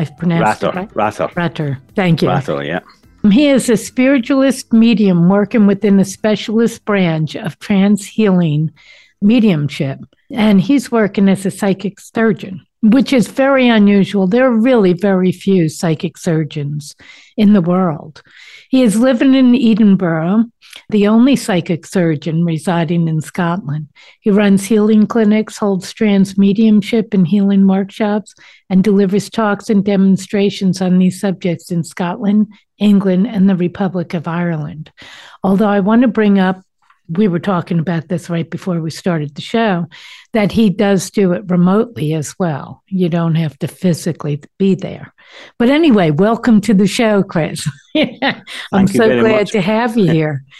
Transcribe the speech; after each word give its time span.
I've 0.00 0.16
pronounced 0.16 0.62
Ratter, 0.62 0.78
it 0.78 0.80
right. 0.80 0.96
Ratter. 0.96 1.30
Ratter. 1.36 1.78
Thank 1.94 2.22
you. 2.22 2.28
Ratter, 2.28 2.62
yeah. 2.62 2.80
Um, 3.22 3.30
he 3.30 3.48
is 3.48 3.68
a 3.68 3.76
spiritualist 3.76 4.72
medium 4.72 5.28
working 5.28 5.66
within 5.66 6.00
a 6.00 6.06
specialist 6.06 6.86
branch 6.86 7.36
of 7.36 7.58
trance 7.58 8.06
healing 8.06 8.72
mediumship. 9.20 9.98
And 10.30 10.58
he's 10.58 10.90
working 10.90 11.28
as 11.28 11.44
a 11.44 11.50
psychic 11.50 12.00
surgeon, 12.00 12.64
which 12.80 13.12
is 13.12 13.28
very 13.28 13.68
unusual. 13.68 14.26
There 14.26 14.46
are 14.46 14.56
really 14.56 14.94
very 14.94 15.32
few 15.32 15.68
psychic 15.68 16.16
surgeons 16.16 16.96
in 17.36 17.52
the 17.52 17.60
world. 17.60 18.22
He 18.70 18.82
is 18.82 19.00
living 19.00 19.34
in 19.34 19.52
Edinburgh, 19.56 20.44
the 20.90 21.08
only 21.08 21.34
psychic 21.34 21.84
surgeon 21.84 22.44
residing 22.44 23.08
in 23.08 23.20
Scotland. 23.20 23.88
He 24.20 24.30
runs 24.30 24.64
healing 24.64 25.08
clinics, 25.08 25.58
holds 25.58 25.92
trance 25.92 26.38
mediumship 26.38 27.12
and 27.12 27.26
healing 27.26 27.66
workshops, 27.66 28.32
and 28.70 28.84
delivers 28.84 29.28
talks 29.28 29.70
and 29.70 29.84
demonstrations 29.84 30.80
on 30.80 30.98
these 30.98 31.20
subjects 31.20 31.72
in 31.72 31.82
Scotland, 31.82 32.46
England, 32.78 33.26
and 33.26 33.50
the 33.50 33.56
Republic 33.56 34.14
of 34.14 34.28
Ireland. 34.28 34.92
Although 35.42 35.68
I 35.68 35.80
want 35.80 36.02
to 36.02 36.08
bring 36.08 36.38
up 36.38 36.62
we 37.10 37.28
were 37.28 37.40
talking 37.40 37.78
about 37.78 38.08
this 38.08 38.30
right 38.30 38.48
before 38.48 38.80
we 38.80 38.90
started 38.90 39.34
the 39.34 39.42
show 39.42 39.86
that 40.32 40.52
he 40.52 40.70
does 40.70 41.10
do 41.10 41.32
it 41.32 41.42
remotely 41.48 42.14
as 42.14 42.38
well. 42.38 42.82
You 42.86 43.08
don't 43.08 43.34
have 43.34 43.58
to 43.58 43.68
physically 43.68 44.42
be 44.58 44.74
there. 44.74 45.12
But 45.58 45.70
anyway, 45.70 46.12
welcome 46.12 46.60
to 46.62 46.74
the 46.74 46.86
show, 46.86 47.22
Chris. 47.22 47.68
I'm 48.72 48.86
so 48.86 49.20
glad 49.20 49.40
much. 49.40 49.52
to 49.52 49.60
have 49.60 49.96
you 49.96 50.10
here. 50.10 50.44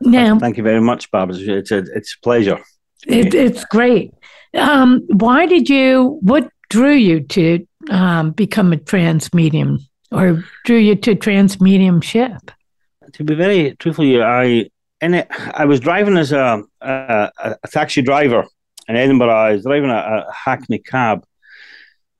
Now, 0.00 0.36
thank 0.36 0.56
you 0.56 0.64
very 0.64 0.80
much, 0.80 1.08
Barb. 1.12 1.30
It's 1.30 1.70
a, 1.70 1.78
it's 1.94 2.16
a 2.16 2.20
pleasure. 2.20 2.58
It, 3.06 3.34
it's 3.34 3.64
great. 3.66 4.12
Um, 4.54 5.06
why 5.08 5.46
did 5.46 5.68
you? 5.68 6.18
What 6.22 6.50
drew 6.70 6.94
you 6.94 7.20
to 7.20 7.64
um, 7.90 8.32
become 8.32 8.72
a 8.72 8.78
trance 8.78 9.32
medium, 9.32 9.78
or 10.10 10.42
drew 10.64 10.78
you 10.78 10.96
to 10.96 11.14
trance 11.14 11.60
mediumship? 11.60 12.50
To 13.12 13.22
be 13.22 13.36
very 13.36 13.76
truthful, 13.76 14.24
I 14.24 14.70
in 15.06 15.14
it, 15.14 15.28
I 15.30 15.64
was 15.64 15.80
driving 15.80 16.16
as 16.18 16.32
a, 16.32 16.62
a, 16.80 17.30
a 17.40 17.68
taxi 17.68 18.02
driver 18.02 18.44
in 18.88 18.96
Edinburgh. 18.96 19.30
I 19.30 19.52
was 19.52 19.62
driving 19.62 19.90
a, 19.90 19.94
a, 19.94 20.32
Hackney 20.32 20.78
cab. 20.78 21.24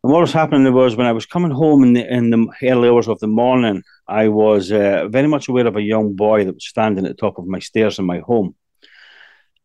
And 0.03 0.13
what 0.13 0.21
was 0.21 0.33
happening 0.33 0.73
was 0.73 0.97
when 0.97 1.07
I 1.07 1.13
was 1.13 1.27
coming 1.27 1.51
home 1.51 1.83
in 1.83 1.93
the, 1.95 2.15
in 2.17 2.31
the 2.31 2.47
early 2.63 2.89
hours 2.89 3.09
of 3.09 3.19
the 3.19 3.27
morning, 3.27 3.83
I 4.07 4.29
was 4.29 4.71
uh, 4.71 5.09
very 5.09 5.27
much 5.27 5.49
aware 5.49 5.67
of 5.67 5.77
a 5.77 5.83
young 5.83 6.15
boy 6.15 6.45
that 6.45 6.55
was 6.55 6.67
standing 6.67 7.05
at 7.05 7.11
the 7.11 7.23
top 7.23 7.39
of 7.39 7.47
my 7.47 7.59
stairs 7.59 7.99
in 7.99 8.05
my 8.05 8.21
home. 8.21 8.55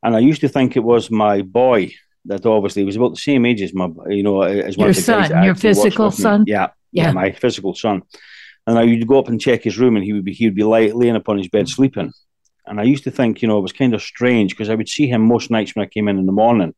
And 0.03 0.15
I 0.15 0.19
used 0.19 0.41
to 0.41 0.49
think 0.49 0.75
it 0.75 0.83
was 0.83 1.11
my 1.11 1.43
boy 1.43 1.93
that 2.25 2.45
obviously 2.45 2.83
was 2.83 2.95
about 2.95 3.11
the 3.11 3.21
same 3.29 3.45
age 3.45 3.61
as 3.61 3.73
my, 3.73 3.87
you 4.09 4.23
know, 4.23 4.41
as 4.41 4.77
one 4.77 4.87
your 4.87 4.93
son, 4.93 5.43
your 5.43 5.55
physical 5.55 6.11
son. 6.11 6.43
Yeah, 6.47 6.69
Yeah. 6.91 7.05
yeah, 7.05 7.11
my 7.11 7.31
physical 7.31 7.75
son. 7.75 8.01
And 8.65 8.77
I 8.77 8.85
would 8.85 9.07
go 9.07 9.19
up 9.19 9.27
and 9.27 9.41
check 9.41 9.63
his 9.63 9.79
room, 9.79 9.95
and 9.95 10.05
he 10.05 10.13
would 10.13 10.23
be 10.23 10.33
he 10.33 10.45
would 10.45 10.55
be 10.55 10.63
lay, 10.63 10.91
laying 10.91 11.15
upon 11.15 11.39
his 11.39 11.49
bed 11.49 11.67
sleeping. 11.67 12.13
And 12.71 12.79
I 12.79 12.83
used 12.83 13.03
to 13.03 13.11
think, 13.11 13.41
you 13.41 13.49
know, 13.49 13.57
it 13.57 13.67
was 13.67 13.73
kind 13.73 13.93
of 13.93 14.01
strange 14.01 14.51
because 14.51 14.69
I 14.69 14.75
would 14.75 14.87
see 14.87 15.05
him 15.05 15.21
most 15.21 15.51
nights 15.51 15.75
when 15.75 15.83
I 15.83 15.89
came 15.89 16.07
in 16.07 16.17
in 16.17 16.25
the 16.25 16.31
morning. 16.31 16.73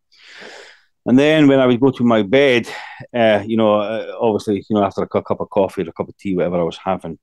And 1.06 1.20
then 1.20 1.48
when 1.48 1.60
I 1.60 1.68
would 1.68 1.80
go 1.80 1.92
to 1.92 2.04
my 2.04 2.24
bed, 2.24 2.68
uh, 3.14 3.44
you 3.46 3.58
know, 3.58 3.76
uh, 3.76 4.12
obviously, 4.20 4.66
you 4.68 4.76
know, 4.76 4.84
after 4.84 5.04
a 5.04 5.08
cup 5.08 5.40
of 5.40 5.52
coffee 5.52 5.84
or 5.84 5.90
a 5.90 5.94
cup 5.94 6.10
of 6.10 6.18
tea, 6.18 6.36
whatever 6.36 6.60
I 6.60 6.64
was 6.64 6.80
having, 6.84 7.20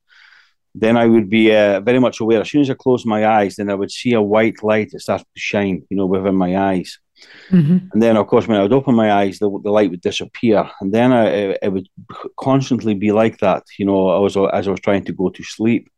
then 0.73 0.95
I 0.95 1.05
would 1.05 1.29
be 1.29 1.53
uh, 1.53 1.81
very 1.81 1.99
much 1.99 2.21
aware. 2.21 2.39
As 2.39 2.49
soon 2.49 2.61
as 2.61 2.69
I 2.69 2.75
closed 2.75 3.05
my 3.05 3.27
eyes, 3.27 3.57
then 3.57 3.69
I 3.69 3.75
would 3.75 3.91
see 3.91 4.13
a 4.13 4.21
white 4.21 4.63
light 4.63 4.91
that 4.91 5.01
started 5.01 5.25
to 5.25 5.39
shine, 5.39 5.83
you 5.89 5.97
know, 5.97 6.05
within 6.05 6.35
my 6.35 6.55
eyes. 6.57 6.97
Mhm. 7.49 7.89
And 7.91 8.01
then, 8.01 8.15
of 8.15 8.27
course, 8.27 8.47
when 8.47 8.57
I 8.57 8.63
would 8.63 8.73
open 8.73 8.95
my 8.95 9.11
eyes, 9.11 9.37
the, 9.39 9.49
the 9.63 9.69
light 9.69 9.91
would 9.91 10.01
disappear. 10.01 10.69
And 10.79 10.93
then 10.93 11.11
I, 11.11 11.57
it 11.61 11.73
would 11.73 11.89
constantly 12.39 12.93
be 12.93 13.11
like 13.11 13.39
that, 13.39 13.63
you 13.77 13.85
know, 13.85 14.07
I 14.07 14.19
was, 14.19 14.37
as 14.37 14.67
I 14.67 14.71
was 14.71 14.79
trying 14.79 15.03
to 15.05 15.13
go 15.13 15.29
to 15.29 15.43
sleep. 15.43 15.89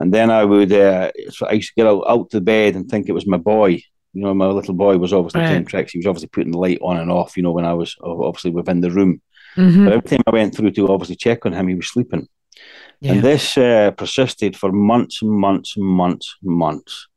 And 0.00 0.12
then 0.12 0.30
I 0.30 0.44
would, 0.44 0.72
uh, 0.72 1.10
so 1.30 1.46
I 1.46 1.52
used 1.52 1.68
to 1.68 1.74
get 1.76 1.86
out, 1.86 2.04
out 2.08 2.30
to 2.30 2.40
bed 2.40 2.76
and 2.76 2.88
think 2.88 3.08
it 3.08 3.12
was 3.12 3.26
my 3.26 3.38
boy. 3.38 3.82
You 4.12 4.22
know, 4.22 4.34
my 4.34 4.46
little 4.46 4.74
boy 4.74 4.96
was 4.98 5.12
obviously 5.12 5.40
Right. 5.40 5.48
playing 5.48 5.64
tricks. 5.66 5.92
He 5.92 5.98
was 5.98 6.06
obviously 6.06 6.28
putting 6.28 6.52
the 6.52 6.58
light 6.58 6.78
on 6.82 6.98
and 6.98 7.10
off, 7.10 7.36
you 7.36 7.42
know, 7.42 7.52
when 7.52 7.64
I 7.64 7.72
was 7.74 7.96
obviously 8.02 8.50
within 8.50 8.80
the 8.80 8.90
room. 8.90 9.20
Mhm. 9.56 9.84
But 9.84 9.92
every 9.94 10.08
time 10.08 10.22
I 10.26 10.30
went 10.30 10.54
through 10.54 10.70
to 10.72 10.88
obviously 10.88 11.16
check 11.16 11.46
on 11.46 11.52
him, 11.54 11.68
he 11.68 11.74
was 11.74 11.88
sleeping. 11.90 12.28
Yeah. 13.00 13.12
And 13.12 13.22
this 13.22 13.56
uh, 13.58 13.90
persisted 13.92 14.56
for 14.56 14.72
months 14.72 15.20
and 15.22 15.30
months 15.30 15.76
and 15.76 15.86
months 15.86 16.36
and 16.42 16.56
months. 16.56 17.08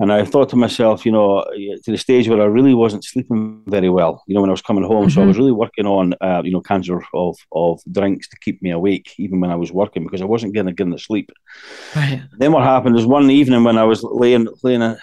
And 0.00 0.12
I 0.12 0.24
thought 0.24 0.48
to 0.50 0.56
myself, 0.56 1.04
you 1.04 1.10
know, 1.10 1.44
to 1.84 1.90
the 1.90 1.98
stage 1.98 2.28
where 2.28 2.40
I 2.40 2.44
really 2.44 2.72
wasn't 2.72 3.04
sleeping 3.04 3.62
very 3.66 3.90
well, 3.90 4.22
you 4.28 4.34
know, 4.34 4.40
when 4.40 4.50
I 4.50 4.52
was 4.52 4.62
coming 4.62 4.84
home. 4.84 5.10
So 5.10 5.20
I 5.20 5.24
Mhm. 5.24 5.28
was 5.28 5.38
really 5.38 5.52
working 5.52 5.86
on, 5.86 6.14
uh, 6.20 6.42
you 6.44 6.52
know, 6.52 6.62
of, 6.68 7.04
of, 7.14 7.36
of 7.50 7.80
drinks 7.90 8.28
to 8.28 8.36
keep 8.38 8.62
me 8.62 8.70
awake, 8.70 9.08
even 9.18 9.40
when 9.40 9.50
I 9.50 9.56
was 9.56 9.72
working, 9.72 10.04
because 10.04 10.22
I 10.22 10.26
wasn't 10.26 10.54
getting, 10.54 10.72
getting 10.74 10.92
the 10.92 10.98
sleep. 11.00 11.32
Right. 11.96 12.22
Then 12.38 12.52
what 12.52 12.62
happened 12.62 12.96
is 12.96 13.06
one 13.06 13.28
evening 13.30 13.64
when 13.64 13.76
I 13.76 13.84
was 13.84 14.04
laying 14.04 14.46
laying 14.62 14.96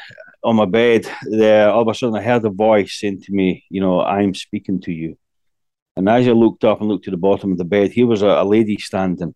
on 0.44 0.56
my 0.56 0.66
bed, 0.66 1.06
there 1.24 1.70
all 1.70 1.82
of 1.82 1.88
a 1.90 1.94
sudden 1.94 2.16
I 2.16 2.22
heard 2.22 2.46
a 2.46 2.50
voice 2.50 3.00
saying 3.00 3.24
to 3.24 3.34
me, 3.34 3.66
you 3.70 3.82
know, 3.82 4.00
I'm 4.00 4.34
speaking 4.34 4.80
to 4.82 4.94
you. 4.94 5.18
And 5.98 6.08
as 6.08 6.26
I 6.28 6.32
looked 6.32 6.64
up 6.64 6.80
and 6.80 6.88
looked 6.90 7.06
to 7.06 7.12
the 7.12 7.18
bottom 7.18 7.52
of 7.52 7.58
the 7.58 7.66
bed, 7.66 7.92
here 7.92 8.08
was 8.08 8.22
a, 8.22 8.28
a 8.28 8.46
lady 8.46 8.78
standing. 8.78 9.34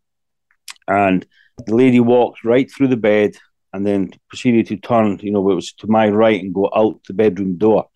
And 0.87 1.25
the 1.65 1.75
lady 1.75 1.99
walked 1.99 2.45
right 2.45 2.69
through 2.71 2.89
the 2.89 2.97
bed 2.97 3.31
and 3.73 3.85
then 3.85 4.11
proceeded 4.29 4.67
to 4.67 4.77
turn, 4.77 5.19
you 5.21 5.31
know, 5.31 5.49
it 5.51 5.55
was 5.55 5.73
to 5.73 5.87
my 5.87 6.07
right 6.09 6.41
and 6.41 6.53
go 6.53 6.69
out 6.75 6.99
the 7.07 7.13
bedroom 7.13 7.57
door. 7.57 7.87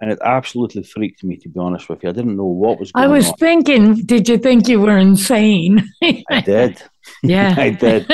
And 0.00 0.12
it 0.12 0.18
absolutely 0.24 0.84
freaked 0.84 1.24
me, 1.24 1.38
to 1.38 1.48
be 1.48 1.58
honest 1.58 1.88
with 1.88 2.04
you. 2.04 2.08
I 2.08 2.12
didn't 2.12 2.36
know 2.36 2.44
what 2.44 2.78
was 2.78 2.92
going 2.92 3.04
I 3.04 3.08
was 3.08 3.28
on. 3.30 3.34
thinking, 3.34 3.94
did 4.06 4.28
you 4.28 4.38
think 4.38 4.68
you 4.68 4.80
were 4.80 4.96
insane? 4.96 5.90
I 6.30 6.40
did. 6.40 6.80
yeah. 7.24 7.54
I 7.58 7.70
did. 7.70 8.06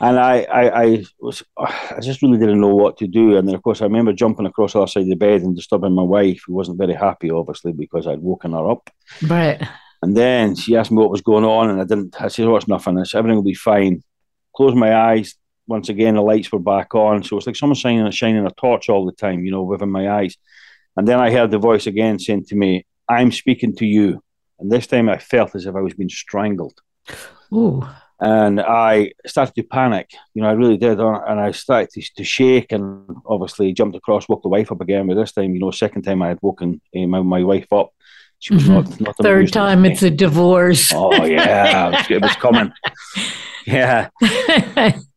And 0.00 0.18
I, 0.18 0.42
I, 0.42 0.82
I 0.84 1.04
was, 1.18 1.42
I 1.58 1.98
just 2.00 2.20
really 2.22 2.38
didn't 2.38 2.60
know 2.60 2.74
what 2.74 2.96
to 2.98 3.08
do. 3.08 3.36
And 3.36 3.48
then, 3.48 3.54
of 3.54 3.62
course, 3.62 3.80
I 3.80 3.86
remember 3.86 4.12
jumping 4.12 4.46
across 4.46 4.74
the 4.74 4.80
other 4.80 4.86
side 4.88 5.04
of 5.04 5.08
the 5.08 5.16
bed 5.16 5.42
and 5.42 5.56
disturbing 5.56 5.94
my 5.94 6.02
wife, 6.02 6.42
who 6.46 6.54
wasn't 6.54 6.78
very 6.78 6.94
happy, 6.94 7.30
obviously, 7.30 7.72
because 7.72 8.06
I'd 8.06 8.20
woken 8.20 8.52
her 8.52 8.70
up. 8.70 8.88
right. 9.26 9.60
And 10.02 10.14
then 10.16 10.54
she 10.54 10.76
asked 10.76 10.90
me 10.90 10.98
what 10.98 11.10
was 11.10 11.22
going 11.22 11.44
on, 11.44 11.70
and 11.70 11.80
I 11.80 11.84
didn't. 11.84 12.20
I 12.20 12.28
said, 12.28 12.44
"Oh, 12.46 12.56
it's 12.56 12.68
nothing. 12.68 12.98
It's 12.98 13.14
everything 13.14 13.36
will 13.36 13.42
be 13.42 13.54
fine." 13.54 14.02
Closed 14.54 14.76
my 14.76 14.94
eyes. 14.94 15.34
Once 15.66 15.88
again, 15.88 16.14
the 16.14 16.22
lights 16.22 16.52
were 16.52 16.58
back 16.58 16.94
on, 16.94 17.22
so 17.22 17.36
it's 17.36 17.46
like 17.46 17.56
someone 17.56 17.74
shining, 17.74 18.10
shining 18.10 18.46
a 18.46 18.50
torch 18.50 18.88
all 18.88 19.06
the 19.06 19.12
time, 19.12 19.44
you 19.44 19.50
know, 19.50 19.62
within 19.62 19.90
my 19.90 20.10
eyes. 20.10 20.36
And 20.96 21.08
then 21.08 21.18
I 21.18 21.30
heard 21.30 21.50
the 21.50 21.58
voice 21.58 21.86
again 21.86 22.18
saying 22.18 22.44
to 22.46 22.54
me, 22.56 22.86
"I'm 23.08 23.32
speaking 23.32 23.74
to 23.76 23.86
you." 23.86 24.22
And 24.58 24.70
this 24.70 24.86
time, 24.86 25.08
I 25.08 25.18
felt 25.18 25.54
as 25.54 25.66
if 25.66 25.74
I 25.74 25.80
was 25.80 25.94
being 25.94 26.08
strangled 26.08 26.80
Ooh. 27.52 27.82
and 28.20 28.60
I 28.60 29.12
started 29.26 29.54
to 29.56 29.62
panic. 29.64 30.10
You 30.34 30.42
know, 30.42 30.48
I 30.48 30.52
really 30.52 30.76
did, 30.76 31.00
and 31.00 31.40
I 31.40 31.50
started 31.50 31.90
to, 31.90 32.02
to 32.16 32.24
shake, 32.24 32.70
and 32.72 33.04
obviously 33.26 33.72
jumped 33.72 33.96
across, 33.96 34.28
woke 34.28 34.42
the 34.42 34.48
wife 34.48 34.70
up 34.70 34.80
again. 34.80 35.06
But 35.06 35.14
this 35.14 35.32
time, 35.32 35.54
you 35.54 35.60
know, 35.60 35.70
second 35.70 36.02
time 36.02 36.22
I 36.22 36.28
had 36.28 36.38
woken 36.42 36.80
uh, 36.96 37.06
my, 37.06 37.22
my 37.22 37.42
wife 37.42 37.72
up. 37.72 37.92
She 38.44 38.52
was 38.52 38.68
not 38.68 38.84
mm-hmm. 38.84 39.04
not 39.04 39.16
Third 39.22 39.50
time 39.54 39.86
it's 39.86 40.02
a 40.02 40.10
divorce. 40.10 40.92
Oh 40.94 41.24
yeah, 41.24 42.04
it 42.10 42.20
was, 42.20 42.36
coming. 42.36 42.72
Yeah, 43.66 44.10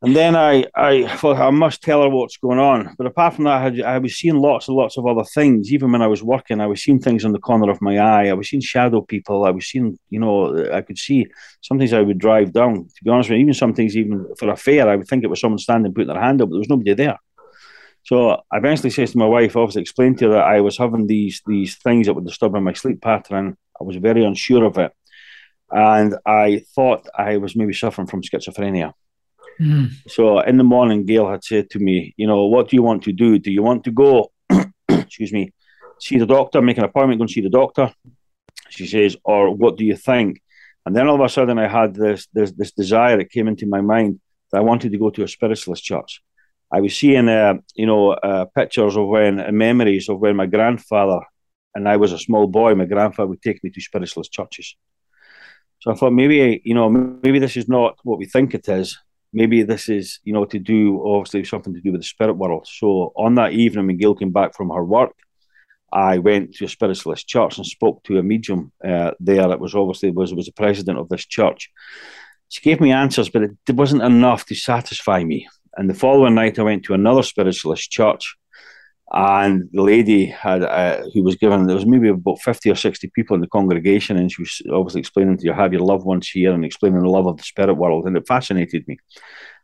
and 0.01 0.15
then 0.15 0.38
I 0.38 0.63
I 0.74 1.06
thought 1.18 1.35
I 1.35 1.50
must 1.50 1.81
tell 1.81 2.03
her 2.03 2.09
what's 2.09 2.38
going 2.38 2.59
on. 2.59 2.95
But 2.97 3.06
apart 3.07 3.33
from 3.33 3.44
that, 3.44 3.57
I, 3.57 3.62
had, 3.62 3.81
I 3.81 3.97
was 3.97 4.15
seeing 4.18 4.38
lots 4.38 4.69
and 4.69 4.77
lots 4.77 4.97
of 4.97 5.06
other 5.06 5.25
things. 5.25 5.74
Even 5.74 5.91
when 5.91 6.01
I 6.01 6.07
was 6.07 6.24
working, 6.24 6.62
I 6.62 6.68
was 6.68 6.81
seeing 6.81 7.01
things 7.01 7.25
in 7.25 7.33
the 7.33 7.39
corner 7.39 7.69
of 7.69 7.81
my 7.81 7.97
eye. 8.00 8.29
I 8.29 8.33
was 8.33 8.47
seeing 8.47 8.62
shadow 8.62 9.01
people. 9.01 9.44
I 9.44 9.50
was 9.50 9.68
seeing, 9.68 10.00
you 10.09 10.21
know, 10.21 10.65
I 10.71 10.79
could 10.79 10.97
see. 10.97 11.27
Sometimes 11.59 11.91
I 11.91 12.00
would 12.00 12.19
drive 12.19 12.53
down. 12.53 12.85
To 12.85 13.03
be 13.03 13.09
honest 13.09 13.29
with 13.29 13.35
you, 13.35 13.41
even 13.41 13.53
some 13.53 13.74
things, 13.74 13.97
even 13.97 14.25
for 14.39 14.47
a 14.47 14.56
fair, 14.56 14.88
I 14.88 14.95
would 14.95 15.09
think 15.09 15.25
it 15.25 15.29
was 15.29 15.41
someone 15.41 15.59
standing 15.59 15.94
putting 15.94 16.07
their 16.07 16.21
hand 16.21 16.41
up, 16.41 16.47
but 16.47 16.53
there 16.53 16.59
was 16.59 16.69
nobody 16.69 16.94
there. 16.94 17.18
So 18.07 18.42
I 18.50 18.57
eventually 18.59 18.89
says 18.89 19.12
to 19.12 19.18
my 19.18 19.25
wife, 19.25 19.57
obviously 19.57 19.81
explained 19.81 20.18
to 20.19 20.27
her 20.27 20.36
that 20.36 20.45
I 20.45 20.62
was 20.62 20.77
having 20.77 21.07
these 21.07 21.42
these 21.45 21.75
things 21.75 22.07
that 22.07 22.13
were 22.13 22.21
disturbing 22.21 22.63
my 22.63 22.71
sleep 22.71 23.01
pattern. 23.01 23.57
I 23.80 23.83
was 23.83 23.98
very 23.98 24.24
unsure 24.24 24.63
of 24.63 24.77
it. 24.77 24.94
And 25.71 26.15
I 26.25 26.63
thought 26.74 27.09
I 27.13 27.36
was 27.36 27.57
maybe 27.57 27.74
suffering 27.74 28.07
from 28.07 28.21
schizophrenia. 28.21 28.94
Mm. 29.59 29.92
So 30.07 30.39
in 30.39 30.56
the 30.56 30.63
morning, 30.63 31.06
Gail 31.06 31.30
had 31.30 31.44
said 31.44 31.69
to 31.71 31.80
me, 31.80 32.13
you 32.15 32.27
know, 32.27 32.45
what 32.45 32.69
do 32.69 32.77
you 32.77 32.81
want 32.81 33.04
to 33.04 33.12
do? 33.12 33.39
Do 33.39 33.51
you 33.51 33.62
want 33.62 33.83
to 33.83 33.92
go, 33.92 34.31
excuse 34.89 35.33
me, 35.33 35.51
see 36.00 36.18
the 36.18 36.25
doctor, 36.25 36.62
make 36.62 36.77
an 36.77 36.86
appointment, 36.86 37.19
go 37.19 37.24
and 37.24 37.30
see 37.30 37.42
the 37.42 37.50
doctor? 37.50 37.92
She 38.69 38.88
says, 38.88 39.18
or 39.25 39.53
what 39.53 39.75
do 39.75 39.83
you 39.83 39.98
think? 39.98 40.42
And 40.86 40.95
then 40.95 41.07
all 41.10 41.15
of 41.15 41.21
a 41.21 41.27
sudden, 41.27 41.60
I 41.60 41.68
had 41.68 41.94
this 41.94 42.27
this, 42.31 42.53
this 42.53 42.71
desire 42.71 43.18
that 43.18 43.31
came 43.31 43.50
into 43.50 43.68
my 43.68 43.81
mind 43.81 44.21
that 44.51 44.60
I 44.60 44.62
wanted 44.62 44.94
to 44.94 44.98
go 44.98 45.10
to 45.10 45.24
a 45.24 45.27
spiritualist 45.27 45.83
church. 45.83 46.21
I 46.71 46.81
was 46.81 46.97
seeing, 46.97 47.29
uh, 47.29 47.55
you 47.75 47.85
know, 47.85 48.11
uh, 48.11 48.45
pictures 48.45 48.97
of 48.97 49.07
when, 49.07 49.39
uh, 49.39 49.51
memories 49.51 50.09
of 50.09 50.19
when 50.19 50.35
my 50.35 50.45
grandfather 50.45 51.21
and 51.75 51.87
I 51.87 51.97
was 51.97 52.11
a 52.11 52.19
small 52.19 52.47
boy. 52.47 52.75
My 52.75 52.85
grandfather 52.85 53.27
would 53.27 53.41
take 53.41 53.63
me 53.63 53.69
to 53.69 53.81
spiritualist 53.81 54.31
churches. 54.31 54.75
So 55.79 55.91
I 55.91 55.95
thought 55.95 56.11
maybe, 56.11 56.61
you 56.65 56.73
know, 56.73 56.89
maybe 56.89 57.39
this 57.39 57.55
is 57.55 57.69
not 57.69 57.97
what 58.03 58.17
we 58.17 58.25
think 58.25 58.53
it 58.55 58.67
is. 58.67 58.97
Maybe 59.31 59.61
this 59.61 59.87
is, 59.87 60.19
you 60.23 60.33
know, 60.33 60.45
to 60.45 60.57
do 60.57 61.01
obviously 61.05 61.43
something 61.43 61.73
to 61.73 61.81
do 61.81 61.91
with 61.91 62.01
the 62.01 62.07
spirit 62.07 62.33
world. 62.33 62.67
So 62.67 63.13
on 63.15 63.35
that 63.35 63.53
evening, 63.53 63.85
when 63.85 63.97
Gail 63.97 64.15
came 64.15 64.31
back 64.31 64.55
from 64.55 64.69
her 64.69 64.83
work, 64.83 65.11
I 65.93 66.17
went 66.17 66.55
to 66.55 66.65
a 66.65 66.69
spiritualist 66.69 67.27
church 67.27 67.57
and 67.57 67.65
spoke 67.65 68.03
to 68.03 68.17
a 68.17 68.23
medium 68.23 68.71
uh, 68.83 69.11
there. 69.19 69.51
It 69.51 69.59
was 69.59 69.75
obviously 69.75 70.11
was 70.11 70.33
was 70.33 70.47
the 70.47 70.51
president 70.51 70.97
of 70.97 71.09
this 71.09 71.25
church. 71.25 71.71
She 72.49 72.61
gave 72.61 72.81
me 72.81 72.91
answers, 72.91 73.29
but 73.29 73.43
it 73.43 73.75
wasn't 73.75 74.01
enough 74.03 74.45
to 74.45 74.55
satisfy 74.55 75.23
me. 75.23 75.47
And 75.77 75.89
the 75.89 75.94
following 75.94 76.35
night, 76.35 76.57
I 76.59 76.63
went 76.63 76.83
to 76.85 76.95
another 76.95 77.24
spiritualist 77.24 77.91
church, 77.91 78.35
and 79.13 79.69
the 79.71 79.81
lady 79.81 80.25
had 80.25 80.63
uh, 80.63 81.03
who 81.13 81.24
was 81.24 81.35
given 81.35 81.65
there 81.65 81.75
was 81.75 81.85
maybe 81.85 82.09
about 82.09 82.41
50 82.41 82.69
or 82.69 82.75
60 82.75 83.09
people 83.15 83.35
in 83.35 83.41
the 83.41 83.47
congregation 83.47 84.18
and 84.18 84.29
she 84.29 84.41
was 84.41 84.62
obviously 84.69 85.00
explaining 85.00 85.38
to 85.38 85.45
you 85.45 85.53
have 85.53 85.71
your 85.71 85.81
loved 85.81 86.06
ones 86.06 86.27
here 86.27 86.53
and 86.53 86.65
explaining 86.65 87.01
the 87.01 87.09
love 87.09 87.25
of 87.25 87.38
the 87.38 87.44
spirit 87.44 87.75
world 87.75 88.06
and 88.06 88.18
it 88.18 88.27
fascinated 88.27 88.85
me. 88.85 88.97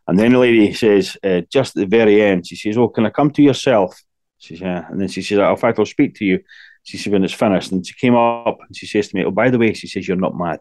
And 0.08 0.18
then 0.18 0.32
the 0.32 0.38
lady 0.38 0.72
says 0.72 1.18
uh, 1.22 1.42
just 1.50 1.76
at 1.76 1.80
the 1.80 1.86
very 1.86 2.22
end 2.22 2.46
she 2.46 2.56
says 2.56 2.78
oh 2.78 2.88
can 2.88 3.04
i 3.04 3.10
come 3.10 3.30
to 3.32 3.42
yourself? 3.42 4.00
She 4.38 4.54
says 4.54 4.62
yeah. 4.62 4.86
And 4.88 4.98
then 4.98 5.08
she 5.08 5.20
says 5.20 5.38
in 5.38 5.56
fact 5.56 5.78
i'll 5.78 5.84
speak 5.84 6.14
to 6.16 6.24
you 6.24 6.40
she 6.82 6.96
said 6.96 7.12
when 7.12 7.24
it's 7.24 7.34
finished. 7.34 7.70
And 7.70 7.86
she 7.86 7.94
came 7.94 8.14
up 8.14 8.58
and 8.66 8.74
she 8.74 8.86
says 8.86 9.08
to 9.08 9.16
me 9.16 9.24
oh 9.26 9.30
by 9.30 9.50
the 9.50 9.58
way 9.58 9.74
she 9.74 9.88
says 9.88 10.08
you're 10.08 10.16
not 10.16 10.38
mad. 10.38 10.60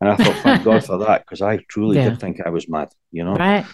And 0.00 0.10
i 0.10 0.16
thought 0.16 0.42
thank 0.42 0.64
god 0.64 0.84
for 0.84 0.98
that 0.98 1.24
because 1.24 1.40
i 1.40 1.58
truly 1.68 1.98
yeah. 1.98 2.08
did 2.08 2.18
think 2.18 2.40
i 2.44 2.50
was 2.50 2.68
mad 2.68 2.88
you 3.12 3.22
know? 3.22 3.34
Right 3.36 3.64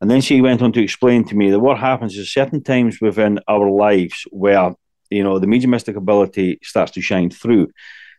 and 0.00 0.10
then 0.10 0.20
she 0.20 0.40
went 0.40 0.62
on 0.62 0.72
to 0.72 0.82
explain 0.82 1.24
to 1.24 1.36
me 1.36 1.50
that 1.50 1.60
what 1.60 1.78
happens 1.78 2.16
is 2.16 2.32
certain 2.32 2.62
times 2.62 3.00
within 3.00 3.38
our 3.48 3.70
lives 3.70 4.24
where, 4.30 4.72
you 5.10 5.22
know, 5.22 5.38
the 5.38 5.46
mediumistic 5.46 5.96
ability 5.96 6.58
starts 6.62 6.92
to 6.92 7.02
shine 7.02 7.30
through. 7.30 7.68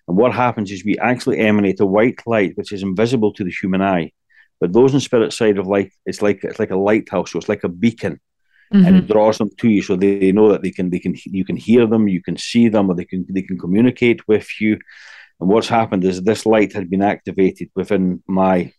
And 0.07 0.16
what 0.16 0.33
happens 0.33 0.72
is 0.72 0.86
we 0.86 0.98
actually 1.00 1.39
emanate 1.39 1.80
a 1.80 1.86
white 1.86 2.19
light 2.28 2.56
which 2.56 2.72
is 2.72 2.83
invisible 2.83 3.33
to 3.33 3.44
the 3.44 3.51
human 3.51 3.81
eye. 3.81 4.12
But 4.60 4.74
those 4.74 4.94
in 4.94 5.00
spirit 5.00 5.33
side 5.33 5.57
of 5.57 5.66
life, 5.66 5.92
it's 6.06 6.22
like 6.22 6.44
it's 6.44 6.60
like 6.60 6.69
a 6.69 6.75
lighthouse, 6.75 7.31
so 7.31 7.39
it's 7.39 7.50
like 7.50 7.63
a 7.63 7.69
beacon. 7.69 8.19
Mm-hmm. 8.72 8.86
And 8.86 8.95
it 8.95 9.00
mm-hmm. 9.00 9.13
draws 9.13 9.39
them 9.39 9.50
to 9.57 9.68
you 9.68 9.81
so 9.81 9.95
they 9.95 10.31
know 10.31 10.51
that 10.51 10.62
they 10.62 10.69
can 10.69 10.92
they 10.92 11.00
can 11.00 11.16
you 11.25 11.44
can 11.44 11.57
hear 11.57 11.88
them, 11.88 12.07
you 12.07 12.22
can 12.22 12.38
see 12.38 12.69
them, 12.69 12.89
or 12.89 12.95
they 12.95 13.06
can 13.06 13.25
they 13.28 13.42
can 13.42 13.57
communicate 13.57 14.28
with 14.28 14.62
you. 14.62 14.78
And 15.39 15.50
what's 15.50 15.68
happened 15.68 16.04
is 16.04 16.22
this 16.22 16.45
light 16.45 16.74
had 16.74 16.92
been 16.92 17.01
activated 17.01 17.72
within 17.74 18.22
my 18.28 18.72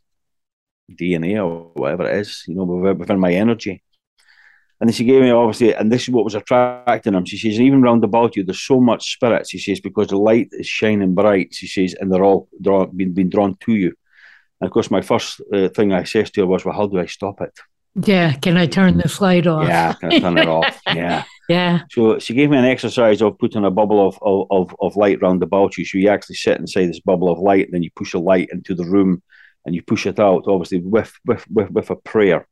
DNA 0.93 1.37
or 1.45 1.71
whatever 1.75 2.09
it 2.09 2.17
is, 2.17 2.45
you 2.47 2.55
know, 2.55 2.65
within 2.65 3.19
my 3.19 3.33
energy. 3.33 3.83
And 4.81 4.89
then 4.89 4.95
she 4.95 5.05
gave 5.05 5.23
me 5.23 5.31
obviously, 5.31 5.75
and 5.75 5.93
this 5.93 6.03
is 6.03 6.11
what 6.11 6.25
was 6.25 6.35
attracting 6.35 7.15
him. 7.15 7.25
She 7.25 7.39
says, 7.39 7.61
even 7.61 7.83
round 7.83 8.03
about 8.03 8.35
you, 8.35 8.43
there's 8.43 8.61
so 8.61 8.81
much 8.81 9.13
spirit. 9.13 9.49
She 9.49 9.59
says 9.59 9.79
because 9.79 10.09
the 10.09 10.17
light 10.17 10.49
is 10.51 10.67
shining 10.67 11.15
bright. 11.15 11.55
She 11.55 11.69
says, 11.69 11.95
and 11.95 12.13
they're 12.13 12.25
all 12.25 12.49
draw, 12.61 12.87
being 12.87 13.13
being 13.13 13.29
drawn 13.29 13.57
to 13.61 13.73
you. 13.75 13.95
And 14.61 14.67
of 14.67 14.73
course, 14.73 14.91
my 14.91 15.01
first 15.01 15.41
uh, 15.53 15.69
thing 15.69 15.93
I 15.93 16.05
says 16.05 16.31
to 16.33 16.41
her 16.41 16.47
was, 16.47 16.65
"Well, 16.65 16.75
how 16.75 16.87
do 16.87 16.99
I 16.99 17.07
stop 17.07 17.41
it?" 17.41 17.53
Yeah, 17.95 18.33
can 18.35 18.57
I 18.57 18.67
turn 18.67 18.97
this 18.97 19.21
light 19.21 19.47
off? 19.47 19.69
Yeah, 19.69 19.93
can 19.95 20.13
I 20.13 20.19
turn 20.21 20.39
it 20.39 20.49
off? 20.49 20.81
Yeah, 20.95 21.25
yeah. 21.49 21.81
So 21.91 22.19
she 22.19 22.35
gave 22.35 22.51
me 22.51 22.59
an 22.59 22.65
exercise 22.65 23.23
of 23.23 23.39
putting 23.39 23.65
a 23.65 23.71
bubble 23.71 24.07
of 24.07 24.19
of, 24.23 24.75
of 24.81 24.97
light 24.97 25.21
round 25.21 25.43
about 25.43 25.77
you. 25.77 25.85
So 25.85 25.99
you 25.99 26.09
actually 26.09 26.37
sit 26.37 26.59
inside 26.59 26.87
this 26.87 27.01
bubble 27.01 27.31
of 27.31 27.39
light, 27.39 27.67
and 27.67 27.75
then 27.75 27.83
you 27.83 27.91
push 27.95 28.15
a 28.15 28.19
light 28.19 28.49
into 28.53 28.75
the 28.75 28.85
room 28.85 29.23
and 29.65 29.75
you 29.75 29.83
push 29.83 30.07
it 30.07 30.19
out, 30.19 30.45
obviously 30.47 30.81
with 30.81 31.13
with 31.25 31.45
with, 31.49 31.71
with 31.71 31.91
a 31.91 31.97
prayer. 31.97 32.47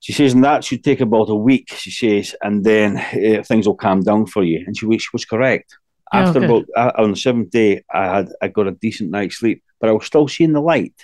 She 0.00 0.12
says, 0.12 0.34
and 0.34 0.44
that 0.44 0.62
should 0.62 0.84
take 0.84 1.00
about 1.00 1.30
a 1.30 1.34
week. 1.34 1.68
She 1.72 1.90
says, 1.90 2.36
and 2.42 2.62
then 2.62 2.96
uh, 2.96 3.42
things 3.42 3.66
will 3.66 3.74
calm 3.74 4.02
down 4.02 4.26
for 4.26 4.44
you. 4.44 4.62
And 4.66 4.76
she, 4.76 4.86
she 4.98 5.08
was 5.12 5.24
correct. 5.24 5.76
Oh, 6.12 6.18
After 6.18 6.38
okay. 6.38 6.46
about 6.46 6.64
uh, 6.76 7.02
on 7.02 7.10
the 7.10 7.16
seventh 7.16 7.50
day, 7.50 7.82
I 7.92 8.16
had 8.16 8.28
I 8.40 8.48
got 8.48 8.68
a 8.68 8.72
decent 8.72 9.10
night's 9.10 9.38
sleep, 9.38 9.62
but 9.80 9.88
I 9.88 9.92
was 9.92 10.06
still 10.06 10.28
seeing 10.28 10.52
the 10.52 10.60
light. 10.60 10.94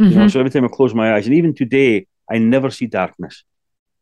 Mm-hmm. 0.00 0.04
You 0.04 0.16
know, 0.16 0.20
mm-hmm. 0.22 0.28
so 0.28 0.40
every 0.40 0.50
time 0.50 0.64
I 0.64 0.68
close 0.68 0.94
my 0.94 1.14
eyes, 1.14 1.26
and 1.26 1.34
even 1.34 1.54
today, 1.54 2.06
I 2.30 2.38
never 2.38 2.70
see 2.70 2.86
darkness. 2.86 3.44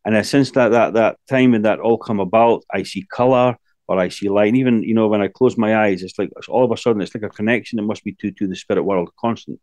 And 0.05 0.15
uh, 0.15 0.23
since 0.23 0.51
that 0.51 0.69
that 0.69 0.93
that 0.93 1.17
time 1.27 1.53
and 1.53 1.65
that 1.65 1.79
all 1.79 1.97
come 1.97 2.19
about, 2.19 2.63
I 2.71 2.83
see 2.83 3.05
color 3.11 3.57
or 3.87 3.99
I 3.99 4.09
see 4.09 4.29
light. 4.29 4.49
And 4.49 4.57
even 4.57 4.83
you 4.83 4.93
know 4.93 5.07
when 5.07 5.21
I 5.21 5.27
close 5.27 5.57
my 5.57 5.75
eyes, 5.75 6.03
it's 6.03 6.17
like 6.17 6.29
all 6.47 6.63
of 6.63 6.71
a 6.71 6.77
sudden 6.77 7.01
it's 7.01 7.15
like 7.15 7.23
a 7.23 7.29
connection. 7.29 7.79
It 7.79 7.81
must 7.81 8.03
be 8.03 8.13
to 8.21 8.31
to 8.31 8.47
the 8.47 8.55
spirit 8.55 8.83
world, 8.83 9.09
constant 9.19 9.59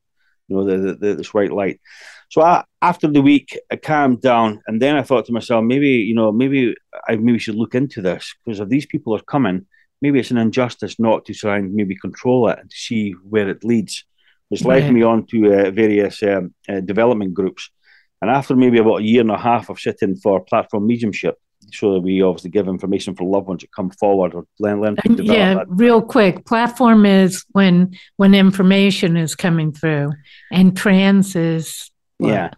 you 0.53 0.59
know, 0.59 0.65
the, 0.65 0.95
the, 0.95 1.15
this 1.15 1.35
white 1.35 1.53
light. 1.53 1.81
So 2.31 2.43
I, 2.43 2.65
after 2.81 3.09
the 3.09 3.23
week, 3.23 3.59
I 3.71 3.77
calmed 3.77 4.23
down, 4.23 4.63
and 4.67 4.81
then 4.81 4.97
I 4.97 5.03
thought 5.03 5.27
to 5.27 5.33
myself, 5.33 5.65
maybe 5.65 5.89
you 5.89 6.15
know, 6.15 6.33
maybe 6.33 6.75
I 7.09 7.17
maybe 7.17 7.39
should 7.39 7.57
look 7.57 7.75
into 7.75 8.03
this 8.03 8.35
because 8.45 8.61
if 8.61 8.69
these 8.69 8.87
people 8.87 9.15
are 9.15 9.23
coming, 9.23 9.67
maybe 10.01 10.19
it's 10.19 10.31
an 10.31 10.39
injustice 10.39 10.99
not 10.99 11.25
to 11.27 11.35
try 11.35 11.59
and 11.59 11.75
maybe 11.75 11.97
control 11.97 12.49
it 12.49 12.59
and 12.59 12.71
to 12.71 12.77
see 12.77 13.13
where 13.29 13.49
it 13.49 13.65
leads. 13.65 14.05
Which 14.49 14.65
led 14.67 14.93
me 14.93 15.03
on 15.03 15.25
to 15.29 15.39
uh, 15.47 15.71
various 15.71 16.23
um, 16.23 16.55
uh, 16.69 16.81
development 16.81 17.33
groups. 17.33 17.71
And 18.21 18.31
after 18.31 18.55
maybe 18.55 18.79
about 18.79 19.01
a 19.01 19.03
year 19.03 19.23
and 19.23 19.31
a 19.31 19.39
half 19.39 19.71
of 19.71 19.81
sitting 19.81 20.17
for 20.17 20.45
platform 20.45 20.87
mediumship, 20.87 21.37
so 21.73 21.95
that 21.95 22.01
we 22.01 22.23
obviously 22.23 22.51
give 22.51 22.69
information 22.69 23.15
for 23.15 23.25
loved 23.25 23.47
ones 23.47 23.61
that 23.61 23.73
come 23.73 23.91
forward 23.91 24.35
or 24.35 24.47
learn, 24.59 24.81
learn 24.81 24.97
to 24.97 25.09
develop 25.09 25.27
yeah 25.37 25.55
that. 25.55 25.67
real 25.69 26.03
quick 26.03 26.45
platform 26.45 27.07
is 27.07 27.45
when 27.53 27.97
when 28.17 28.35
information 28.35 29.17
is 29.17 29.35
coming 29.35 29.73
through 29.73 30.13
and 30.51 30.77
trance 30.77 31.37
is 31.37 31.91
what? 32.19 32.29
yeah 32.29 32.51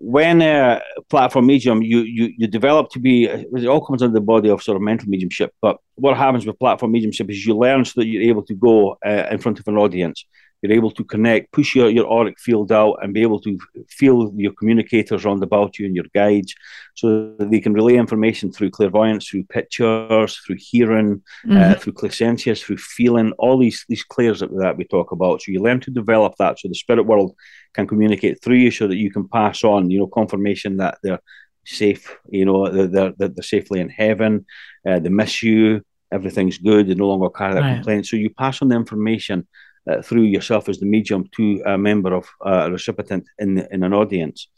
when 0.00 0.40
a 0.42 0.80
platform 1.10 1.46
medium 1.46 1.82
you 1.82 2.00
you 2.00 2.32
you 2.36 2.46
develop 2.46 2.88
to 2.88 3.00
be 3.00 3.24
it 3.24 3.66
all 3.66 3.84
comes 3.84 4.00
under 4.00 4.14
the 4.14 4.20
body 4.20 4.48
of 4.48 4.62
sort 4.62 4.76
of 4.76 4.82
mental 4.82 5.08
mediumship 5.08 5.52
but 5.60 5.78
what 5.96 6.16
happens 6.16 6.46
with 6.46 6.58
platform 6.58 6.92
mediumship 6.92 7.28
is 7.28 7.44
you 7.44 7.56
learn 7.56 7.84
so 7.84 8.00
that 8.00 8.06
you're 8.06 8.22
able 8.22 8.42
to 8.42 8.54
go 8.54 8.96
uh, 9.04 9.26
in 9.30 9.38
front 9.38 9.58
of 9.58 9.66
an 9.66 9.76
audience 9.76 10.24
you're 10.62 10.72
able 10.72 10.90
to 10.90 11.04
connect, 11.04 11.52
push 11.52 11.74
your, 11.74 11.88
your 11.88 12.10
auric 12.10 12.38
field 12.40 12.72
out 12.72 12.98
and 13.02 13.14
be 13.14 13.22
able 13.22 13.40
to 13.40 13.58
feel 13.88 14.32
your 14.34 14.52
communicators 14.52 15.24
around 15.24 15.42
about 15.42 15.78
you 15.78 15.86
and 15.86 15.94
your 15.94 16.06
guides 16.14 16.54
so 16.94 17.34
that 17.38 17.50
they 17.50 17.60
can 17.60 17.72
relay 17.72 17.94
information 17.94 18.50
through 18.50 18.70
clairvoyance, 18.70 19.28
through 19.28 19.44
pictures, 19.44 20.36
through 20.44 20.56
hearing, 20.58 21.22
uh, 21.44 21.48
mm-hmm. 21.48 21.72
uh, 21.72 21.74
through 21.74 21.92
clairsentience, 21.92 22.62
through 22.62 22.76
feeling, 22.76 23.32
all 23.38 23.56
these, 23.56 23.84
these 23.88 24.02
clairs 24.02 24.40
that, 24.40 24.50
that 24.58 24.76
we 24.76 24.84
talk 24.84 25.12
about. 25.12 25.42
So 25.42 25.52
you 25.52 25.62
learn 25.62 25.80
to 25.80 25.90
develop 25.90 26.34
that 26.38 26.58
so 26.58 26.68
the 26.68 26.74
spirit 26.74 27.04
world 27.04 27.34
can 27.74 27.86
communicate 27.86 28.42
through 28.42 28.56
you 28.56 28.70
so 28.70 28.88
that 28.88 28.96
you 28.96 29.12
can 29.12 29.28
pass 29.28 29.62
on, 29.62 29.90
you 29.90 30.00
know, 30.00 30.08
confirmation 30.08 30.78
that 30.78 30.98
they're 31.02 31.20
safe, 31.64 32.16
you 32.30 32.44
know, 32.44 32.68
they're, 32.68 33.12
they're, 33.12 33.28
they're 33.28 33.42
safely 33.42 33.78
in 33.78 33.90
heaven, 33.90 34.44
uh, 34.88 34.98
they 34.98 35.10
miss 35.10 35.42
you, 35.42 35.82
everything's 36.10 36.58
good, 36.58 36.88
they 36.88 36.94
no 36.94 37.08
longer 37.08 37.30
carry 37.30 37.54
that 37.54 37.60
right. 37.60 37.74
complaint. 37.74 38.06
So 38.06 38.16
you 38.16 38.30
pass 38.30 38.62
on 38.62 38.68
the 38.68 38.76
information 38.76 39.46
uh, 39.90 40.02
through 40.02 40.24
yourself 40.24 40.68
as 40.68 40.78
the 40.78 40.86
medium 40.86 41.28
to 41.36 41.62
a 41.66 41.78
member 41.78 42.14
of 42.14 42.28
uh, 42.44 42.66
a 42.66 42.70
recipient 42.70 43.24
in 43.38 43.66
in 43.70 43.82
an 43.82 43.92
audience. 43.92 44.48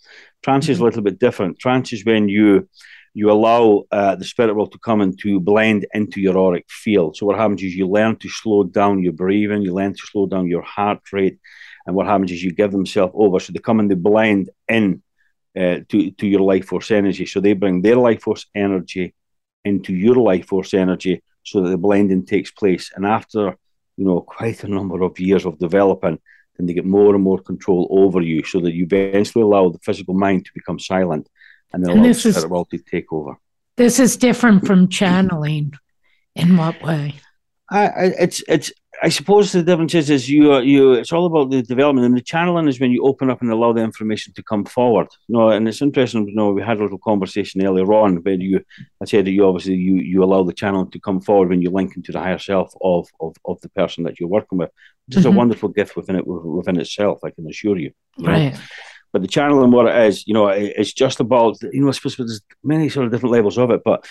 Trance 0.43 0.65
mm-hmm. 0.65 0.73
is 0.73 0.81
a 0.81 0.85
little 0.85 1.03
bit 1.03 1.19
different. 1.19 1.59
Trance 1.59 1.93
is 1.93 2.05
when 2.05 2.29
you 2.29 2.69
you 3.12 3.31
allow 3.31 3.85
uh, 3.91 4.15
the 4.15 4.25
spirit 4.25 4.55
world 4.55 4.73
to 4.73 4.79
come 4.79 5.00
and 5.00 5.19
to 5.19 5.41
blend 5.41 5.85
into 5.95 6.21
your 6.21 6.39
auric 6.39 6.67
field. 6.69 7.17
So 7.17 7.27
what 7.27 7.37
happens 7.37 7.62
is 7.62 7.75
you 7.75 7.89
learn 7.89 8.17
to 8.17 8.29
slow 8.29 8.62
down 8.65 9.03
your 9.03 9.12
breathing, 9.12 9.62
you 9.62 9.75
learn 9.75 9.95
to 9.95 10.07
slow 10.07 10.27
down 10.27 10.47
your 10.47 10.62
heart 10.62 11.00
rate, 11.12 11.39
and 11.87 11.97
what 11.97 12.07
happens 12.07 12.31
is 12.31 12.43
you 12.43 12.53
give 12.53 12.71
themselves 12.71 13.12
over. 13.17 13.41
So 13.41 13.53
they 13.53 13.59
come 13.59 13.81
and 13.81 13.91
they 13.91 13.97
blend 13.97 14.50
in 14.69 15.03
uh, 15.57 15.79
to 15.89 16.11
to 16.12 16.27
your 16.27 16.41
life 16.41 16.67
force 16.67 16.91
energy. 16.91 17.27
So 17.27 17.41
they 17.41 17.55
bring 17.55 17.83
their 17.83 17.97
life 17.97 18.23
force 18.23 18.47
energy 18.55 19.15
into 19.65 19.93
your 19.93 20.17
life 20.17 20.47
force 20.47 20.73
energy, 20.75 21.23
so 21.43 21.62
that 21.62 21.71
the 21.71 21.79
blending 21.79 22.25
takes 22.25 22.50
place. 22.50 22.93
And 22.95 23.05
after 23.05 23.57
you 24.00 24.07
know, 24.07 24.23
quite 24.23 24.64
a 24.64 24.69
number 24.69 25.02
of 25.02 25.21
years 25.21 25.45
of 25.45 25.59
developing, 25.59 26.19
then 26.57 26.66
they 26.66 26.73
get 26.73 26.87
more 26.87 27.14
and 27.14 27.23
more 27.23 27.38
control 27.38 27.87
over 27.90 28.23
you 28.23 28.42
so 28.42 28.59
that 28.61 28.73
you 28.73 28.85
eventually 28.90 29.42
allow 29.42 29.69
the 29.69 29.78
physical 29.80 30.14
mind 30.14 30.47
to 30.47 30.50
become 30.54 30.78
silent 30.78 31.28
and 31.75 31.85
then 31.85 31.90
and 31.90 32.00
allow 32.00 32.09
the 32.09 32.14
spirit 32.14 32.37
is, 32.38 32.47
world 32.47 32.71
to 32.71 32.78
take 32.78 33.12
over. 33.12 33.37
This 33.76 34.00
is 34.00 34.16
different 34.16 34.66
from 34.66 34.88
channeling. 34.88 35.75
In 36.35 36.57
what 36.57 36.80
way? 36.83 37.16
I, 37.71 37.88
I, 37.88 38.04
it's 38.25 38.42
it's 38.49 38.73
I 39.02 39.09
suppose 39.09 39.52
the 39.52 39.62
difference 39.62 39.95
is, 39.95 40.11
is 40.11 40.28
you 40.28 40.59
you 40.59 40.92
it's 40.92 41.12
all 41.12 41.25
about 41.25 41.50
the 41.50 41.62
development 41.62 42.07
and 42.07 42.16
the 42.16 42.21
channeling 42.21 42.69
is 42.69 42.80
when 42.80 42.90
you 42.90 43.02
open 43.04 43.30
up 43.30 43.40
and 43.40 43.50
allow 43.50 43.73
the 43.73 43.83
information 43.83 44.33
to 44.35 44.42
come 44.42 44.64
forward. 44.64 45.09
You 45.26 45.37
know, 45.37 45.49
and 45.49 45.66
it's 45.66 45.80
interesting. 45.80 46.28
You 46.28 46.35
know, 46.35 46.50
we 46.50 46.62
had 46.62 46.78
a 46.80 46.83
little 46.83 46.99
conversation 46.99 47.64
earlier 47.64 47.90
on 47.92 48.16
where 48.16 48.35
you 48.35 48.62
I 49.00 49.07
said 49.07 49.25
that 49.25 49.30
you 49.30 49.47
obviously 49.47 49.76
you 49.76 49.97
you 49.97 50.23
allow 50.23 50.42
the 50.42 50.52
channel 50.52 50.87
to 50.87 51.00
come 51.00 51.21
forward 51.21 51.49
when 51.49 51.62
you 51.62 51.71
link 51.71 51.97
into 51.97 52.12
the 52.12 52.21
higher 52.21 52.38
self 52.38 52.75
of 52.83 53.09
of, 53.21 53.37
of 53.47 53.61
the 53.62 53.71
person 53.71 54.04
that 54.04 54.21
you're 54.21 54.28
working 54.28 54.59
with, 54.59 54.71
which 55.07 55.16
is 55.16 55.25
mm-hmm. 55.25 55.35
a 55.35 55.38
wonderful 55.38 55.71
gift 55.71 55.97
within 55.97 56.16
it 56.16 56.26
within 56.26 56.78
itself. 56.78 57.21
I 57.25 57.30
can 57.30 57.49
assure 57.49 57.78
you. 57.78 57.92
you 58.19 58.26
right. 58.26 58.52
Know? 58.52 58.61
But 59.12 59.23
the 59.23 59.28
channeling, 59.28 59.73
what 59.73 59.88
it 59.88 60.07
is, 60.07 60.25
you 60.26 60.35
know, 60.35 60.49
it's 60.49 60.92
just 60.92 61.19
about 61.19 61.57
you 61.62 61.80
know. 61.80 61.88
I 61.88 61.92
suppose 61.92 62.16
there's 62.16 62.42
many 62.62 62.88
sort 62.88 63.07
of 63.07 63.12
different 63.12 63.33
levels 63.33 63.59
of 63.59 63.71
it, 63.71 63.80
but 63.85 64.07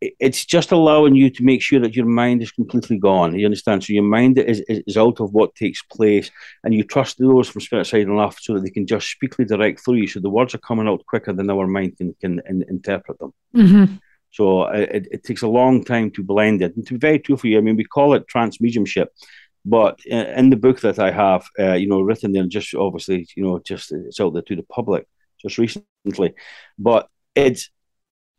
it's 0.00 0.44
just 0.44 0.72
allowing 0.72 1.14
you 1.14 1.30
to 1.30 1.44
make 1.44 1.62
sure 1.62 1.80
that 1.80 1.96
your 1.96 2.06
mind 2.06 2.42
is 2.42 2.50
completely 2.50 2.98
gone. 2.98 3.38
You 3.38 3.46
understand? 3.46 3.82
So 3.82 3.92
your 3.92 4.02
mind 4.02 4.38
is, 4.38 4.60
is 4.68 4.82
is 4.86 4.96
out 4.96 5.20
of 5.20 5.32
what 5.32 5.54
takes 5.54 5.82
place, 5.82 6.30
and 6.64 6.74
you 6.74 6.84
trust 6.84 7.18
those 7.18 7.48
from 7.48 7.62
spirit 7.62 7.86
side 7.86 8.02
and 8.02 8.12
enough 8.12 8.38
so 8.40 8.54
that 8.54 8.62
they 8.62 8.70
can 8.70 8.86
just 8.86 9.10
speakly 9.10 9.44
direct 9.44 9.80
through 9.80 9.94
you. 9.94 10.06
So 10.06 10.20
the 10.20 10.30
words 10.30 10.54
are 10.54 10.58
coming 10.58 10.88
out 10.88 11.06
quicker 11.06 11.32
than 11.32 11.50
our 11.50 11.66
mind 11.66 11.96
can 11.96 12.14
can 12.20 12.42
in, 12.48 12.64
interpret 12.68 13.18
them. 13.18 13.32
Mm-hmm. 13.54 13.94
So 14.30 14.62
uh, 14.62 14.86
it, 14.96 15.08
it 15.10 15.24
takes 15.24 15.42
a 15.42 15.48
long 15.48 15.82
time 15.82 16.10
to 16.10 16.22
blend 16.22 16.60
it. 16.60 16.76
And 16.76 16.86
to 16.86 16.94
be 16.94 16.98
very 16.98 17.18
true 17.18 17.38
for 17.38 17.46
you, 17.46 17.56
I 17.56 17.62
mean, 17.62 17.76
we 17.76 17.84
call 17.84 18.12
it 18.12 18.28
trance 18.28 18.60
mediumship, 18.60 19.08
but 19.64 19.98
uh, 20.12 20.26
in 20.36 20.50
the 20.50 20.56
book 20.56 20.80
that 20.80 20.98
I 20.98 21.10
have, 21.10 21.46
uh, 21.58 21.72
you 21.72 21.88
know, 21.88 22.02
written 22.02 22.32
there, 22.32 22.44
just 22.44 22.74
obviously, 22.74 23.26
you 23.34 23.44
know, 23.44 23.60
just 23.60 23.92
it's 23.92 24.20
out 24.20 24.34
there 24.34 24.42
to 24.42 24.56
the 24.56 24.62
public 24.62 25.06
just 25.40 25.56
recently, 25.56 26.34
but 26.78 27.08
it's 27.34 27.70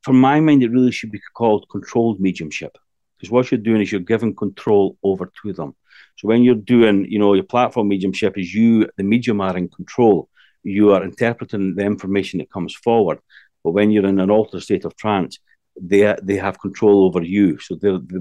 from 0.07 0.21
my 0.21 0.39
mind, 0.39 0.63
it 0.63 0.71
really 0.71 0.93
should 0.93 1.11
be 1.11 1.19
called 1.33 1.67
controlled 1.69 2.21
mediumship 2.21 2.77
because 3.17 3.29
what 3.29 3.51
you're 3.51 3.67
doing 3.69 3.81
is 3.81 3.91
you're 3.91 3.99
giving 4.13 4.33
control 4.33 4.97
over 5.03 5.29
to 5.41 5.51
them. 5.51 5.75
So 6.15 6.29
when 6.29 6.43
you're 6.43 6.55
doing, 6.75 7.05
you 7.11 7.19
know, 7.19 7.33
your 7.33 7.43
platform 7.43 7.89
mediumship 7.89 8.37
is 8.37 8.53
you, 8.53 8.87
the 8.95 9.03
medium, 9.03 9.41
are 9.41 9.57
in 9.57 9.67
control. 9.67 10.29
You 10.63 10.93
are 10.93 11.03
interpreting 11.03 11.75
the 11.75 11.83
information 11.83 12.39
that 12.39 12.49
comes 12.49 12.73
forward. 12.73 13.19
But 13.65 13.71
when 13.71 13.91
you're 13.91 14.07
in 14.07 14.21
an 14.21 14.31
altered 14.31 14.63
state 14.63 14.85
of 14.85 14.95
trance, 14.95 15.39
they 15.75 16.15
they 16.23 16.37
have 16.37 16.61
control 16.61 17.03
over 17.03 17.21
you. 17.21 17.59
So 17.59 17.75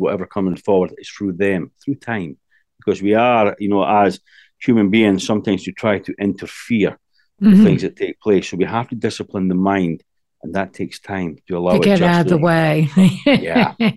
whatever 0.04 0.26
coming 0.26 0.56
forward 0.56 0.92
is 0.98 1.08
through 1.08 1.34
them, 1.34 1.70
through 1.84 1.98
time, 2.14 2.36
because 2.78 3.00
we 3.00 3.14
are, 3.14 3.54
you 3.60 3.68
know, 3.68 3.84
as 3.84 4.18
human 4.58 4.90
beings, 4.90 5.24
sometimes 5.24 5.68
you 5.68 5.72
try 5.72 6.00
to 6.00 6.12
interfere 6.18 6.98
mm-hmm. 7.40 7.50
with 7.50 7.64
things 7.64 7.82
that 7.82 7.94
take 7.94 8.18
place. 8.18 8.50
So 8.50 8.56
we 8.56 8.64
have 8.64 8.88
to 8.88 8.96
discipline 8.96 9.46
the 9.46 9.54
mind 9.54 10.02
and 10.42 10.54
that 10.54 10.72
takes 10.72 10.98
time 10.98 11.38
to 11.48 11.56
allow 11.56 11.72
to 11.72 11.78
get 11.80 12.02
out 12.02 12.22
of 12.22 12.28
the 12.28 12.38
way. 12.38 12.88
yeah, 13.26 13.74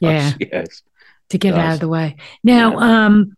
yeah, 0.00 0.32
yes, 0.40 0.82
to 1.30 1.38
get 1.38 1.54
out 1.54 1.74
of 1.74 1.80
the 1.80 1.88
way. 1.88 2.16
Now, 2.42 2.72
yeah. 2.72 3.06
um, 3.06 3.36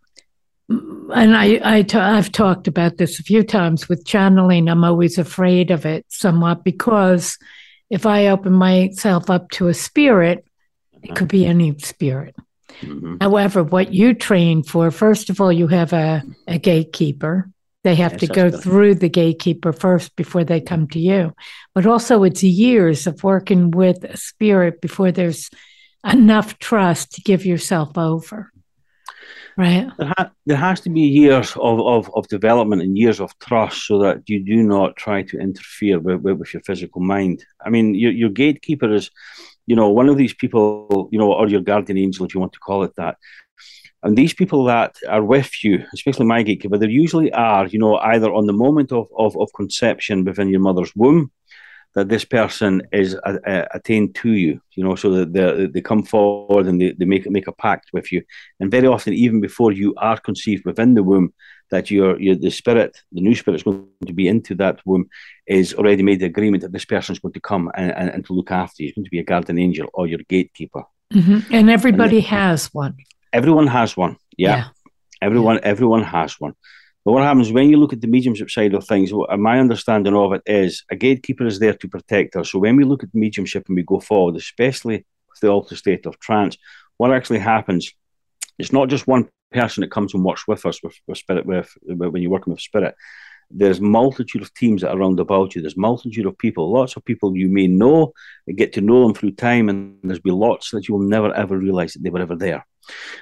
and 0.69 1.37
I, 1.37 1.61
I 1.63 1.83
t- 1.83 1.99
I've 1.99 2.33
talked 2.33 2.69
about 2.69 2.97
this 2.97 3.21
a 3.21 3.23
few 3.23 3.43
times 3.43 3.89
with 3.89 4.07
channeling. 4.07 4.69
I'm 4.69 4.85
always 4.85 5.19
afraid 5.19 5.71
of 5.71 5.85
it 5.85 6.07
somewhat 6.09 6.65
because 6.65 7.39
if 7.91 8.07
I 8.07 8.29
open 8.29 8.53
myself 8.53 9.29
up 9.31 9.51
to 9.51 9.69
a 9.69 9.75
spirit, 9.75 10.45
it 11.03 11.15
could 11.15 11.29
be 11.29 11.45
any 11.45 11.79
spirit. 11.79 12.35
Mm-hmm. 12.81 13.17
However, 13.21 13.63
what 13.63 13.93
you 13.93 14.15
train 14.15 14.63
for, 14.63 14.91
first 14.91 15.31
of 15.31 15.41
all, 15.41 15.53
you 15.53 15.69
have 15.69 15.93
a, 15.93 16.23
a 16.49 16.59
gatekeeper 16.59 17.51
they 17.85 17.95
have 17.95 18.12
yes, 18.12 18.21
to 18.21 18.26
go 18.26 18.50
through 18.50 18.97
the 18.97 19.11
gatekeeper 19.11 19.73
first 19.73 20.17
before 20.17 20.43
they 20.43 20.61
come 20.61 20.88
to 20.88 20.99
you. 20.99 21.35
But 21.75 21.87
also, 21.87 22.25
it's 22.25 22.43
years 22.43 23.07
of 23.07 23.23
working 23.23 23.71
with 23.71 24.03
a 24.05 24.17
spirit 24.17 24.81
before 24.81 25.12
there's 25.12 25.50
enough 26.05 26.59
trust 26.59 27.12
to 27.12 27.23
give 27.23 27.45
yourself 27.47 27.97
over. 27.97 28.50
Right. 29.57 29.87
There, 29.99 30.12
ha- 30.17 30.33
there 30.47 30.57
has 30.57 30.81
to 30.81 30.91
be 30.91 31.03
years 31.03 31.53
of, 31.57 31.81
of, 31.81 32.11
of 32.14 32.26
development 32.29 32.83
and 32.83 32.99
years 32.99 33.21
of 33.21 33.38
trust 33.38 33.87
so 33.87 33.99
that 34.00 34.29
you 34.29 34.41
do 34.45 34.62
not 34.62 34.97
try 34.97 35.23
to 35.23 35.38
interfere 35.38 36.00
with, 36.00 36.23
with, 36.23 36.38
with 36.38 36.55
your 36.55 36.62
physical 36.62 37.00
mind. 37.00 37.45
I 37.64 37.71
mean, 37.71 37.95
your, 37.95 38.11
your 38.11 38.31
gatekeeper 38.31 38.93
is, 38.93 39.11
you 39.67 39.76
know, 39.76 39.91
one 39.91 40.09
of 40.09 40.17
these 40.17 40.35
people, 40.35 41.09
you 41.12 41.19
know, 41.19 41.33
or 41.33 41.49
your 41.49 41.61
guardian 41.61 41.99
angel, 41.99 42.26
if 42.26 42.35
you 42.35 42.41
want 42.41 42.55
to 42.55 42.59
call 42.59 42.83
it 42.83 42.97
that, 42.97 43.17
and 44.05 44.17
these 44.17 44.35
people 44.35 44.65
that 44.65 44.97
are 45.09 45.25
with 45.25 45.65
you, 45.65 45.83
especially 45.95 46.27
my 46.27 46.43
gatekeeper, 46.43 46.77
they 46.77 46.89
usually 46.89 47.33
are, 47.33 47.67
you 47.67 47.79
know, 47.79 47.97
either 47.97 48.33
on 48.33 48.47
the 48.47 48.53
moment 48.53 48.93
of, 48.93 49.09
of, 49.19 49.35
of 49.39 49.49
conception 49.57 50.25
within 50.25 50.51
your 50.51 50.61
mother's 50.61 50.95
womb, 50.95 51.33
that 51.95 52.09
this 52.09 52.25
person 52.25 52.83
is 52.93 53.15
uh, 53.15 53.39
uh, 53.47 53.65
attained 53.73 54.15
to 54.17 54.33
you, 54.33 54.61
you 54.73 54.85
know, 54.85 54.95
so 54.95 55.11
that 55.11 55.33
they, 55.33 55.67
they 55.67 55.81
come 55.81 56.03
forward 56.03 56.67
and 56.67 56.81
they, 56.81 56.93
they 56.93 57.07
make 57.07 57.29
make 57.31 57.47
a 57.47 57.53
pact 57.53 57.91
with 57.95 58.13
you. 58.13 58.23
And 58.61 58.71
very 58.71 58.87
often, 58.87 59.15
even 59.15 59.41
before 59.41 59.73
you 59.73 59.95
are 59.97 60.19
conceived 60.19 60.67
within 60.67 60.95
the 60.95 61.03
womb, 61.03 61.33
that 61.71 61.91
your, 61.91 62.21
your 62.21 62.35
the 62.35 62.51
spirit, 62.51 63.01
the 63.13 63.23
new 63.23 63.35
spirit 63.35 63.57
is 63.57 63.63
going 63.63 63.87
to 64.07 64.13
be 64.13 64.29
into 64.29 64.55
that 64.57 64.81
womb, 64.85 65.09
is 65.47 65.73
already 65.73 66.03
made 66.03 66.21
the 66.21 66.27
agreement 66.27 66.63
that 66.63 66.73
this 66.73 66.85
person 66.85 67.15
is 67.15 67.21
going 67.21 67.33
to 67.33 67.41
come 67.41 67.71
and, 67.75 67.91
and, 67.93 68.11
and 68.11 68.27
to 68.27 68.35
look 68.35 68.51
after 68.51 68.83
you. 68.83 68.89
He's 68.89 68.95
going 68.95 69.05
to 69.05 69.11
be 69.11 69.21
a 69.21 69.25
guardian 69.25 69.59
angel 69.59 69.89
or 69.95 70.07
your 70.07 70.21
gatekeeper. 70.29 70.83
Mm-hmm. 71.13 71.55
And 71.55 71.71
everybody 71.71 72.19
and 72.19 72.27
has 72.27 72.75
one. 72.75 72.97
Everyone 73.35 73.67
has 73.67 73.97
one. 73.97 74.17
Yeah. 74.38 74.57
yeah. 74.57 74.69
Everyone, 75.21 75.61
everyone 75.62 76.05
has 76.05 76.41
one. 76.41 76.55
But 77.05 77.12
what 77.12 77.25
happens 77.25 77.53
when 77.53 77.69
you 77.69 77.76
look 77.76 77.93
at 77.93 78.00
the 78.00 78.07
mediumship 78.07 78.50
side 78.50 78.73
of 78.73 78.87
things, 78.87 79.12
uh, 79.12 79.37
my 79.37 79.59
understanding 79.59 80.14
of 80.14 80.33
it 80.33 80.43
is 80.47 80.85
a 80.91 80.97
gatekeeper 80.97 81.47
is 81.47 81.59
there 81.59 81.75
to 81.75 81.88
protect 81.88 82.37
us. 82.37 82.50
So 82.50 82.59
when 82.61 82.76
we 82.76 82.85
look 82.85 83.03
at 83.03 83.14
mediumship 83.14 83.64
and 83.69 83.76
we 83.76 83.83
go 83.83 84.00
forward, 84.00 84.37
especially 84.37 85.05
with 85.29 85.41
the 85.41 85.49
altered 85.49 85.79
state 85.79 86.07
of 86.07 86.19
trance, 86.19 86.57
what 86.97 87.12
actually 87.12 87.41
happens, 87.41 87.93
it's 88.59 88.73
not 88.73 88.88
just 88.88 89.07
one 89.07 89.29
person 89.53 89.83
that 89.83 89.91
comes 89.91 90.14
and 90.14 90.25
works 90.25 90.49
with 90.49 90.64
us 90.64 90.83
with, 90.83 90.95
with 91.07 91.19
spirit 91.19 91.45
with, 91.45 91.71
when 91.83 92.23
you're 92.23 92.31
working 92.31 92.53
with 92.53 92.61
spirit 92.61 92.95
there's 93.51 93.81
multitude 93.81 94.43
of 94.43 94.53
teams 94.55 94.83
that 94.83 94.91
are 94.91 94.99
around 94.99 95.21
about 95.21 95.55
you. 95.55 95.61
There's 95.61 95.77
multitude 95.77 96.27
of 96.27 96.37
people, 96.39 96.73
lots 96.73 96.97
of 96.97 97.05
people 97.05 97.37
you 97.37 97.49
may 97.49 97.67
know, 97.67 98.13
get 98.57 98.73
to 98.75 98.81
know 98.81 99.03
them 99.03 99.15
through 99.15 99.33
time, 99.33 99.69
and 99.69 99.99
there's 100.03 100.21
be 100.21 100.31
lots 100.31 100.71
that 100.71 100.89
you 100.89 100.95
will 100.95 101.03
never 101.03 101.33
ever 101.35 101.57
realize 101.59 101.93
that 101.93 102.03
they 102.03 102.11
were 102.11 102.21
ever 102.21 102.37
there. 102.37 102.67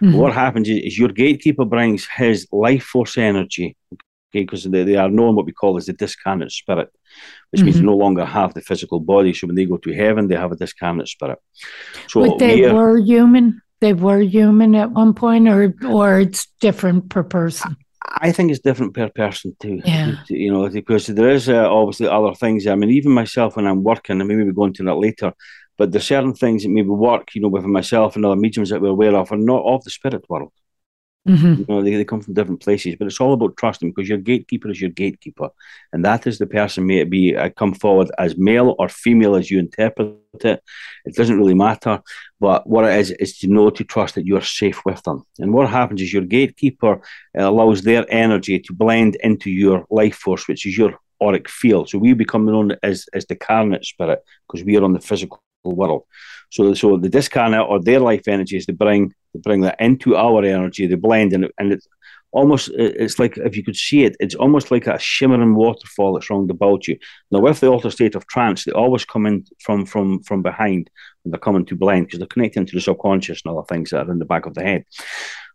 Mm-hmm. 0.00 0.16
What 0.16 0.32
happens 0.32 0.68
is, 0.68 0.78
is, 0.78 0.98
your 0.98 1.10
gatekeeper 1.10 1.64
brings 1.64 2.06
his 2.06 2.46
life 2.50 2.82
force 2.82 3.16
energy, 3.16 3.76
okay, 3.92 4.44
because 4.44 4.64
they, 4.64 4.82
they 4.82 4.96
are 4.96 5.10
known 5.10 5.36
what 5.36 5.46
we 5.46 5.52
call 5.52 5.76
as 5.76 5.86
the 5.86 5.92
discarnate 5.92 6.50
spirit, 6.50 6.90
which 7.50 7.60
mm-hmm. 7.60 7.66
means 7.66 7.76
they 7.76 7.84
no 7.84 7.96
longer 7.96 8.24
have 8.24 8.54
the 8.54 8.60
physical 8.60 9.00
body. 9.00 9.32
So 9.32 9.46
when 9.46 9.56
they 9.56 9.66
go 9.66 9.76
to 9.76 9.92
heaven, 9.92 10.28
they 10.28 10.36
have 10.36 10.52
a 10.52 10.56
discarnate 10.56 11.08
spirit. 11.08 11.38
So 12.08 12.26
but 12.26 12.38
they 12.38 12.62
we 12.62 12.72
were 12.72 12.98
human. 12.98 13.62
They 13.80 13.92
were 13.92 14.20
human 14.20 14.74
at 14.76 14.92
one 14.92 15.12
point, 15.14 15.48
or 15.48 15.74
or 15.86 16.20
it's 16.20 16.46
different 16.60 17.10
per 17.10 17.24
person. 17.24 17.76
I 18.08 18.32
think 18.32 18.50
it's 18.50 18.60
different 18.60 18.94
per 18.94 19.08
person 19.08 19.56
too. 19.60 19.80
Yeah. 19.84 20.16
You 20.28 20.52
know, 20.52 20.68
because 20.68 21.06
there 21.06 21.30
is 21.30 21.48
uh, 21.48 21.72
obviously 21.72 22.08
other 22.08 22.34
things. 22.34 22.66
I 22.66 22.74
mean, 22.74 22.90
even 22.90 23.12
myself 23.12 23.56
when 23.56 23.66
I'm 23.66 23.82
working, 23.82 24.20
and 24.20 24.28
maybe 24.28 24.44
we'll 24.44 24.52
go 24.52 24.64
into 24.64 24.84
that 24.84 24.94
later, 24.94 25.32
but 25.78 25.92
there's 25.92 26.06
certain 26.06 26.34
things 26.34 26.62
that 26.62 26.70
maybe 26.70 26.88
work, 26.88 27.34
you 27.34 27.40
know, 27.40 27.48
with 27.48 27.64
myself 27.64 28.16
and 28.16 28.24
other 28.24 28.36
mediums 28.36 28.70
that 28.70 28.80
we're 28.80 28.88
aware 28.88 29.16
of 29.16 29.32
are 29.32 29.36
not 29.36 29.64
of 29.64 29.82
the 29.84 29.90
spirit 29.90 30.24
world. 30.28 30.52
Mm-hmm. 31.28 31.54
You 31.60 31.66
know, 31.68 31.82
they, 31.82 31.94
they 31.94 32.04
come 32.04 32.20
from 32.20 32.34
different 32.34 32.60
places, 32.60 32.96
but 32.96 33.06
it's 33.06 33.20
all 33.20 33.32
about 33.32 33.56
trusting 33.56 33.90
because 33.90 34.08
your 34.08 34.18
gatekeeper 34.18 34.68
is 34.68 34.80
your 34.80 34.90
gatekeeper, 34.90 35.50
and 35.92 36.04
that 36.04 36.26
is 36.26 36.38
the 36.38 36.48
person 36.48 36.86
may 36.86 36.98
it 36.98 37.10
be 37.10 37.36
uh, 37.36 37.48
come 37.50 37.74
forward 37.74 38.10
as 38.18 38.36
male 38.36 38.74
or 38.78 38.88
female 38.88 39.36
as 39.36 39.48
you 39.48 39.60
interpret 39.60 40.16
it. 40.40 40.60
It 41.04 41.14
doesn't 41.14 41.38
really 41.38 41.54
matter, 41.54 42.02
but 42.40 42.66
what 42.66 42.84
it 42.86 42.98
is 42.98 43.12
is 43.12 43.38
to 43.38 43.46
know 43.46 43.70
to 43.70 43.84
trust 43.84 44.16
that 44.16 44.26
you 44.26 44.36
are 44.36 44.42
safe 44.42 44.84
with 44.84 45.00
them. 45.04 45.24
And 45.38 45.52
what 45.52 45.68
happens 45.68 46.02
is 46.02 46.12
your 46.12 46.24
gatekeeper 46.24 46.94
uh, 46.94 47.48
allows 47.48 47.82
their 47.82 48.04
energy 48.12 48.58
to 48.58 48.72
blend 48.72 49.16
into 49.22 49.48
your 49.48 49.86
life 49.90 50.16
force, 50.16 50.48
which 50.48 50.66
is 50.66 50.76
your 50.76 50.98
auric 51.22 51.48
field. 51.48 51.88
So 51.88 51.98
we 51.98 52.14
become 52.14 52.46
known 52.46 52.76
as 52.82 53.06
as 53.12 53.26
the 53.26 53.36
carnate 53.36 53.84
spirit 53.84 54.18
because 54.48 54.64
we 54.64 54.76
are 54.76 54.82
on 54.82 54.92
the 54.92 55.00
physical 55.00 55.40
world. 55.70 56.04
So, 56.50 56.74
so 56.74 56.96
the 56.96 57.08
discarnate 57.08 57.66
or 57.68 57.80
their 57.80 58.00
life 58.00 58.28
energies, 58.28 58.66
they 58.66 58.72
bring 58.72 59.14
they 59.32 59.40
bring 59.40 59.62
that 59.62 59.80
into 59.80 60.16
our 60.16 60.44
energy, 60.44 60.86
they 60.86 60.96
blend, 60.96 61.32
and, 61.32 61.48
and 61.58 61.72
it's 61.72 61.88
almost 62.32 62.70
it's 62.74 63.18
like 63.18 63.36
if 63.38 63.56
you 63.56 63.62
could 63.62 63.76
see 63.76 64.04
it, 64.04 64.16
it's 64.20 64.34
almost 64.34 64.70
like 64.70 64.86
a 64.86 64.98
shimmering 64.98 65.54
waterfall 65.54 66.14
that's 66.14 66.30
round 66.30 66.50
about 66.50 66.88
you. 66.88 66.98
Now, 67.30 67.40
with 67.40 67.60
the 67.60 67.68
altered 67.68 67.92
state 67.92 68.14
of 68.14 68.26
trance, 68.26 68.64
they 68.64 68.72
always 68.72 69.04
come 69.04 69.26
in 69.26 69.44
from 69.60 69.86
from 69.86 70.22
from 70.22 70.42
behind 70.42 70.90
when 71.22 71.30
they're 71.30 71.38
coming 71.38 71.64
to 71.66 71.76
blend 71.76 72.06
because 72.06 72.18
they're 72.18 72.26
connecting 72.26 72.66
to 72.66 72.74
the 72.74 72.80
subconscious 72.80 73.42
and 73.44 73.52
other 73.52 73.66
things 73.66 73.90
that 73.90 74.08
are 74.08 74.12
in 74.12 74.18
the 74.18 74.24
back 74.24 74.46
of 74.46 74.54
the 74.54 74.62
head. 74.62 74.84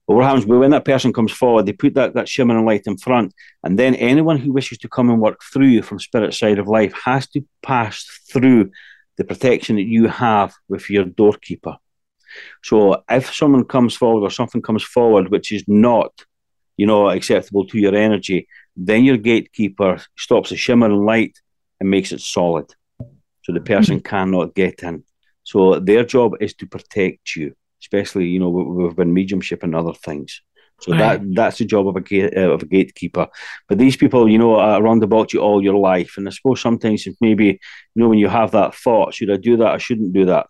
But 0.08 0.16
what 0.16 0.26
happens 0.26 0.46
when 0.46 0.72
that 0.72 0.86
person 0.86 1.12
comes 1.12 1.34
forward, 1.34 1.66
they 1.66 1.74
put 1.74 1.96
that, 1.96 2.14
that 2.14 2.30
shimmering 2.30 2.66
light 2.66 2.88
in 2.88 2.98
front, 2.98 3.34
and 3.64 3.78
then 3.78 3.94
anyone 3.96 4.38
who 4.38 4.54
wishes 4.54 4.78
to 4.80 4.88
come 4.88 5.10
and 5.10 5.20
work 5.20 5.42
through 5.52 5.82
from 5.82 6.00
spirit 6.00 6.34
side 6.34 6.60
of 6.60 6.68
life 6.68 6.94
has 7.04 7.28
to 7.32 7.46
pass 7.62 8.06
through 8.32 8.72
the 9.18 9.24
protection 9.24 9.76
that 9.76 9.84
you 9.84 10.08
have 10.08 10.54
with 10.68 10.90
your 10.90 11.06
doorkeeper. 11.06 11.78
So 12.64 13.04
if 13.10 13.34
someone 13.34 13.66
comes 13.66 13.96
forward 13.96 14.22
or 14.22 14.30
something 14.30 14.62
comes 14.62 14.84
forward 14.84 15.30
which 15.30 15.52
is 15.52 15.64
not, 15.68 16.12
you 16.76 16.86
know, 16.86 17.10
acceptable 17.10 17.66
to 17.68 17.80
your 17.80 17.96
energy, 17.96 18.48
then 18.76 19.04
your 19.04 19.18
gatekeeper 19.18 20.00
stops 20.18 20.50
the 20.50 20.58
shimmering 20.58 21.04
light 21.06 21.40
and 21.80 21.90
makes 21.90 22.12
it 22.12 22.22
solid. 22.22 22.74
So 23.44 23.54
the 23.54 23.62
person 23.62 23.98
mm-hmm. 23.98 24.08
cannot 24.08 24.56
get 24.56 24.84
in. 24.84 25.04
So 25.44 25.80
their 25.80 26.04
job 26.04 26.34
is 26.42 26.54
to 26.56 26.68
protect 26.68 27.36
you, 27.36 27.56
especially, 27.82 28.28
you 28.28 28.40
know, 28.40 28.50
with 28.50 29.08
mediumship 29.08 29.64
and 29.64 29.74
other 29.74 29.94
things. 29.94 30.42
So 30.80 30.92
right. 30.92 31.20
that 31.20 31.36
that's 31.36 31.58
the 31.58 31.66
job 31.66 31.88
of 31.88 31.96
a 31.96 32.02
gate, 32.02 32.38
uh, 32.38 32.52
of 32.52 32.62
a 32.62 32.66
gatekeeper. 32.66 33.28
But 33.68 33.78
these 33.78 33.98
people, 33.98 34.30
you 34.30 34.38
know, 34.38 34.56
are 34.56 34.82
around 34.82 35.04
about 35.04 35.34
you 35.34 35.40
all 35.40 35.64
your 35.64 35.76
life, 35.76 36.16
and 36.18 36.28
I 36.28 36.32
suppose 36.32 36.62
sometimes 36.62 37.08
maybe 37.20 37.46
you 37.46 37.58
know 37.96 38.08
when 38.10 38.20
you 38.20 38.30
have 38.30 38.52
that 38.52 38.76
thought, 38.76 39.14
should 39.14 39.32
I 39.32 39.38
do 39.38 39.58
that? 39.58 39.68
I 39.68 39.78
shouldn't 39.78 40.14
do 40.14 40.26
that. 40.26 40.48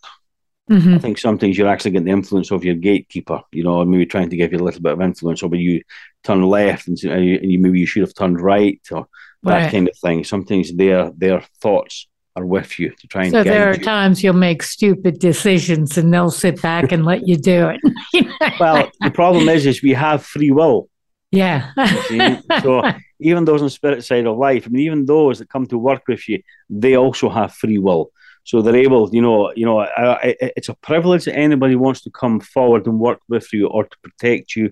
Mm-hmm. 0.69 0.95
I 0.95 0.99
think 0.99 1.17
sometimes 1.17 1.57
you're 1.57 1.69
actually 1.69 1.91
getting 1.91 2.07
the 2.07 2.11
influence 2.11 2.51
of 2.51 2.65
your 2.65 2.75
gatekeeper, 2.75 3.41
you 3.53 3.63
know, 3.63 3.85
maybe 3.85 4.05
trying 4.05 4.29
to 4.29 4.35
give 4.35 4.51
you 4.51 4.57
a 4.57 4.63
little 4.65 4.81
bit 4.81 4.91
of 4.91 5.01
influence 5.01 5.41
over 5.41 5.55
you 5.55 5.81
turn 6.25 6.43
left 6.43 6.89
and, 6.89 7.01
and 7.05 7.25
you, 7.25 7.57
maybe 7.57 7.79
you 7.79 7.85
should 7.85 8.01
have 8.01 8.13
turned 8.13 8.41
right 8.41 8.81
or 8.91 9.07
that 9.43 9.61
right. 9.61 9.71
kind 9.71 9.87
of 9.87 9.97
thing. 9.97 10.25
Sometimes 10.25 10.75
their 10.75 11.11
their 11.11 11.41
thoughts 11.61 12.07
are 12.37 12.45
with 12.45 12.77
you 12.79 12.91
to 12.99 13.07
try 13.07 13.23
and 13.23 13.31
so 13.31 13.43
there 13.43 13.69
are 13.69 13.75
you. 13.75 13.83
times 13.83 14.23
you'll 14.23 14.45
make 14.49 14.61
stupid 14.61 15.17
decisions 15.19 15.97
and 15.97 16.13
they'll 16.13 16.29
sit 16.29 16.61
back 16.61 16.91
and 16.91 17.03
let 17.03 17.27
you 17.27 17.35
do 17.35 17.69
it. 17.69 17.79
Well 18.59 18.91
the 19.01 19.11
problem 19.11 19.49
is 19.49 19.65
is 19.65 19.81
we 19.81 19.93
have 19.93 20.23
free 20.23 20.51
will. 20.51 20.89
Yeah. 21.31 21.71
So 22.61 22.83
even 23.19 23.45
those 23.45 23.61
on 23.63 23.69
spirit 23.69 24.05
side 24.05 24.27
of 24.27 24.37
life 24.37 24.63
i 24.65 24.69
mean 24.69 24.85
even 24.85 25.05
those 25.05 25.39
that 25.39 25.49
come 25.49 25.65
to 25.67 25.77
work 25.89 26.03
with 26.07 26.29
you 26.29 26.37
they 26.69 26.95
also 26.95 27.29
have 27.29 27.53
free 27.53 27.79
will. 27.79 28.11
So 28.43 28.61
they're 28.61 28.85
able 28.87 29.09
you 29.17 29.23
know 29.25 29.51
you 29.59 29.65
know 29.65 29.77
it's 30.57 30.69
a 30.69 30.75
privilege 30.89 31.25
that 31.25 31.35
anybody 31.47 31.75
wants 31.75 32.01
to 32.01 32.11
come 32.21 32.39
forward 32.39 32.85
and 32.87 32.99
work 32.99 33.21
with 33.27 33.47
you 33.51 33.67
or 33.67 33.83
to 33.91 33.97
protect 34.05 34.55
you 34.55 34.65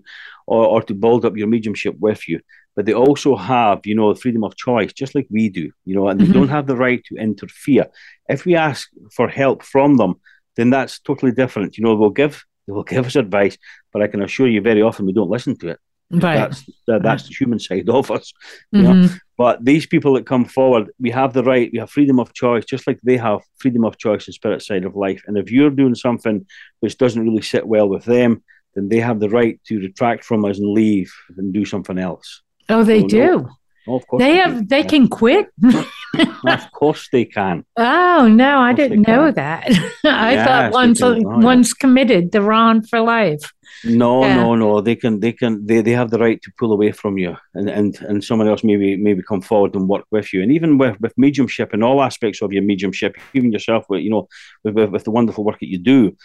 or, 0.48 0.64
or 0.74 0.82
to 0.84 0.94
build 0.94 1.26
up 1.26 1.36
your 1.36 1.48
mediumship 1.48 1.96
with 2.00 2.22
you 2.30 2.40
but 2.76 2.86
they 2.86 2.94
also 2.94 3.36
have, 3.36 3.86
you 3.86 3.96
know, 3.96 4.14
freedom 4.14 4.44
of 4.44 4.56
choice, 4.56 4.94
just 4.94 5.16
like 5.16 5.28
we 5.30 5.50
do, 5.50 5.72
you 5.86 5.96
know, 5.96 6.08
and 6.10 6.20
they 6.20 6.26
mm-hmm. 6.26 6.34
don't 6.34 6.50
have 6.50 6.68
the 6.68 6.76
right 6.76 7.04
to 7.06 7.16
interfere. 7.16 7.88
If 8.28 8.46
we 8.46 8.56
ask 8.56 8.90
for 9.16 9.28
help 9.28 9.64
from 9.64 9.98
them, 9.98 10.16
then 10.58 10.70
that's 10.70 11.00
totally 11.00 11.32
different. 11.32 11.78
You 11.78 11.84
know, 11.84 11.98
they'll 11.98 12.10
give 12.10 12.44
they 12.68 12.74
will 12.74 12.84
give 12.96 13.06
us 13.06 13.16
advice, 13.16 13.58
but 13.94 14.02
I 14.02 14.08
can 14.08 14.22
assure 14.22 14.48
you, 14.48 14.62
very 14.62 14.82
often 14.82 15.06
we 15.06 15.14
don't 15.14 15.30
listen 15.30 15.58
to 15.60 15.70
it. 15.70 15.80
Right. 16.12 16.36
That's 16.36 16.64
that, 16.88 17.02
that's 17.02 17.28
the 17.28 17.34
human 17.34 17.60
side 17.60 17.90
of 17.90 18.12
us. 18.12 18.32
You 18.72 18.82
mm-hmm. 18.82 19.02
know? 19.02 19.10
But 19.38 19.66
these 19.66 19.86
people 19.86 20.14
that 20.14 20.28
come 20.28 20.46
forward, 20.46 20.92
we 21.00 21.10
have 21.12 21.34
the 21.34 21.44
right, 21.44 21.70
we 21.74 21.80
have 21.80 21.90
freedom 21.90 22.20
of 22.20 22.34
choice, 22.34 22.64
just 22.64 22.88
like 22.88 23.00
they 23.04 23.18
have 23.18 23.42
freedom 23.58 23.84
of 23.84 23.98
choice 23.98 24.28
in 24.28 24.34
spirit 24.34 24.62
side 24.62 24.86
of 24.86 24.96
life. 24.96 25.24
And 25.28 25.38
if 25.38 25.52
you're 25.52 25.72
doing 25.72 25.96
something 25.96 26.46
which 26.80 26.98
doesn't 26.98 27.24
really 27.24 27.42
sit 27.42 27.68
well 27.68 27.90
with 27.90 28.06
them, 28.06 28.44
then 28.76 28.90
they 28.90 29.00
have 29.00 29.20
the 29.20 29.30
right 29.30 29.60
to 29.66 29.80
retract 29.80 30.24
from 30.24 30.46
us 30.46 30.60
and 30.60 30.70
leave 30.70 31.12
and 31.38 31.54
do 31.54 31.66
something 31.66 31.98
else. 31.98 32.44
Oh, 32.70 32.84
they 32.84 33.00
oh, 33.00 33.02
so, 33.02 33.08
do. 33.08 33.50
No, 33.88 33.94
oh, 33.94 33.96
of 33.98 34.08
course 34.08 34.22
they 34.22 34.36
have. 34.38 34.68
They 34.68 34.84
can 34.84 35.08
quit. 35.08 35.48
of 36.48 36.72
course 36.72 37.08
they 37.12 37.26
can. 37.26 37.66
Oh 37.78 38.28
no, 38.28 38.60
I 38.60 38.74
didn't 38.74 39.04
know 39.04 39.32
that. 39.32 39.66
I 40.04 40.34
yes, 40.34 40.48
thought 40.48 40.74
once 40.74 41.02
oh, 41.02 41.20
once 41.22 41.70
yeah. 41.70 41.80
committed, 41.80 42.32
they're 42.32 42.52
on 42.52 42.84
for 42.84 43.02
life. 43.02 43.52
No, 43.84 44.24
yeah. 44.24 44.36
no, 44.38 44.56
no. 44.56 44.82
They 44.82 44.96
can, 44.96 45.20
they 45.20 45.32
can, 45.32 45.66
they, 45.66 45.82
they 45.82 45.92
have 45.92 46.10
the 46.10 46.18
right 46.18 46.42
to 46.42 46.52
pull 46.58 46.72
away 46.72 46.92
from 46.92 47.18
you, 47.18 47.36
and 47.54 47.70
and 47.70 47.96
and 48.02 48.24
someone 48.24 48.48
else 48.48 48.64
maybe 48.64 48.96
maybe 48.96 49.22
come 49.22 49.42
forward 49.42 49.76
and 49.76 49.88
work 49.88 50.06
with 50.10 50.34
you. 50.34 50.42
And 50.42 50.52
even 50.52 50.78
with 50.78 51.00
with 51.00 51.14
mediumship 51.18 51.74
and 51.74 51.84
all 51.84 52.02
aspects 52.02 52.42
of 52.42 52.52
your 52.52 52.64
mediumship, 52.64 53.16
even 53.34 53.52
yourself, 53.52 53.86
with 53.90 54.02
you 54.02 54.10
know, 54.10 54.28
with, 54.64 54.76
with, 54.76 54.90
with 54.90 55.04
the 55.04 55.12
wonderful 55.12 55.44
work 55.44 55.60
that 55.60 55.70
you 55.70 55.78
do, 55.78 56.16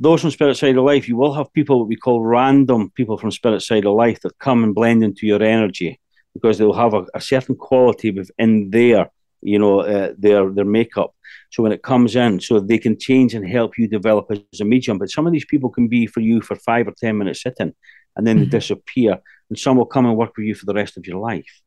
those 0.00 0.22
from 0.22 0.30
Spirit 0.30 0.56
Side 0.56 0.78
of 0.78 0.84
Life, 0.84 1.06
you 1.06 1.16
will 1.16 1.34
have 1.34 1.52
people 1.52 1.78
what 1.78 1.88
we 1.88 1.94
call 1.94 2.24
random 2.24 2.90
people 2.90 3.18
from 3.18 3.30
Spirit 3.30 3.60
Side 3.60 3.84
of 3.84 3.94
Life 3.94 4.20
that 4.22 4.38
come 4.38 4.64
and 4.64 4.74
blend 4.74 5.04
into 5.04 5.26
your 5.26 5.42
energy 5.42 6.00
because 6.32 6.56
they'll 6.56 6.72
have 6.72 6.94
a, 6.94 7.04
a 7.14 7.20
certain 7.20 7.54
quality 7.54 8.10
within 8.10 8.70
their, 8.70 9.10
you 9.42 9.58
know, 9.58 9.80
uh, 9.80 10.14
their 10.16 10.50
their 10.50 10.64
makeup. 10.64 11.14
So 11.52 11.62
when 11.62 11.72
it 11.72 11.82
comes 11.82 12.16
in, 12.16 12.40
so 12.40 12.60
they 12.60 12.78
can 12.78 12.98
change 12.98 13.34
and 13.34 13.46
help 13.46 13.76
you 13.76 13.88
develop 13.88 14.30
as 14.30 14.60
a 14.60 14.64
medium. 14.64 14.96
But 14.96 15.10
some 15.10 15.26
of 15.26 15.34
these 15.34 15.44
people 15.44 15.68
can 15.68 15.86
be 15.86 16.06
for 16.06 16.20
you 16.20 16.40
for 16.40 16.56
five 16.56 16.88
or 16.88 16.94
ten 16.96 17.18
minutes 17.18 17.42
sitting, 17.42 17.74
and 18.16 18.26
then 18.26 18.36
mm-hmm. 18.36 18.44
they 18.44 18.58
disappear. 18.58 19.18
And 19.50 19.58
some 19.58 19.76
will 19.76 19.84
come 19.84 20.06
and 20.06 20.16
work 20.16 20.32
with 20.36 20.46
you 20.46 20.54
for 20.54 20.64
the 20.64 20.74
rest 20.74 20.96
of 20.96 21.06
your 21.06 21.18
life. 21.18 21.60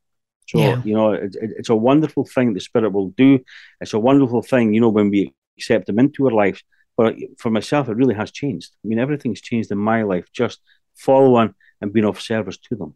So 0.48 0.58
yeah. 0.58 0.82
you 0.84 0.96
know, 0.96 1.12
it, 1.12 1.36
it, 1.40 1.52
it's 1.60 1.70
a 1.70 1.75
wonderful 1.75 2.25
thing 2.25 2.54
the 2.54 2.60
spirit 2.60 2.94
will 2.94 3.10
do. 3.10 3.40
It's 3.80 3.94
a 3.94 4.00
wonderful 4.00 4.42
thing, 4.42 4.74
you 4.74 4.82
know, 4.82 4.90
when 4.90 5.12
we 5.12 5.34
accept 5.58 5.86
them 5.86 6.00
into 6.00 6.25
our 6.25 6.32
lives 6.32 6.63
but 6.96 7.16
for 7.38 7.50
myself, 7.50 7.90
it 7.90 7.98
really 7.98 8.16
has 8.16 8.32
changed. 8.32 8.72
I 8.84 8.88
mean, 8.88 9.00
everything's 9.00 9.42
changed 9.42 9.72
in 9.72 9.78
my 9.78 10.04
life 10.04 10.26
just 10.32 10.60
following 10.96 11.54
and 11.82 11.92
being 11.92 12.06
of 12.06 12.22
service 12.22 12.58
to 12.58 12.76
them. 12.76 12.96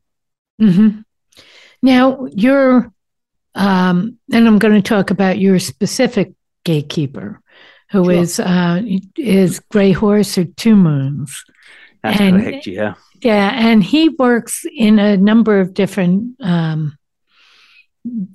Mm-hmm. 0.62 1.01
Now, 1.82 2.27
you're, 2.32 2.92
um, 3.56 4.18
and 4.32 4.48
I'm 4.48 4.60
going 4.60 4.82
to 4.82 4.88
talk 4.88 5.12
about 5.12 5.39
your 5.39 5.60
specific 5.60 6.34
gatekeeper, 6.63 7.42
who 7.92 8.06
sure. 8.06 8.13
is 8.13 8.39
uh, 8.39 8.82
is 9.18 9.60
Gray 9.72 9.92
Horse 9.92 10.38
or 10.38 10.46
Two 10.46 10.75
Moons. 10.75 11.44
That's 12.04 12.20
and, 12.20 12.42
correct. 12.42 12.68
Yeah. 12.68 12.96
Yeah, 13.22 13.51
and 13.56 13.84
he 13.84 14.10
works 14.10 14.63
in 14.75 15.00
a 15.00 15.18
number 15.18 15.60
of 15.60 15.74
different 15.74 16.39
um, 16.39 16.98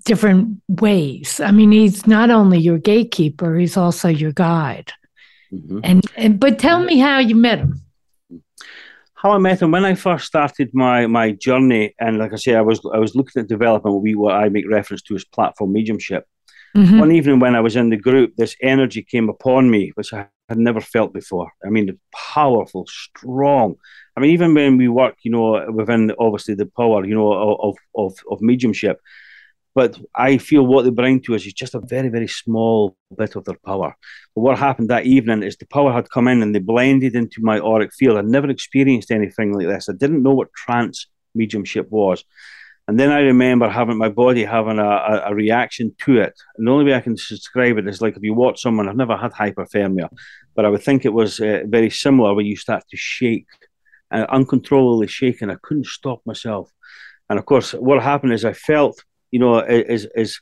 different 0.04 0.60
ways. 0.68 1.40
I 1.40 1.52
mean, 1.52 1.70
he's 1.70 2.06
not 2.06 2.30
only 2.30 2.58
your 2.58 2.78
gatekeeper; 2.78 3.56
he's 3.56 3.76
also 3.76 4.08
your 4.08 4.32
guide. 4.32 4.92
Mm-hmm. 5.52 5.80
And, 5.84 6.04
and 6.16 6.40
but 6.40 6.58
tell 6.58 6.82
me 6.82 6.98
how 6.98 7.18
you 7.18 7.34
met 7.34 7.58
him. 7.58 7.80
How 9.14 9.32
I 9.32 9.38
met 9.38 9.62
him 9.62 9.70
when 9.70 9.84
I 9.84 9.94
first 9.94 10.26
started 10.26 10.70
my 10.72 11.06
my 11.06 11.32
journey, 11.32 11.94
and 12.00 12.18
like 12.18 12.32
I 12.32 12.36
say, 12.36 12.56
I 12.56 12.60
was 12.60 12.80
I 12.92 12.98
was 12.98 13.14
looking 13.14 13.40
at 13.40 13.48
developing 13.48 13.92
what 13.92 14.02
we 14.02 14.14
what 14.14 14.34
I 14.34 14.48
make 14.48 14.68
reference 14.68 15.02
to 15.02 15.14
as 15.14 15.24
platform 15.24 15.72
mediumship. 15.72 16.26
Mm-hmm. 16.76 16.98
One 16.98 17.12
evening 17.12 17.38
when 17.38 17.54
I 17.54 17.60
was 17.60 17.76
in 17.76 17.90
the 17.90 17.98
group, 17.98 18.34
this 18.36 18.56
energy 18.62 19.02
came 19.02 19.28
upon 19.28 19.70
me, 19.70 19.92
which 19.94 20.12
I 20.12 20.26
had 20.48 20.58
never 20.58 20.80
felt 20.80 21.12
before. 21.12 21.52
I 21.64 21.68
mean, 21.68 21.98
powerful, 22.14 22.86
strong. 22.88 23.76
I 24.16 24.20
mean, 24.20 24.30
even 24.30 24.54
when 24.54 24.78
we 24.78 24.88
work, 24.88 25.16
you 25.22 25.30
know, 25.30 25.70
within 25.70 26.12
obviously 26.18 26.54
the 26.54 26.66
power, 26.66 27.04
you 27.04 27.14
know, 27.14 27.32
of 27.32 27.76
of 27.94 28.14
of 28.30 28.40
mediumship, 28.40 29.00
but 29.74 29.98
I 30.14 30.38
feel 30.38 30.66
what 30.66 30.82
they 30.84 30.90
bring 30.90 31.20
to 31.22 31.34
us 31.34 31.46
is 31.46 31.54
just 31.54 31.74
a 31.74 31.80
very, 31.80 32.08
very 32.08 32.28
small 32.28 32.96
bit 33.16 33.36
of 33.36 33.44
their 33.44 33.58
power. 33.64 33.96
But 34.34 34.40
what 34.42 34.58
happened 34.58 34.90
that 34.90 35.06
evening 35.06 35.42
is 35.42 35.56
the 35.56 35.66
power 35.66 35.92
had 35.92 36.10
come 36.10 36.28
in 36.28 36.42
and 36.42 36.54
they 36.54 36.58
blended 36.58 37.14
into 37.14 37.42
my 37.42 37.58
auric 37.58 37.92
field. 37.94 38.18
I'd 38.18 38.26
never 38.26 38.50
experienced 38.50 39.10
anything 39.10 39.52
like 39.52 39.66
this. 39.66 39.88
I 39.88 39.92
didn't 39.92 40.22
know 40.22 40.34
what 40.34 40.52
trance 40.52 41.06
mediumship 41.34 41.90
was. 41.90 42.24
And 42.88 42.98
then 42.98 43.10
I 43.10 43.20
remember 43.20 43.68
having 43.68 43.96
my 43.96 44.08
body 44.08 44.44
having 44.44 44.78
a, 44.78 44.84
a, 44.84 45.22
a, 45.26 45.34
reaction 45.34 45.94
to 46.00 46.18
it. 46.18 46.34
And 46.56 46.66
the 46.66 46.72
only 46.72 46.84
way 46.84 46.94
I 46.94 47.00
can 47.00 47.14
describe 47.14 47.78
it 47.78 47.86
is 47.86 48.02
like 48.02 48.16
if 48.16 48.22
you 48.22 48.34
watch 48.34 48.60
someone, 48.60 48.88
I've 48.88 48.96
never 48.96 49.16
had 49.16 49.32
hyperthermia, 49.32 50.08
but 50.54 50.64
I 50.64 50.68
would 50.68 50.82
think 50.82 51.04
it 51.04 51.12
was 51.12 51.38
uh, 51.40 51.60
very 51.66 51.90
similar 51.90 52.34
where 52.34 52.44
you 52.44 52.56
start 52.56 52.82
to 52.90 52.96
shake, 52.96 53.46
and 54.10 54.26
uncontrollably 54.26 55.06
shaking. 55.06 55.48
I 55.48 55.56
couldn't 55.62 55.86
stop 55.86 56.20
myself. 56.26 56.70
And 57.30 57.38
of 57.38 57.46
course, 57.46 57.72
what 57.72 58.02
happened 58.02 58.32
is 58.32 58.44
I 58.44 58.52
felt 58.52 59.02
you 59.32 59.40
know, 59.40 59.58
as 59.58 60.06
as 60.14 60.38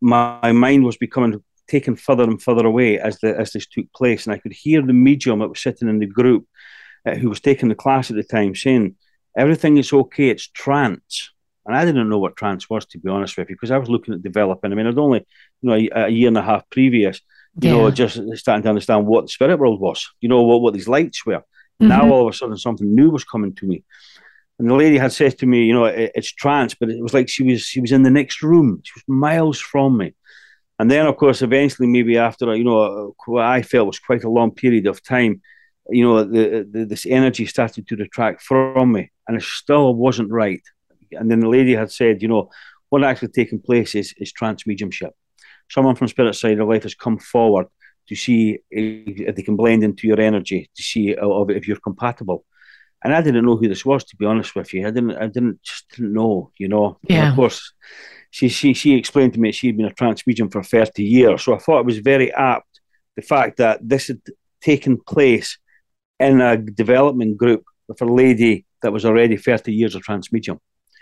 my 0.00 0.52
mind 0.52 0.84
was 0.84 0.98
becoming 0.98 1.42
taken 1.68 1.96
further 1.96 2.24
and 2.24 2.42
further 2.42 2.66
away 2.66 2.98
as 2.98 3.18
the 3.20 3.38
as 3.38 3.52
this 3.52 3.66
took 3.66 3.90
place, 3.94 4.26
and 4.26 4.34
I 4.34 4.38
could 4.38 4.52
hear 4.52 4.82
the 4.82 4.92
medium 4.92 5.38
that 5.38 5.48
was 5.48 5.60
sitting 5.60 5.88
in 5.88 5.98
the 6.00 6.06
group, 6.06 6.46
uh, 7.06 7.14
who 7.14 7.28
was 7.30 7.40
taking 7.40 7.70
the 7.70 7.74
class 7.74 8.10
at 8.10 8.16
the 8.16 8.24
time, 8.24 8.54
saying, 8.54 8.96
"Everything 9.36 9.78
is 9.78 9.92
okay. 9.92 10.28
It's 10.28 10.48
trance." 10.48 11.30
And 11.64 11.76
I 11.76 11.84
didn't 11.84 12.08
know 12.08 12.18
what 12.18 12.36
trance 12.36 12.68
was, 12.68 12.84
to 12.86 12.98
be 12.98 13.08
honest 13.08 13.38
with 13.38 13.48
you, 13.48 13.54
because 13.54 13.70
I 13.70 13.78
was 13.78 13.88
looking 13.88 14.14
at 14.14 14.22
developing. 14.22 14.72
I 14.72 14.74
mean, 14.74 14.88
I'd 14.88 14.98
only, 14.98 15.24
you 15.60 15.68
know, 15.68 15.74
a, 15.74 16.06
a 16.06 16.08
year 16.08 16.26
and 16.26 16.36
a 16.36 16.42
half 16.42 16.68
previous, 16.70 17.20
you 17.60 17.70
yeah. 17.70 17.76
know, 17.76 17.90
just 17.92 18.20
starting 18.34 18.64
to 18.64 18.68
understand 18.68 19.06
what 19.06 19.26
the 19.26 19.28
spirit 19.28 19.60
world 19.60 19.80
was, 19.80 20.10
you 20.20 20.28
know, 20.28 20.42
what, 20.42 20.60
what 20.60 20.74
these 20.74 20.88
lights 20.88 21.24
were. 21.24 21.38
Mm-hmm. 21.80 21.88
Now 21.88 22.10
all 22.10 22.26
of 22.26 22.34
a 22.34 22.36
sudden 22.36 22.56
something 22.56 22.92
new 22.92 23.10
was 23.10 23.22
coming 23.22 23.54
to 23.54 23.66
me. 23.66 23.84
And 24.58 24.70
the 24.70 24.74
lady 24.74 24.98
had 24.98 25.12
said 25.12 25.38
to 25.38 25.46
me, 25.46 25.64
you 25.64 25.74
know, 25.74 25.86
it, 25.86 26.12
it's 26.14 26.32
trance, 26.32 26.74
but 26.74 26.90
it 26.90 27.02
was 27.02 27.14
like 27.14 27.28
she 27.28 27.42
was 27.42 27.62
she 27.62 27.80
was 27.80 27.92
in 27.92 28.02
the 28.02 28.10
next 28.10 28.42
room. 28.42 28.80
She 28.84 28.92
was 28.94 29.04
miles 29.08 29.58
from 29.58 29.98
me. 29.98 30.14
And 30.78 30.90
then, 30.90 31.06
of 31.06 31.16
course, 31.16 31.42
eventually, 31.42 31.88
maybe 31.88 32.18
after 32.18 32.54
you 32.54 32.64
know 32.64 33.14
what 33.26 33.44
I 33.44 33.62
felt 33.62 33.86
was 33.86 33.98
quite 33.98 34.24
a 34.24 34.30
long 34.30 34.50
period 34.50 34.86
of 34.86 35.02
time, 35.02 35.40
you 35.88 36.04
know, 36.04 36.24
the, 36.24 36.68
the, 36.70 36.84
this 36.84 37.06
energy 37.06 37.46
started 37.46 37.86
to 37.88 37.96
retract 37.96 38.42
from 38.42 38.92
me, 38.92 39.10
and 39.26 39.36
it 39.36 39.42
still 39.42 39.94
wasn't 39.94 40.30
right. 40.30 40.62
And 41.12 41.30
then 41.30 41.40
the 41.40 41.48
lady 41.48 41.74
had 41.74 41.90
said, 41.90 42.22
you 42.22 42.28
know, 42.28 42.50
what 42.88 43.04
actually 43.04 43.28
taking 43.28 43.60
place 43.60 43.94
is 43.94 44.14
is 44.18 44.32
trance 44.32 44.66
mediumship. 44.66 45.12
Someone 45.70 45.96
from 45.96 46.08
spirit 46.08 46.34
side 46.34 46.58
of 46.58 46.68
life 46.68 46.82
has 46.82 46.94
come 46.94 47.18
forward 47.18 47.66
to 48.08 48.16
see 48.16 48.58
if 48.70 49.36
they 49.36 49.42
can 49.42 49.56
blend 49.56 49.84
into 49.84 50.06
your 50.06 50.20
energy, 50.20 50.68
to 50.76 50.82
see 50.82 51.14
if 51.18 51.68
you're 51.68 51.76
compatible 51.78 52.44
and 53.04 53.14
I 53.14 53.22
didn't 53.22 53.44
know 53.44 53.56
who 53.56 53.68
this 53.68 53.84
was 53.84 54.04
to 54.04 54.16
be 54.16 54.26
honest 54.26 54.54
with 54.54 54.72
you. 54.72 54.86
I 54.86 54.90
didn't, 54.90 55.16
I 55.16 55.26
didn't 55.26 55.62
just 55.62 55.88
didn't 55.90 56.12
know, 56.12 56.50
you 56.58 56.68
know. 56.68 56.98
Yeah. 57.08 57.30
of 57.30 57.36
course, 57.36 57.72
she 58.30 58.48
she 58.48 58.74
she 58.74 58.94
explained 58.94 59.34
to 59.34 59.40
me 59.40 59.52
she'd 59.52 59.76
been 59.76 59.86
a 59.86 59.92
trance 59.92 60.26
medium 60.26 60.50
for 60.50 60.62
thirty 60.62 61.04
years, 61.04 61.42
so 61.42 61.54
I 61.54 61.58
thought 61.58 61.80
it 61.80 61.86
was 61.86 61.98
very 61.98 62.32
apt 62.32 62.80
the 63.16 63.22
fact 63.22 63.58
that 63.58 63.80
this 63.82 64.08
had 64.08 64.20
taken 64.60 64.96
place 64.96 65.58
in 66.18 66.40
a 66.40 66.56
development 66.56 67.36
group 67.36 67.64
with 67.88 68.00
a 68.00 68.06
lady 68.06 68.64
that 68.82 68.92
was 68.92 69.04
already 69.04 69.36
thirty 69.36 69.72
years 69.72 69.94
of 69.94 70.02
trance 70.02 70.32
medium. 70.32 70.58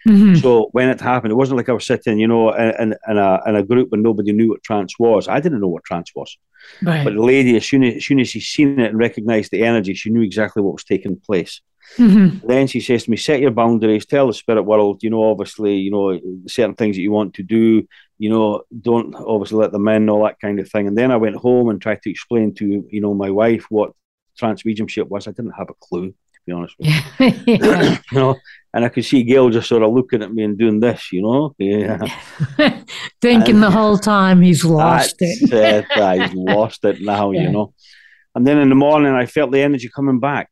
Mm-hmm. 0.08 0.36
So 0.36 0.70
when 0.72 0.88
it 0.88 1.00
happened, 1.00 1.32
it 1.32 1.36
wasn't 1.36 1.58
like 1.58 1.68
I 1.68 1.72
was 1.72 1.86
sitting, 1.86 2.18
you 2.18 2.26
know, 2.26 2.52
in, 2.52 2.94
in, 3.06 3.18
a 3.18 3.40
in 3.46 3.54
a 3.54 3.62
group 3.62 3.90
where 3.90 4.00
nobody 4.00 4.32
knew 4.32 4.48
what 4.48 4.62
trance 4.62 4.98
was. 4.98 5.28
I 5.28 5.40
didn't 5.40 5.60
know 5.60 5.68
what 5.68 5.84
trance 5.84 6.10
was, 6.14 6.38
right. 6.82 7.04
but 7.04 7.14
the 7.14 7.22
lady, 7.22 7.56
as 7.56 7.66
soon 7.66 7.84
as, 7.84 7.96
as 7.96 8.06
soon 8.06 8.18
as 8.18 8.30
she 8.30 8.40
seen 8.40 8.80
it 8.80 8.90
and 8.90 8.98
recognised 8.98 9.50
the 9.50 9.62
energy, 9.62 9.94
she 9.94 10.10
knew 10.10 10.22
exactly 10.22 10.62
what 10.62 10.72
was 10.72 10.84
taking 10.84 11.16
place. 11.16 11.60
Mm-hmm. 11.96 12.46
Then 12.46 12.66
she 12.66 12.80
says 12.80 13.04
to 13.04 13.10
me, 13.10 13.16
set 13.16 13.40
your 13.40 13.50
boundaries, 13.50 14.06
tell 14.06 14.26
the 14.26 14.34
spirit 14.34 14.62
world, 14.62 15.02
you 15.02 15.10
know, 15.10 15.30
obviously, 15.30 15.76
you 15.76 15.90
know, 15.90 16.18
certain 16.46 16.74
things 16.74 16.96
that 16.96 17.02
you 17.02 17.12
want 17.12 17.34
to 17.34 17.42
do, 17.42 17.86
you 18.18 18.30
know, 18.30 18.62
don't 18.80 19.14
obviously 19.14 19.58
let 19.58 19.72
them 19.72 19.88
in, 19.88 20.08
all 20.08 20.24
that 20.24 20.40
kind 20.40 20.60
of 20.60 20.70
thing. 20.70 20.86
And 20.86 20.96
then 20.96 21.10
I 21.10 21.16
went 21.16 21.36
home 21.36 21.68
and 21.68 21.80
tried 21.80 22.02
to 22.02 22.10
explain 22.10 22.54
to, 22.54 22.86
you 22.88 23.00
know, 23.00 23.14
my 23.14 23.30
wife 23.30 23.66
what 23.70 23.92
trance 24.38 24.64
mediumship 24.64 25.08
was. 25.08 25.26
I 25.26 25.32
didn't 25.32 25.52
have 25.52 25.70
a 25.70 25.74
clue, 25.74 26.10
to 26.10 26.40
be 26.46 26.52
honest 26.52 26.74
with 26.78 26.88
you. 26.88 27.26
you 28.12 28.18
know, 28.18 28.36
and 28.72 28.84
I 28.84 28.88
could 28.88 29.04
see 29.04 29.22
Gail 29.22 29.50
just 29.50 29.68
sort 29.68 29.82
of 29.82 29.92
looking 29.92 30.22
at 30.22 30.32
me 30.32 30.44
and 30.44 30.56
doing 30.56 30.80
this, 30.80 31.12
you 31.12 31.22
know. 31.22 31.54
Yeah. 31.58 31.98
Thinking 33.20 33.56
and 33.56 33.62
the 33.62 33.70
whole 33.70 33.98
time 33.98 34.40
he's 34.40 34.64
lost 34.64 35.16
it. 35.20 35.52
it 35.52 36.20
he's 36.20 36.34
lost 36.34 36.84
it 36.84 37.00
now, 37.00 37.30
yeah. 37.32 37.42
you 37.42 37.50
know. 37.50 37.74
And 38.34 38.46
then 38.46 38.58
in 38.58 38.68
the 38.68 38.76
morning, 38.76 39.12
I 39.12 39.26
felt 39.26 39.50
the 39.50 39.60
energy 39.60 39.88
coming 39.88 40.20
back. 40.20 40.50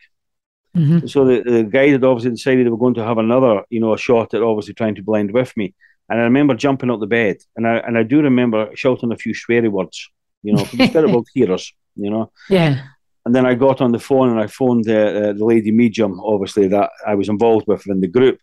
Mm-hmm. 0.78 1.06
So 1.06 1.24
the, 1.24 1.42
the 1.42 1.64
guy 1.64 1.88
had 1.88 2.04
obviously 2.04 2.30
decided 2.30 2.66
they 2.66 2.70
were 2.70 2.76
going 2.76 2.94
to 2.94 3.04
have 3.04 3.18
another, 3.18 3.62
you 3.68 3.80
know, 3.80 3.94
a 3.94 3.98
shot 3.98 4.32
at 4.34 4.42
obviously 4.42 4.74
trying 4.74 4.94
to 4.94 5.02
blend 5.02 5.32
with 5.32 5.56
me. 5.56 5.74
And 6.08 6.20
I 6.20 6.24
remember 6.24 6.54
jumping 6.54 6.90
out 6.90 7.00
the 7.00 7.06
bed, 7.06 7.36
and 7.56 7.66
I 7.66 7.78
and 7.78 7.98
I 7.98 8.02
do 8.02 8.22
remember 8.22 8.70
shouting 8.74 9.12
a 9.12 9.16
few 9.16 9.34
sweary 9.34 9.70
words, 9.70 10.08
you 10.42 10.54
know, 10.54 10.64
for 10.64 10.76
the 10.76 10.86
spirit 10.86 11.10
will 11.10 11.24
hear 11.34 11.54
you 11.96 12.10
know. 12.10 12.32
Yeah. 12.48 12.82
And 13.26 13.34
then 13.34 13.44
I 13.44 13.54
got 13.54 13.82
on 13.82 13.92
the 13.92 13.98
phone 13.98 14.30
and 14.30 14.40
I 14.40 14.46
phoned 14.46 14.84
the, 14.84 15.30
uh, 15.30 15.32
the 15.34 15.44
lady 15.44 15.70
medium, 15.70 16.18
obviously, 16.20 16.66
that 16.68 16.90
I 17.06 17.14
was 17.14 17.28
involved 17.28 17.66
with 17.66 17.86
in 17.86 18.00
the 18.00 18.08
group. 18.08 18.38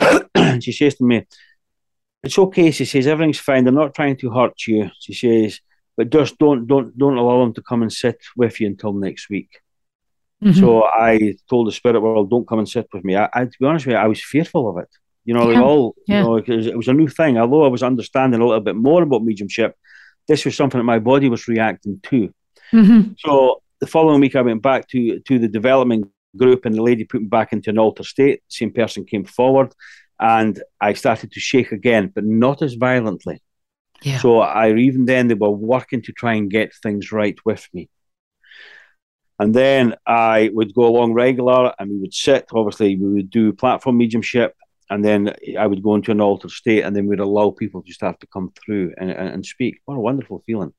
she 0.60 0.72
says 0.72 0.96
to 0.96 1.04
me, 1.04 1.24
It's 2.24 2.38
okay. 2.38 2.72
She 2.72 2.84
says, 2.84 3.06
Everything's 3.06 3.38
fine. 3.38 3.68
I'm 3.68 3.76
not 3.76 3.94
trying 3.94 4.16
to 4.16 4.30
hurt 4.30 4.66
you. 4.66 4.90
She 4.98 5.14
says, 5.14 5.60
But 5.96 6.10
just 6.10 6.36
don't, 6.38 6.66
don't, 6.66 6.98
don't 6.98 7.16
allow 7.16 7.44
them 7.44 7.54
to 7.54 7.62
come 7.62 7.82
and 7.82 7.92
sit 7.92 8.20
with 8.36 8.60
you 8.60 8.66
until 8.66 8.92
next 8.92 9.30
week. 9.30 9.60
Mm-hmm. 10.44 10.60
So 10.60 10.84
I 10.84 11.36
told 11.48 11.68
the 11.68 11.72
spirit 11.72 12.00
world, 12.00 12.30
Don't 12.30 12.46
come 12.46 12.58
and 12.58 12.68
sit 12.68 12.86
with 12.92 13.04
me. 13.04 13.16
I, 13.16 13.28
I, 13.32 13.44
to 13.46 13.58
be 13.58 13.66
honest 13.66 13.86
with 13.86 13.94
you, 13.94 13.98
I 13.98 14.08
was 14.08 14.22
fearful 14.22 14.68
of 14.68 14.78
it. 14.78 14.88
You 15.24 15.32
know, 15.32 15.50
yeah. 15.50 15.62
all, 15.62 15.94
yeah. 16.06 16.18
you 16.18 16.24
know, 16.24 16.36
it 16.36 16.76
was 16.76 16.88
a 16.88 16.92
new 16.92 17.08
thing. 17.08 17.38
Although 17.38 17.64
I 17.64 17.68
was 17.68 17.82
understanding 17.82 18.40
a 18.40 18.46
little 18.46 18.60
bit 18.60 18.76
more 18.76 19.02
about 19.02 19.24
mediumship, 19.24 19.74
this 20.28 20.44
was 20.44 20.54
something 20.54 20.78
that 20.78 20.84
my 20.84 20.98
body 20.98 21.30
was 21.30 21.48
reacting 21.48 22.00
to. 22.04 22.32
Mm-hmm. 22.72 23.12
So 23.18 23.62
the 23.80 23.86
following 23.86 24.20
week, 24.20 24.36
I 24.36 24.42
went 24.42 24.62
back 24.62 24.88
to 24.88 25.20
to 25.20 25.38
the 25.38 25.48
development 25.48 26.10
group, 26.36 26.66
and 26.66 26.74
the 26.74 26.82
lady 26.82 27.04
put 27.04 27.22
me 27.22 27.28
back 27.28 27.52
into 27.52 27.70
an 27.70 27.78
altered 27.78 28.06
state. 28.06 28.42
Same 28.48 28.72
person 28.72 29.04
came 29.06 29.24
forward, 29.24 29.72
and 30.20 30.62
I 30.80 30.92
started 30.92 31.32
to 31.32 31.40
shake 31.40 31.72
again, 31.72 32.12
but 32.14 32.24
not 32.24 32.60
as 32.60 32.74
violently. 32.74 33.42
Yeah. 34.02 34.18
So 34.18 34.40
I 34.40 34.74
even 34.74 35.06
then 35.06 35.28
they 35.28 35.34
were 35.34 35.50
working 35.50 36.02
to 36.02 36.12
try 36.12 36.34
and 36.34 36.50
get 36.50 36.74
things 36.82 37.12
right 37.12 37.38
with 37.46 37.66
me. 37.72 37.88
And 39.38 39.54
then 39.54 39.94
I 40.06 40.50
would 40.52 40.74
go 40.74 40.86
along 40.86 41.12
regular, 41.12 41.74
and 41.78 41.90
we 41.90 41.98
would 41.98 42.14
sit. 42.14 42.46
Obviously, 42.52 42.96
we 42.96 43.14
would 43.14 43.30
do 43.30 43.52
platform 43.52 43.98
mediumship, 43.98 44.54
and 44.90 45.04
then 45.04 45.34
I 45.58 45.66
would 45.66 45.82
go 45.82 45.94
into 45.96 46.12
an 46.12 46.20
altered 46.20 46.52
state, 46.52 46.82
and 46.82 46.94
then 46.94 47.06
we'd 47.06 47.20
allow 47.20 47.50
people 47.50 47.82
to 47.82 47.92
start 47.92 48.20
to 48.20 48.26
come 48.28 48.52
through 48.54 48.94
and, 48.96 49.10
and, 49.10 49.28
and 49.28 49.46
speak. 49.46 49.80
What 49.84 49.96
a 49.96 50.00
wonderful 50.00 50.42
feeling! 50.46 50.72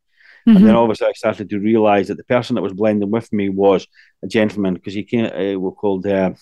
Mm-hmm. 0.47 0.57
And 0.57 0.65
then 0.65 0.73
mm-hmm. 0.75 0.77
obviously 0.77 1.07
I 1.07 1.13
started 1.13 1.49
to 1.49 1.59
realize 1.59 2.07
that 2.07 2.17
the 2.17 2.23
person 2.23 2.55
that 2.55 2.61
was 2.61 2.73
blending 2.73 3.09
with 3.09 3.31
me 3.33 3.49
was 3.49 3.87
a 4.23 4.27
gentleman 4.27 4.75
because 4.75 4.93
he 4.93 5.03
came, 5.03 5.25
uh, 5.25 5.59
were 5.59 5.71
called 5.71 6.05
uh, 6.05 6.33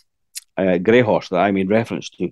uh, 0.57 0.77
Grey 0.77 1.01
Horse 1.01 1.29
that 1.29 1.37
I 1.37 1.51
made 1.51 1.69
reference 1.69 2.09
to. 2.11 2.29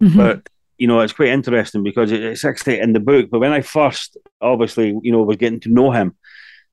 Mm-hmm. 0.00 0.16
But 0.16 0.48
you 0.78 0.86
know, 0.86 1.00
it's 1.00 1.12
quite 1.12 1.28
interesting 1.28 1.82
because 1.82 2.10
it's 2.10 2.44
actually 2.44 2.80
in 2.80 2.92
the 2.92 3.00
book. 3.00 3.30
But 3.30 3.40
when 3.40 3.52
I 3.52 3.60
first, 3.60 4.16
obviously, 4.40 4.96
you 5.02 5.12
know, 5.12 5.22
was 5.22 5.36
getting 5.36 5.60
to 5.60 5.72
know 5.72 5.90
him, 5.90 6.16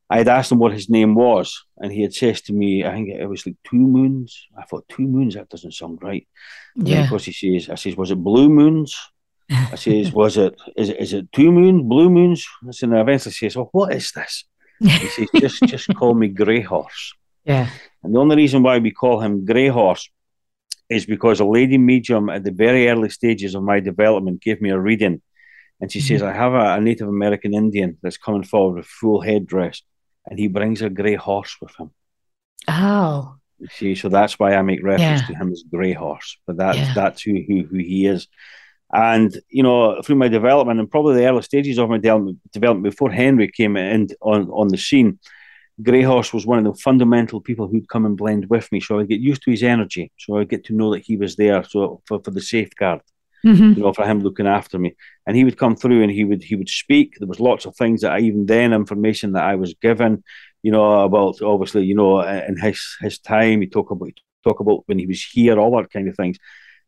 I 0.09 0.17
had 0.17 0.27
asked 0.27 0.51
him 0.51 0.59
what 0.59 0.73
his 0.73 0.89
name 0.89 1.13
was, 1.13 1.65
and 1.77 1.91
he 1.91 2.01
had 2.01 2.13
said 2.13 2.37
to 2.37 2.53
me, 2.53 2.83
I 2.83 2.93
think 2.93 3.09
it 3.09 3.27
was 3.27 3.45
like 3.45 3.57
two 3.63 3.77
moons. 3.77 4.47
I 4.57 4.63
thought 4.63 4.89
two 4.89 5.07
moons, 5.07 5.35
that 5.35 5.49
doesn't 5.49 5.73
sound 5.73 5.99
right. 6.01 6.27
Yeah. 6.75 7.03
of 7.03 7.09
course, 7.09 7.25
he 7.25 7.31
says, 7.31 7.69
I 7.69 7.75
says, 7.75 7.95
was 7.95 8.11
it 8.11 8.23
blue 8.23 8.49
moons? 8.49 8.97
I 9.51 9.75
says, 9.75 10.11
was 10.11 10.37
it, 10.37 10.59
is 10.75 10.89
it, 10.89 10.99
is 10.99 11.13
it 11.13 11.31
two 11.31 11.51
moons, 11.51 11.83
blue 11.83 12.09
moons? 12.09 12.47
I 12.67 12.71
said, 12.71 12.89
and 12.89 12.97
eventually 12.97 13.33
says, 13.33 13.55
well, 13.55 13.69
what 13.71 13.93
is 13.93 14.11
this? 14.11 14.45
He 14.79 14.89
says, 14.89 15.27
just, 15.35 15.63
just 15.63 15.95
call 15.95 16.15
me 16.15 16.27
Grey 16.27 16.61
Horse. 16.61 17.13
Yeah. 17.45 17.69
And 18.03 18.15
the 18.15 18.19
only 18.19 18.35
reason 18.35 18.63
why 18.63 18.79
we 18.79 18.91
call 18.91 19.21
him 19.21 19.45
Grey 19.45 19.67
Horse 19.67 20.09
is 20.89 21.05
because 21.05 21.39
a 21.39 21.45
lady 21.45 21.77
medium 21.77 22.29
at 22.29 22.43
the 22.43 22.51
very 22.51 22.89
early 22.89 23.09
stages 23.09 23.53
of 23.53 23.63
my 23.63 23.79
development 23.79 24.41
gave 24.41 24.61
me 24.61 24.71
a 24.71 24.79
reading. 24.79 25.21
And 25.79 25.91
she 25.91 25.99
mm-hmm. 25.99 26.07
says, 26.07 26.23
I 26.23 26.33
have 26.33 26.53
a, 26.53 26.73
a, 26.73 26.81
Native 26.81 27.07
American 27.07 27.53
Indian 27.53 27.97
that's 28.01 28.17
coming 28.17 28.43
forward 28.43 28.77
with 28.77 28.85
full 28.85 29.21
headdress, 29.21 29.81
and 30.25 30.37
he 30.39 30.47
brings 30.47 30.81
a 30.81 30.89
grey 30.89 31.15
horse 31.15 31.55
with 31.61 31.75
him. 31.75 31.91
Oh. 32.67 33.35
You 33.59 33.67
see, 33.67 33.95
so 33.95 34.07
that's 34.09 34.39
why 34.39 34.55
I 34.55 34.61
make 34.61 34.81
reference 34.83 35.21
yeah. 35.21 35.27
to 35.27 35.35
him 35.35 35.51
as 35.51 35.63
Grey 35.69 35.93
Horse. 35.93 36.37
But 36.47 36.57
that's 36.57 36.77
yeah. 36.77 36.93
that's 36.93 37.21
who, 37.21 37.43
who 37.45 37.63
who 37.63 37.77
he 37.77 38.05
is. 38.05 38.27
And 38.91 39.37
you 39.49 39.63
know, 39.63 40.01
through 40.01 40.15
my 40.15 40.29
development 40.29 40.79
and 40.79 40.89
probably 40.89 41.15
the 41.15 41.27
early 41.27 41.41
stages 41.41 41.77
of 41.77 41.89
my 41.89 41.97
development, 41.97 42.39
development 42.53 42.83
before 42.83 43.11
Henry 43.11 43.51
came 43.51 43.75
in 43.75 44.07
on 44.21 44.49
on 44.49 44.69
the 44.69 44.77
scene, 44.77 45.19
Grey 45.83 46.03
Horse 46.03 46.33
was 46.33 46.45
one 46.45 46.59
of 46.59 46.63
the 46.63 46.81
fundamental 46.81 47.41
people 47.41 47.67
who'd 47.67 47.89
come 47.89 48.05
and 48.05 48.17
blend 48.17 48.49
with 48.49 48.71
me. 48.71 48.79
So 48.79 48.99
I 48.99 49.03
get 49.03 49.19
used 49.19 49.43
to 49.43 49.51
his 49.51 49.63
energy. 49.63 50.11
So 50.17 50.37
I 50.37 50.45
get 50.45 50.63
to 50.65 50.73
know 50.73 50.93
that 50.93 51.03
he 51.05 51.17
was 51.17 51.35
there. 51.35 51.63
So 51.63 52.01
for, 52.07 52.21
for 52.23 52.31
the 52.31 52.41
safeguard, 52.41 53.01
mm-hmm. 53.45 53.73
you 53.73 53.83
know, 53.83 53.93
for 53.93 54.05
him 54.05 54.21
looking 54.21 54.47
after 54.47 54.79
me, 54.79 54.95
and 55.29 55.37
he 55.37 55.43
would 55.43 55.59
come 55.59 55.75
through 55.75 56.01
and 56.01 56.11
he 56.11 56.23
would 56.25 56.41
he 56.41 56.55
would 56.55 56.69
speak. 56.69 57.13
There 57.19 57.27
was 57.27 57.39
lots 57.39 57.67
of 57.67 57.75
things 57.75 58.01
that 58.01 58.13
I 58.13 58.19
even 58.21 58.47
then 58.47 58.73
information 58.73 59.33
that 59.33 59.43
I 59.43 59.53
was 59.53 59.75
given, 59.75 60.23
you 60.63 60.71
know, 60.71 61.01
about 61.01 61.39
obviously, 61.43 61.85
you 61.85 61.93
know, 61.93 62.21
in 62.21 62.57
his 62.57 62.81
his 62.99 63.19
time. 63.19 63.61
He 63.61 63.67
talk 63.67 63.91
about 63.91 64.13
talk 64.43 64.59
about 64.59 64.81
when 64.87 64.97
he 64.97 65.05
was 65.05 65.23
here, 65.23 65.59
all 65.59 65.77
that 65.77 65.91
kind 65.91 66.07
of 66.07 66.15
things. 66.15 66.37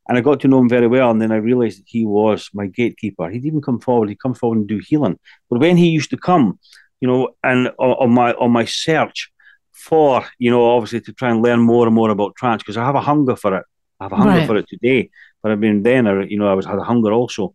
And 0.09 0.17
I 0.17 0.21
got 0.21 0.39
to 0.39 0.47
know 0.47 0.57
him 0.57 0.69
very 0.69 0.87
well. 0.87 1.11
And 1.11 1.21
then 1.21 1.31
I 1.31 1.35
realized 1.35 1.77
that 1.81 1.85
he 1.85 2.03
was 2.03 2.49
my 2.51 2.65
gatekeeper. 2.65 3.29
He'd 3.29 3.45
even 3.45 3.61
come 3.61 3.79
forward, 3.79 4.09
he'd 4.09 4.19
come 4.19 4.33
forward 4.33 4.57
and 4.57 4.67
do 4.67 4.79
healing. 4.79 5.19
But 5.47 5.59
when 5.59 5.77
he 5.77 5.89
used 5.89 6.09
to 6.09 6.17
come, 6.17 6.57
you 6.99 7.07
know, 7.07 7.35
and 7.43 7.69
on, 7.77 8.09
my 8.09 8.33
on 8.33 8.49
my 8.49 8.65
search 8.65 9.31
for, 9.71 10.25
you 10.39 10.49
know, 10.49 10.65
obviously 10.71 11.01
to 11.01 11.13
try 11.13 11.29
and 11.29 11.43
learn 11.43 11.59
more 11.59 11.85
and 11.85 11.93
more 11.93 12.09
about 12.09 12.35
trance, 12.35 12.63
because 12.63 12.77
I 12.77 12.85
have 12.85 12.95
a 12.95 13.01
hunger 13.01 13.35
for 13.35 13.55
it. 13.57 13.65
I 13.99 14.05
have 14.05 14.13
a 14.13 14.15
hunger 14.15 14.39
right. 14.39 14.47
for 14.47 14.57
it 14.57 14.65
today. 14.67 15.11
But 15.43 15.51
I've 15.51 15.59
been 15.59 15.83
then, 15.83 16.07
you 16.27 16.39
know, 16.39 16.49
I 16.49 16.55
was 16.55 16.65
had 16.65 16.79
a 16.79 16.83
hunger 16.83 17.11
also. 17.11 17.53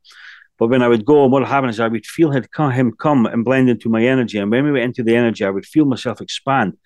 But 0.58 0.68
when 0.68 0.82
I 0.82 0.88
would 0.88 1.04
go, 1.04 1.24
and 1.24 1.32
what 1.32 1.46
happened 1.46 1.70
is 1.70 1.80
I 1.80 1.88
would 1.88 2.06
feel 2.06 2.30
him 2.30 2.92
come 2.98 3.26
and 3.26 3.44
blend 3.44 3.68
into 3.68 3.88
my 3.88 4.02
energy. 4.02 4.38
And 4.38 4.50
when 4.50 4.64
we 4.64 4.72
went 4.72 4.84
into 4.84 5.02
the 5.02 5.14
energy, 5.14 5.44
I 5.44 5.50
would 5.50 5.66
feel 5.66 5.84
myself 5.84 6.20
expand. 6.20 6.78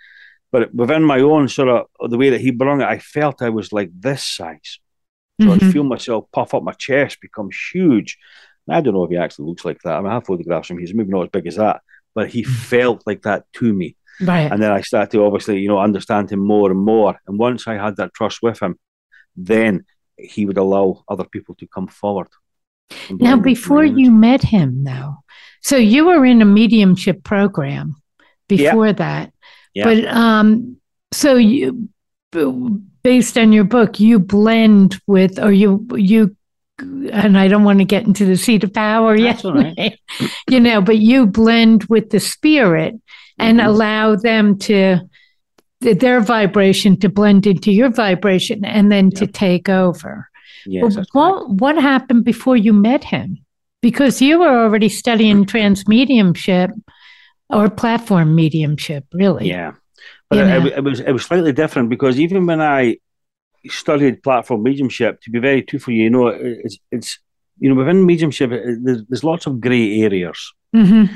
But 0.51 0.75
within 0.75 1.05
my 1.05 1.21
own 1.21 1.49
sort 1.49 1.69
of 1.69 2.11
the 2.11 2.19
way 2.19 2.31
that 2.31 2.41
he 2.41 2.51
brought 2.51 2.81
it, 2.81 2.89
I 2.89 2.99
felt 2.99 3.43
I 3.43 3.51
was 3.51 3.73
like 3.73 3.91
this 3.95 4.25
size. 4.25 4.81
So 5.41 5.47
mm-hmm. 5.47 5.65
I'd 5.65 5.73
feel 5.73 5.85
myself 5.85 6.25
puff 6.33 6.53
up 6.53 6.65
my 6.65 6.73
chest, 6.73 7.21
become 7.21 7.51
huge. 7.73 8.19
And 8.67 8.77
I 8.77 8.81
don't 8.81 8.95
know 8.95 9.05
if 9.05 9.11
he 9.11 9.17
actually 9.17 9.47
looks 9.47 9.65
like 9.65 9.79
that. 9.85 9.95
I 9.95 10.01
mean, 10.01 10.11
I 10.11 10.15
have 10.15 10.27
photographs 10.27 10.69
from 10.69 10.77
him. 10.77 10.81
He's 10.81 10.95
maybe 10.95 11.11
not 11.11 11.23
as 11.23 11.31
big 11.31 11.47
as 11.47 11.57
that, 11.57 11.81
but 12.15 12.29
he 12.29 12.43
mm. 12.43 12.47
felt 12.47 13.05
like 13.07 13.23
that 13.23 13.45
to 13.55 13.73
me. 13.73 13.97
Right. 14.21 14.51
And 14.51 14.61
then 14.61 14.73
I 14.73 14.81
started 14.83 15.13
to 15.13 15.25
obviously, 15.25 15.61
you 15.61 15.69
know, 15.69 15.79
understand 15.79 16.31
him 16.31 16.41
more 16.41 16.71
and 16.71 16.81
more. 16.81 17.19
And 17.27 17.39
once 17.39 17.67
I 17.67 17.75
had 17.75 17.97
that 17.97 18.13
trust 18.13 18.43
with 18.43 18.61
him, 18.61 18.79
then 19.37 19.85
he 20.19 20.45
would 20.45 20.59
allow 20.59 21.05
other 21.09 21.25
people 21.25 21.55
to 21.55 21.67
come 21.67 21.87
forward. 21.87 22.29
Now, 23.11 23.37
before 23.37 23.85
you 23.85 24.11
met 24.11 24.43
him, 24.43 24.85
though, 24.85 25.17
so 25.63 25.77
you 25.77 26.07
were 26.07 26.25
in 26.25 26.43
a 26.43 26.47
mediumship 26.47 27.23
program 27.23 27.97
before 28.49 28.87
yeah. 28.87 28.93
that, 28.93 29.33
yeah. 29.75 29.85
but 29.85 30.05
um, 30.07 30.77
so 31.13 31.37
you 31.37 31.89
based 33.03 33.39
on 33.39 33.53
your 33.53 33.65
book, 33.65 34.01
you 34.01 34.19
blend 34.19 35.01
with, 35.07 35.39
or 35.39 35.53
you 35.53 35.87
you, 35.95 36.37
and 36.79 37.39
I 37.39 37.49
don't 37.49 37.65
want 37.65 37.79
to 37.79 37.85
get 37.85 38.07
into 38.07 38.25
the 38.25 38.37
seat 38.37 38.65
of 38.65 38.73
power 38.73 39.17
yet, 39.17 39.45
right. 39.45 39.99
you 40.51 40.61
know, 40.61 40.81
but 40.81 40.99
you 40.99 41.27
blend 41.27 41.85
with 41.85 42.11
the 42.11 42.21
spirit 42.21 42.95
and 43.39 43.59
mm-hmm. 43.59 43.69
allow 43.69 44.17
them 44.17 44.59
to 44.59 45.01
their 45.81 46.21
vibration 46.21 46.99
to 47.01 47.09
blend 47.09 47.47
into 47.47 47.73
your 47.73 47.91
vibration 47.91 48.65
and 48.65 48.93
then 48.93 49.11
yep. 49.11 49.21
to 49.21 49.27
take 49.27 49.69
over. 49.69 50.30
Yes, 50.67 50.97
well, 50.97 51.05
what 51.13 51.51
what 51.51 51.83
happened 51.83 52.25
before 52.25 52.57
you 52.57 52.73
met 52.73 53.05
him? 53.05 53.39
Because 53.83 54.21
you 54.21 54.41
were 54.41 54.65
already 54.65 54.89
studying 54.89 55.47
trance 55.47 55.89
mediumship 55.89 56.71
or 57.49 57.71
platform 57.71 58.35
mediumship, 58.35 59.05
really. 59.13 59.49
Yeah. 59.49 59.73
But 60.29 60.39
it, 60.39 60.79
it, 60.79 60.85
was 60.85 61.01
it 61.01 61.13
was 61.13 61.25
slightly 61.25 61.53
different 61.53 61.89
because 61.89 62.21
even 62.21 62.47
when 62.47 62.61
I 62.61 62.99
studied 63.67 64.23
platform 64.23 64.63
mediumship, 64.63 65.21
to 65.23 65.31
be 65.31 65.41
very 65.41 65.63
truthful, 65.63 65.93
you 65.93 66.09
know, 66.09 66.29
it's, 66.29 66.79
it's 66.93 67.19
you 67.59 67.69
know 67.69 67.75
within 67.75 68.07
mediumship, 68.07 68.51
there's, 68.51 69.03
there's 69.09 69.25
lots 69.25 69.47
of 69.47 69.61
grey 69.61 70.01
areas. 70.03 70.53
Mm-hmm. 70.75 71.15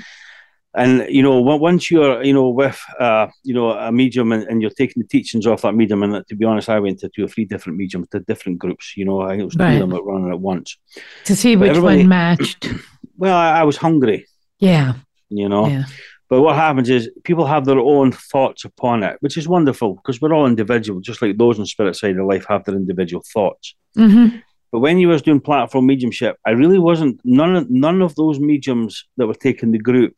And 0.76 1.06
you 1.08 1.22
know, 1.22 1.40
once 1.40 1.88
you're, 1.88 2.22
you 2.24 2.32
know, 2.32 2.48
with 2.48 2.80
uh, 2.98 3.28
you 3.44 3.54
know 3.54 3.70
a 3.70 3.92
medium 3.92 4.32
and, 4.32 4.42
and, 4.44 4.60
you're 4.60 4.72
taking 4.72 5.02
the 5.02 5.08
teachings 5.08 5.46
off 5.46 5.62
that 5.62 5.74
medium, 5.74 6.02
and 6.02 6.26
to 6.26 6.34
be 6.34 6.44
honest, 6.44 6.68
I 6.68 6.80
went 6.80 6.98
to 7.00 7.08
two 7.08 7.24
or 7.24 7.28
three 7.28 7.44
different 7.44 7.78
mediums, 7.78 8.08
to 8.08 8.20
different 8.20 8.58
groups. 8.58 8.96
You 8.96 9.04
know, 9.04 9.20
I 9.20 9.36
was 9.36 9.54
right. 9.54 9.78
them 9.78 9.92
at 9.92 10.04
running 10.04 10.32
at 10.32 10.40
once 10.40 10.76
to 11.26 11.36
see 11.36 11.54
which 11.54 11.78
one 11.78 12.08
matched. 12.08 12.68
Well, 13.16 13.36
I, 13.36 13.60
I 13.60 13.62
was 13.62 13.76
hungry. 13.76 14.26
Yeah. 14.58 14.94
You 15.28 15.48
know. 15.48 15.68
Yeah. 15.68 15.84
But 16.28 16.40
what 16.40 16.56
happens 16.56 16.90
is 16.90 17.08
people 17.22 17.46
have 17.46 17.64
their 17.64 17.78
own 17.78 18.10
thoughts 18.10 18.64
upon 18.64 19.04
it, 19.04 19.18
which 19.20 19.36
is 19.36 19.46
wonderful 19.46 19.94
because 19.94 20.20
we're 20.20 20.34
all 20.34 20.46
individual, 20.46 21.00
just 21.00 21.22
like 21.22 21.38
those 21.38 21.60
in 21.60 21.64
spirit 21.66 21.94
side 21.94 22.18
of 22.18 22.26
life 22.26 22.44
have 22.48 22.64
their 22.64 22.74
individual 22.74 23.22
thoughts. 23.32 23.76
Mm-hmm. 23.96 24.38
But 24.72 24.80
when 24.80 24.98
you 24.98 25.06
was 25.06 25.22
doing 25.22 25.40
platform 25.40 25.86
mediumship, 25.86 26.36
I 26.44 26.50
really 26.50 26.80
wasn't 26.80 27.20
none 27.24 27.54
of 27.54 27.70
none 27.70 28.02
of 28.02 28.16
those 28.16 28.40
mediums 28.40 29.06
that 29.16 29.28
were 29.28 29.34
taking 29.34 29.70
the 29.70 29.78
group 29.78 30.16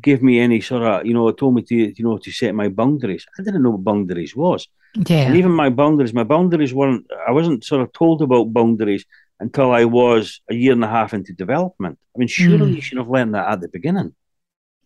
gave 0.00 0.22
me 0.22 0.40
any 0.40 0.60
sort 0.60 0.82
of 0.82 1.06
you 1.06 1.14
know 1.14 1.30
told 1.32 1.54
me 1.54 1.62
to 1.62 1.74
you 1.74 2.04
know 2.04 2.18
to 2.18 2.30
set 2.32 2.54
my 2.54 2.68
boundaries. 2.68 3.26
I 3.38 3.42
didn't 3.42 3.62
know 3.62 3.70
what 3.70 3.84
boundaries 3.84 4.34
was. 4.34 4.68
Yeah. 4.94 5.26
And 5.28 5.36
even 5.36 5.52
my 5.52 5.70
boundaries, 5.70 6.12
my 6.12 6.24
boundaries 6.24 6.74
weren't, 6.74 7.06
I 7.26 7.30
wasn't 7.30 7.64
sort 7.64 7.80
of 7.80 7.92
told 7.94 8.20
about 8.20 8.52
boundaries 8.52 9.06
until 9.40 9.72
I 9.72 9.84
was 9.86 10.40
a 10.50 10.54
year 10.54 10.72
and 10.72 10.84
a 10.84 10.88
half 10.88 11.14
into 11.14 11.32
development. 11.32 11.98
I 12.14 12.18
mean, 12.18 12.28
surely 12.28 12.72
Mm. 12.72 12.74
you 12.76 12.80
should 12.82 12.98
have 12.98 13.08
learned 13.08 13.34
that 13.34 13.48
at 13.48 13.60
the 13.62 13.68
beginning. 13.68 14.14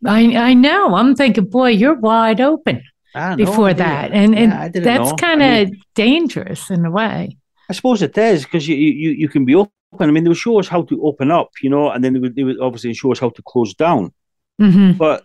I 0.04 0.36
I 0.36 0.54
know. 0.54 0.94
I'm 0.94 1.14
thinking, 1.16 1.46
boy, 1.46 1.70
you're 1.70 1.94
wide 1.94 2.40
open 2.40 2.82
I 3.14 3.30
know, 3.30 3.36
before 3.44 3.74
that, 3.74 4.12
and 4.12 4.34
yeah, 4.34 4.40
and 4.42 4.54
I 4.54 4.68
that's 4.68 5.12
kind 5.14 5.42
I 5.42 5.46
of 5.62 5.70
mean, 5.70 5.80
dangerous 5.94 6.70
in 6.70 6.84
a 6.84 6.90
way. 6.90 7.36
I 7.68 7.72
suppose 7.72 8.00
it 8.02 8.16
is 8.16 8.44
because 8.44 8.68
you, 8.68 8.76
you 8.76 9.10
you 9.10 9.28
can 9.28 9.44
be 9.44 9.54
open. 9.54 9.72
I 9.98 10.06
mean, 10.12 10.24
they 10.24 10.28
would 10.28 10.36
show 10.36 10.58
us 10.60 10.68
how 10.68 10.82
to 10.82 11.02
open 11.08 11.30
up, 11.30 11.50
you 11.62 11.70
know, 11.70 11.90
and 11.90 12.04
then 12.04 12.12
they 12.12 12.20
would, 12.20 12.34
they 12.36 12.44
would 12.44 12.60
obviously 12.60 12.92
show 12.94 13.10
us 13.12 13.18
how 13.18 13.30
to 13.30 13.42
close 13.42 13.74
down. 13.74 14.12
Hmm 14.58 14.92
But 14.92 15.24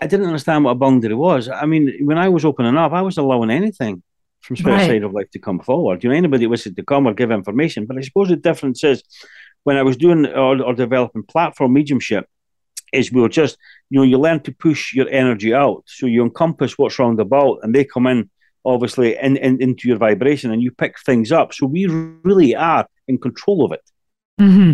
I 0.00 0.06
didn't 0.06 0.26
understand 0.26 0.64
what 0.64 0.72
a 0.72 0.74
boundary 0.74 1.14
was. 1.14 1.48
I 1.48 1.64
mean, 1.66 1.92
when 2.04 2.18
I 2.18 2.28
was 2.28 2.44
opening 2.44 2.76
up, 2.76 2.92
I 2.92 3.02
was 3.02 3.16
allowing 3.18 3.50
anything 3.50 4.02
from 4.42 4.56
spirit 4.56 4.76
Right. 4.76 4.86
side 4.86 5.02
of 5.02 5.12
life 5.12 5.30
to 5.32 5.38
come 5.38 5.60
forward. 5.60 6.02
You 6.04 6.10
know, 6.10 6.16
anybody 6.16 6.44
that 6.44 6.50
wishes 6.50 6.74
to 6.74 6.84
come 6.84 7.06
or 7.06 7.14
give 7.14 7.30
information. 7.30 7.86
But 7.86 7.98
I 7.98 8.02
suppose 8.02 8.28
the 8.28 8.36
difference 8.36 8.84
is 8.84 9.02
when 9.64 9.76
I 9.76 9.82
was 9.82 9.96
doing 9.96 10.26
or, 10.26 10.62
or 10.62 10.74
developing 10.74 11.22
platform 11.24 11.72
mediumship, 11.72 12.26
is 12.92 13.10
we 13.12 13.20
were 13.20 13.28
just, 13.28 13.56
you 13.90 13.98
know, 13.98 14.04
you 14.04 14.18
learn 14.18 14.40
to 14.40 14.52
push 14.52 14.94
your 14.94 15.08
energy 15.08 15.52
out. 15.52 15.82
So 15.86 16.06
you 16.06 16.22
encompass 16.22 16.78
what's 16.78 16.98
round 16.98 17.18
about 17.20 17.58
and 17.62 17.74
they 17.74 17.84
come 17.84 18.06
in 18.06 18.30
obviously 18.64 19.16
in, 19.16 19.36
in 19.36 19.62
into 19.62 19.88
your 19.88 19.96
vibration 19.96 20.50
and 20.52 20.62
you 20.62 20.70
pick 20.70 20.96
things 21.00 21.32
up. 21.32 21.54
So 21.54 21.66
we 21.66 21.86
really 21.86 22.54
are 22.54 22.86
in 23.08 23.18
control 23.18 23.64
of 23.64 23.72
it. 23.72 23.80
hmm 24.38 24.72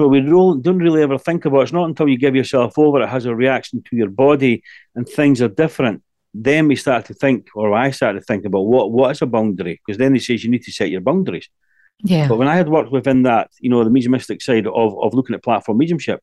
So 0.00 0.08
we 0.08 0.22
don't 0.22 0.62
don't 0.62 0.78
really 0.78 1.02
ever 1.02 1.18
think 1.18 1.44
about 1.44 1.58
it. 1.60 1.62
It's 1.64 1.72
not 1.74 1.84
until 1.84 2.08
you 2.08 2.16
give 2.16 2.34
yourself 2.34 2.78
over, 2.78 3.02
it 3.02 3.10
has 3.10 3.26
a 3.26 3.34
reaction 3.34 3.82
to 3.90 3.96
your 3.96 4.08
body 4.08 4.62
and 4.94 5.06
things 5.06 5.42
are 5.42 5.48
different. 5.64 6.02
Then 6.32 6.68
we 6.68 6.76
start 6.76 7.04
to 7.06 7.14
think, 7.22 7.48
or 7.54 7.74
I 7.74 7.90
start 7.90 8.16
to 8.16 8.22
think 8.22 8.46
about 8.46 8.62
what 8.62 8.90
what 8.92 9.10
is 9.10 9.20
a 9.20 9.26
boundary? 9.26 9.78
Because 9.84 9.98
then 9.98 10.14
they 10.14 10.18
says 10.18 10.42
you 10.42 10.50
need 10.50 10.62
to 10.62 10.72
set 10.72 10.88
your 10.88 11.02
boundaries. 11.02 11.50
Yeah. 12.02 12.28
But 12.28 12.38
when 12.38 12.48
I 12.48 12.56
had 12.56 12.70
worked 12.70 12.90
within 12.90 13.24
that, 13.24 13.50
you 13.60 13.68
know, 13.68 13.84
the 13.84 13.90
mediumistic 13.90 14.40
side 14.40 14.66
of, 14.66 14.98
of 15.04 15.12
looking 15.12 15.34
at 15.34 15.42
platform 15.44 15.76
mediumship, 15.76 16.20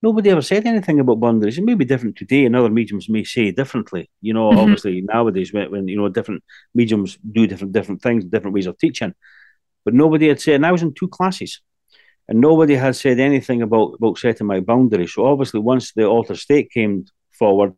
nobody 0.00 0.30
ever 0.30 0.40
said 0.40 0.64
anything 0.66 0.98
about 0.98 1.20
boundaries. 1.20 1.58
It 1.58 1.64
may 1.64 1.74
be 1.74 1.84
different 1.84 2.16
today, 2.16 2.46
and 2.46 2.56
other 2.56 2.70
mediums 2.70 3.10
may 3.10 3.24
say 3.24 3.50
differently. 3.50 4.08
You 4.22 4.32
know, 4.32 4.50
Mhm. 4.50 4.56
obviously 4.62 5.02
nowadays 5.02 5.52
when, 5.52 5.70
when 5.70 5.88
you 5.88 5.96
know 5.98 6.08
different 6.08 6.42
mediums 6.74 7.18
do 7.36 7.46
different 7.46 7.72
different 7.74 8.00
things, 8.00 8.24
different 8.24 8.54
ways 8.54 8.66
of 8.66 8.78
teaching. 8.78 9.12
But 9.84 9.92
nobody 9.92 10.28
had 10.28 10.40
said, 10.40 10.54
and 10.54 10.64
I 10.64 10.72
was 10.72 10.82
in 10.82 10.94
two 10.94 11.08
classes, 11.08 11.60
and 12.28 12.40
nobody 12.40 12.74
had 12.74 12.96
said 12.96 13.18
anything 13.18 13.62
about 13.62 13.94
about 13.94 14.18
setting 14.18 14.46
my 14.46 14.60
boundaries. 14.60 15.14
So 15.14 15.26
obviously, 15.26 15.60
once 15.60 15.92
the 15.92 16.06
alter 16.06 16.34
state 16.34 16.70
came 16.70 17.04
forward, 17.32 17.74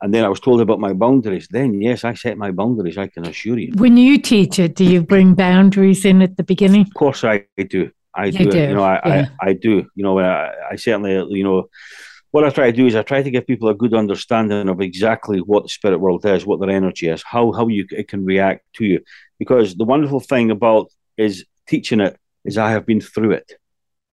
and 0.00 0.12
then 0.12 0.24
I 0.24 0.28
was 0.28 0.40
told 0.40 0.60
about 0.60 0.80
my 0.80 0.92
boundaries, 0.92 1.48
then 1.50 1.80
yes, 1.80 2.04
I 2.04 2.14
set 2.14 2.36
my 2.36 2.50
boundaries. 2.50 2.98
I 2.98 3.08
can 3.08 3.26
assure 3.26 3.58
you. 3.58 3.72
When 3.76 3.96
you 3.96 4.18
teach 4.18 4.58
it, 4.58 4.74
do 4.74 4.84
you 4.84 5.02
bring 5.02 5.34
boundaries 5.34 6.04
in 6.04 6.22
at 6.22 6.36
the 6.36 6.44
beginning? 6.44 6.82
Of 6.82 6.94
course, 6.94 7.24
I 7.24 7.46
do. 7.56 7.90
I 8.14 8.30
do. 8.30 8.50
do, 8.50 8.58
You 8.58 8.74
know, 8.74 8.82
I, 8.82 9.00
yeah. 9.04 9.28
I, 9.40 9.50
I 9.50 9.52
do. 9.52 9.86
You 9.94 10.04
know, 10.04 10.18
I, 10.18 10.52
I 10.72 10.76
certainly, 10.76 11.12
you 11.36 11.44
know, 11.44 11.68
what 12.30 12.44
I 12.44 12.50
try 12.50 12.70
to 12.70 12.76
do 12.76 12.86
is 12.86 12.94
I 12.94 13.02
try 13.02 13.22
to 13.22 13.30
give 13.30 13.46
people 13.46 13.68
a 13.68 13.74
good 13.74 13.94
understanding 13.94 14.68
of 14.68 14.80
exactly 14.80 15.38
what 15.38 15.62
the 15.64 15.68
spirit 15.68 15.98
world 15.98 16.24
is, 16.26 16.44
what 16.44 16.60
their 16.60 16.70
energy 16.70 17.08
is, 17.08 17.22
how 17.22 17.52
how 17.52 17.68
you 17.68 17.86
it 17.90 18.08
can 18.08 18.24
react 18.24 18.62
to 18.74 18.84
you. 18.84 19.00
Because 19.38 19.74
the 19.74 19.84
wonderful 19.84 20.20
thing 20.20 20.50
about 20.50 20.90
is 21.16 21.44
teaching 21.66 22.00
it 22.00 22.18
is 22.46 22.58
I 22.58 22.70
have 22.70 22.86
been 22.86 23.00
through 23.00 23.32
it. 23.32 23.52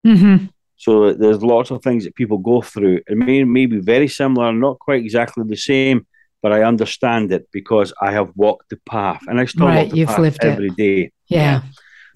hmm 0.05 0.37
So 0.77 1.13
there's 1.13 1.41
lots 1.43 1.71
of 1.71 1.81
things 1.81 2.03
that 2.03 2.15
people 2.15 2.37
go 2.39 2.61
through. 2.61 3.01
It 3.07 3.17
may, 3.17 3.43
may 3.43 3.65
be 3.67 3.79
very 3.79 4.07
similar, 4.07 4.51
not 4.51 4.79
quite 4.79 5.01
exactly 5.01 5.43
the 5.47 5.55
same, 5.55 6.05
but 6.41 6.51
I 6.51 6.63
understand 6.63 7.31
it 7.31 7.47
because 7.51 7.93
I 8.01 8.11
have 8.11 8.31
walked 8.35 8.69
the 8.69 8.79
path, 8.85 9.21
and 9.27 9.39
I 9.39 9.45
still 9.45 9.67
Right, 9.67 9.79
walk 9.79 9.89
the 9.91 9.97
you've 9.97 10.09
path 10.09 10.19
lived 10.19 10.43
it. 10.43 10.47
every 10.51 10.71
day. 10.71 11.11
Yeah. 11.29 11.61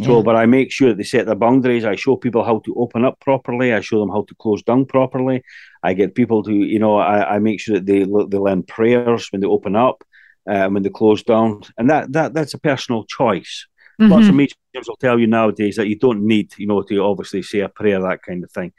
So, 0.01 0.17
Yeah. 0.17 0.21
but 0.27 0.36
I 0.36 0.45
make 0.45 0.71
sure 0.71 0.89
that 0.89 0.97
they 0.97 1.03
set 1.03 1.25
their 1.25 1.36
boundaries. 1.36 1.86
I 1.86 1.95
show 1.95 2.15
people 2.17 2.43
how 2.43 2.60
to 2.65 2.75
open 2.75 3.06
up 3.06 3.19
properly. 3.19 3.73
I 3.73 3.80
show 3.82 3.99
them 3.99 4.10
how 4.10 4.23
to 4.27 4.36
close 4.36 4.62
down 4.63 4.86
properly. 4.86 5.43
I 5.82 5.93
get 5.93 6.13
people 6.13 6.43
to, 6.43 6.53
you 6.53 6.80
know, 6.80 6.97
I, 6.97 7.36
I 7.36 7.39
make 7.39 7.60
sure 7.62 7.75
that 7.75 7.86
they 7.86 7.99
they 8.03 8.38
learn 8.47 8.63
prayers 8.63 9.32
when 9.32 9.41
they 9.41 9.47
open 9.47 9.75
up, 9.75 10.03
uh, 10.51 10.67
when 10.69 10.84
they 10.84 10.89
close 10.89 11.23
down, 11.23 11.62
and 11.77 11.89
that 11.89 12.12
that 12.13 12.34
that's 12.36 12.53
a 12.53 12.60
personal 12.60 13.06
choice. 13.06 13.65
Lots 13.99 14.27
of 14.27 14.36
mediums 14.36 14.55
will 14.88 14.95
tell 14.97 15.19
you 15.19 15.25
nowadays 15.25 15.75
that 15.77 15.88
you 15.88 15.97
don't 15.97 16.21
need, 16.21 16.53
you 16.57 16.67
know, 16.67 16.83
to 16.83 16.99
obviously 16.99 17.41
say 17.41 17.60
a 17.62 17.69
prayer, 17.69 17.99
that 18.01 18.21
kind 18.21 18.43
of 18.43 18.51
thing. 18.51 18.71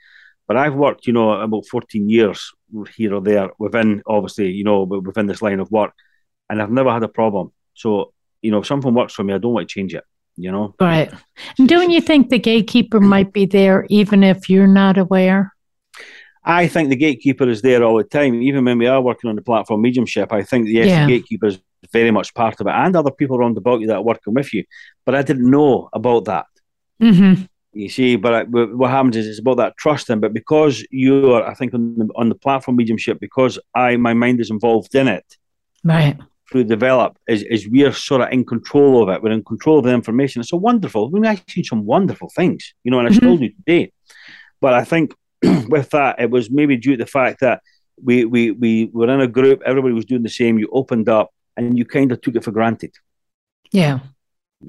But 0.47 0.57
I've 0.57 0.75
worked, 0.75 1.07
you 1.07 1.13
know, 1.13 1.33
about 1.33 1.67
14 1.67 2.09
years 2.09 2.53
here 2.97 3.15
or 3.15 3.21
there 3.21 3.51
within, 3.59 4.03
obviously, 4.07 4.51
you 4.53 4.65
know, 4.65 4.83
within 4.85 5.27
this 5.27 5.43
line 5.43 5.61
of 5.61 5.71
work, 5.71 5.93
and 6.49 6.63
I've 6.63 6.71
never 6.71 6.91
had 6.91 7.03
a 7.03 7.09
problem. 7.09 7.53
So, 7.75 8.13
you 8.43 8.51
know, 8.51 8.59
if 8.59 8.67
something 8.67 8.95
works 8.95 9.13
for 9.13 9.25
me, 9.25 9.35
I 9.35 9.39
don't 9.39 9.53
want 9.53 9.69
to 9.69 9.73
change 9.73 9.95
it, 9.95 10.05
you 10.37 10.53
know. 10.53 10.75
Right. 10.81 11.13
And 11.59 11.69
don't 11.69 11.91
you 11.91 12.01
think 12.01 12.29
the 12.29 12.39
gatekeeper 12.39 13.01
might 13.01 13.33
be 13.33 13.45
there 13.45 13.87
even 13.91 14.23
if 14.23 14.49
you're 14.49 14.67
not 14.67 14.99
aware? 14.99 15.53
I 16.45 16.67
think 16.67 16.89
the 16.89 16.97
gatekeeper 16.97 17.47
is 17.49 17.61
there 17.61 17.83
all 17.83 17.99
the 17.99 18.05
time. 18.05 18.41
Even 18.41 18.65
when 18.65 18.79
we 18.79 18.87
are 18.87 19.03
working 19.03 19.29
on 19.29 19.37
the 19.37 19.43
platform 19.43 19.83
mediumship, 19.83 20.33
I 20.33 20.45
think 20.45 20.69
yes, 20.69 20.87
Yeah. 20.87 21.05
the 21.05 21.13
gatekeeper 21.19 21.47
is 21.49 21.59
very 21.93 22.11
much 22.11 22.35
part 22.35 22.61
of 22.61 22.67
it, 22.67 22.73
and 22.75 22.95
other 22.97 23.11
people 23.11 23.37
around 23.37 23.57
about 23.57 23.81
you 23.81 23.87
that 23.87 23.97
are 23.97 24.03
working 24.03 24.35
with 24.35 24.53
you. 24.53 24.65
But 25.07 25.15
I 25.15 25.23
didn't 25.23 25.51
know 25.51 25.89
about 25.93 26.25
that. 26.27 26.47
hmm 27.01 27.35
You 27.73 27.89
see, 27.89 28.17
but 28.17 28.35
I, 28.35 28.43
what 28.45 28.91
happens 28.91 29.17
is 29.17 29.27
it's 29.27 29.39
about 29.41 29.59
that 29.59 29.77
trusting. 29.77 30.21
But 30.21 30.33
because 30.33 30.85
you 30.91 31.33
are, 31.35 31.45
I 31.49 31.55
think 31.55 31.75
on 31.75 31.95
the, 31.97 32.09
on 32.17 32.29
the 32.29 32.35
platform 32.35 32.77
mediumship, 32.77 33.21
because 33.21 33.59
I 33.75 33.97
my 33.97 34.15
mind 34.15 34.41
is 34.41 34.51
involved 34.51 34.95
in 34.95 35.09
it 35.09 35.25
Right. 35.85 36.17
through 36.51 36.65
develop, 36.65 37.19
is 37.29 37.43
is 37.45 37.69
we're 37.69 37.93
sort 37.93 38.23
of 38.23 38.29
in 38.33 38.45
control 38.45 39.03
of 39.03 39.09
it. 39.11 39.23
We're 39.23 39.33
in 39.33 39.45
control 39.45 39.79
of 39.79 39.85
the 39.85 39.93
information. 39.95 40.41
It's 40.41 40.51
so 40.51 40.57
wonderful. 40.57 41.11
I've 41.25 41.45
seen 41.49 41.65
some 41.65 41.85
wonderful 41.85 42.31
things, 42.39 42.75
you 42.85 42.91
know, 42.91 42.99
and 43.01 43.09
I 43.09 43.13
still 43.13 43.37
do 43.37 43.49
today. 43.51 43.93
But 44.61 44.75
I 44.75 44.85
think 44.85 45.15
with 45.69 45.91
that, 45.91 46.17
it 46.19 46.31
was 46.31 46.51
maybe 46.51 46.77
due 46.77 46.97
to 46.97 47.05
the 47.05 47.11
fact 47.19 47.41
that 47.41 47.61
we 48.03 48.25
we 48.25 48.51
we 48.53 48.91
were 48.93 49.11
in 49.15 49.21
a 49.21 49.29
group, 49.29 49.63
everybody 49.65 49.95
was 49.95 50.05
doing 50.05 50.23
the 50.25 50.37
same. 50.41 50.59
You 50.59 50.69
opened 50.73 51.09
up, 51.09 51.29
and 51.59 51.77
you 51.79 51.85
kind 51.85 52.11
of 52.13 52.21
took 52.21 52.37
it 52.37 52.45
for 52.45 52.53
granted. 52.53 52.93
Yeah. 53.73 53.99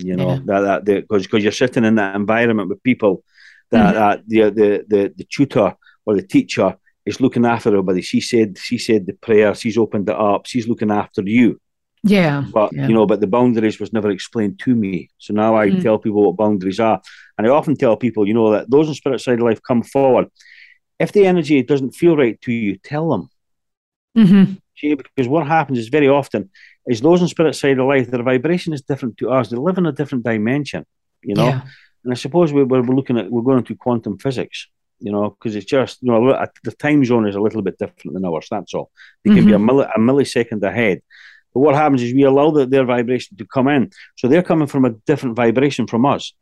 You 0.08 0.16
know 0.18 0.32
Yeah. 0.32 0.40
that 0.46 0.86
that 0.86 0.86
because 0.86 1.24
because 1.24 1.44
you're 1.44 1.52
sitting 1.64 1.86
in 1.86 1.96
that 1.96 2.16
environment 2.16 2.70
with 2.70 2.84
people 2.84 3.24
that, 3.72 3.94
Mhm. 3.94 3.98
that 4.00 4.16
the, 4.28 4.40
the 4.60 4.70
the 4.92 5.02
the 5.20 5.28
tutor 5.36 5.70
or 6.06 6.16
the 6.16 6.28
teacher 6.36 6.70
is 7.06 7.20
looking 7.24 7.46
after 7.46 7.70
everybody. 7.70 8.02
She 8.02 8.22
said 8.22 8.58
she 8.68 8.78
said 8.78 9.06
the 9.06 9.14
prayer. 9.14 9.56
She's 9.56 9.78
opened 9.78 10.10
it 10.10 10.16
up. 10.32 10.42
She's 10.46 10.68
looking 10.68 10.92
after 10.92 11.22
you. 11.38 11.60
Yeah. 12.04 12.44
But 12.54 12.70
Yeah. 12.74 12.88
you 12.88 12.94
know, 12.94 13.06
but 13.12 13.20
the 13.22 13.28
boundaries 13.38 13.80
was 13.80 13.92
never 13.94 14.10
explained 14.12 14.56
to 14.66 14.72
me. 14.84 15.10
So 15.18 15.34
now 15.34 15.52
I 15.64 15.70
Mm. 15.70 15.82
tell 15.82 15.98
people 16.00 16.22
what 16.26 16.38
boundaries 16.44 16.80
are, 16.80 17.02
and 17.38 17.48
I 17.48 17.50
often 17.50 17.76
tell 17.76 17.96
people, 17.98 18.28
you 18.28 18.34
know, 18.34 18.52
that 18.52 18.70
those 18.70 18.88
in 18.90 18.94
spirit 18.96 19.22
side 19.22 19.40
of 19.42 19.48
life 19.50 19.62
come 19.70 19.84
forward. 19.84 20.28
If 21.00 21.12
the 21.12 21.26
energy 21.26 21.58
doesn't 21.64 21.96
feel 22.02 22.16
right 22.24 22.38
to 22.46 22.52
you, 22.52 22.78
tell 22.92 23.06
them. 23.14 23.24
hmm 24.16 24.44
See, 24.78 24.96
because 24.96 25.28
what 25.28 25.46
happens 25.48 25.78
is 25.80 25.90
very 25.90 26.08
often 26.20 26.50
is 26.90 27.02
those 27.02 27.22
in 27.22 27.28
spirit 27.28 27.56
side 27.56 27.80
of 27.80 27.88
life, 27.88 28.10
their 28.10 28.24
vibration 28.24 28.74
is 28.74 28.82
different 28.82 29.18
to 29.18 29.30
us. 29.32 29.50
They 29.50 29.58
live 29.58 29.78
in 29.78 29.86
a 29.86 29.92
different 29.92 30.24
dimension, 30.24 30.86
you 31.22 31.36
know. 31.36 31.50
Yeah. 31.50 31.62
And 32.04 32.14
I 32.14 32.16
suppose 32.16 32.52
we, 32.52 32.64
we're, 32.64 32.82
we're 32.82 32.96
looking 32.96 33.18
at 33.20 33.30
we're 33.30 33.44
going 33.44 33.60
into 33.60 33.76
quantum 33.76 34.18
physics, 34.18 34.68
you 35.00 35.12
know, 35.12 35.30
because 35.30 35.56
it's 35.56 35.66
just 35.66 36.02
you 36.02 36.12
know 36.12 36.32
a 36.32 36.48
the 36.64 36.72
time 36.72 37.06
zone 37.06 37.28
is 37.28 37.36
a 37.36 37.42
little 37.42 37.62
bit 37.62 37.78
different 37.78 38.14
than 38.16 38.26
ours. 38.26 38.48
That's 38.50 38.74
all. 38.74 38.90
They 39.24 39.36
can 39.36 39.46
be 39.46 39.54
a, 39.54 39.58
mm-hmm. 39.58 39.70
milli, 39.70 39.92
a 39.96 40.00
millisecond 40.00 40.64
ahead. 40.64 41.02
But 41.54 41.62
what 41.62 41.76
happens 41.76 42.02
is 42.02 42.14
we 42.14 42.24
allow 42.24 42.52
the, 42.52 42.66
their 42.66 42.86
vibration 42.86 43.38
to 43.38 43.46
come 43.46 43.68
in, 43.68 43.92
so 44.16 44.28
they're 44.28 44.44
coming 44.44 44.68
from 44.68 44.86
a 44.86 44.92
different 45.10 45.36
vibration 45.36 45.88
from 45.88 46.06
us. 46.06 46.34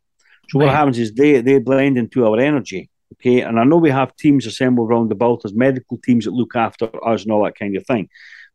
So 0.50 0.58
what 0.58 0.66
Right. 0.66 0.74
happens 0.74 0.98
is 0.98 1.12
they 1.12 1.40
they 1.40 1.58
blend 1.58 1.98
into 1.98 2.26
our 2.26 2.38
energy. 2.38 2.88
Okay, 3.14 3.40
and 3.40 3.58
I 3.58 3.64
know 3.64 3.78
we 3.78 3.90
have 3.90 4.16
teams 4.16 4.46
assembled 4.46 4.90
around 4.90 5.10
about 5.12 5.44
us, 5.44 5.52
medical 5.52 5.98
teams 6.06 6.24
that 6.26 6.32
look 6.32 6.54
after 6.54 6.86
us 7.12 7.22
and 7.22 7.32
all 7.32 7.44
that 7.44 7.58
kind 7.58 7.76
of 7.76 7.86
thing. 7.86 8.08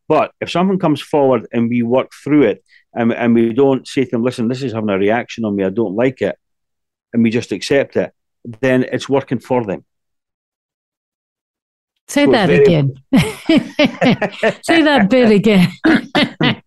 But 0.08 0.32
if 0.40 0.50
someone 0.50 0.78
comes 0.78 1.00
forward 1.00 1.46
and 1.52 1.68
we 1.68 1.82
work 1.82 2.10
through 2.22 2.42
it 2.42 2.64
and, 2.94 3.12
and 3.12 3.34
we 3.34 3.52
don't 3.54 3.86
say 3.88 4.04
to 4.04 4.10
them, 4.10 4.22
listen, 4.22 4.48
this 4.48 4.62
is 4.62 4.72
having 4.72 4.90
a 4.90 4.98
reaction 4.98 5.44
on 5.44 5.56
me, 5.56 5.64
I 5.64 5.70
don't 5.70 5.94
like 5.96 6.20
it, 6.20 6.36
and 7.12 7.22
we 7.22 7.30
just 7.30 7.52
accept 7.52 7.96
it, 7.96 8.12
then 8.60 8.84
it's 8.92 9.08
working 9.08 9.38
for 9.38 9.64
them. 9.64 9.84
Say 12.08 12.26
So 12.26 12.32
that 12.32 12.48
very- 12.48 12.64
again. 12.64 12.94
Say 14.62 14.82
that 14.82 15.06
bit 15.08 15.30
again. 15.30 15.68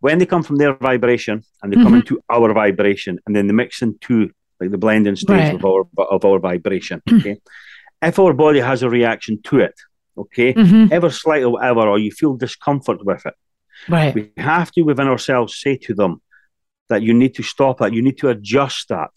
when 0.00 0.18
they 0.18 0.26
come 0.26 0.44
from 0.44 0.56
their 0.56 0.74
vibration 0.74 1.42
and 1.62 1.72
they 1.72 1.76
come 1.76 1.92
Mhm. 1.94 2.00
into 2.00 2.20
our 2.30 2.52
vibration 2.54 3.18
and 3.26 3.34
then 3.34 3.48
they 3.48 3.52
mix 3.52 3.82
into 3.82 4.30
like 4.60 4.70
the 4.70 4.78
blending 4.78 5.16
stage 5.16 5.28
Right. 5.30 5.54
of 5.54 5.64
our 5.64 5.84
of 6.16 6.24
our 6.24 6.38
vibration. 6.38 7.02
Okay. 7.12 7.36
if 8.00 8.18
our 8.20 8.32
body 8.32 8.60
has 8.60 8.84
a 8.84 8.88
reaction 8.88 9.40
to 9.42 9.58
it, 9.58 9.74
okay, 10.18 10.52
hmm 10.52 10.86
ever 10.90 11.10
slight 11.10 11.42
or 11.42 11.50
whatever, 11.50 11.82
or 11.88 11.98
you 11.98 12.10
feel 12.10 12.34
discomfort 12.36 13.04
with 13.04 13.24
it, 13.26 13.34
Right. 13.88 14.14
we 14.14 14.30
have 14.36 14.70
to 14.72 14.82
within 14.82 15.08
ourselves 15.08 15.60
say 15.60 15.76
to 15.86 15.94
them 15.94 16.20
that 16.88 17.02
you 17.02 17.14
need 17.14 17.34
to 17.36 17.42
stop 17.42 17.78
that, 17.78 17.92
you 17.92 18.02
need 18.02 18.18
to 18.18 18.28
adjust 18.28 18.88
that. 18.88 19.10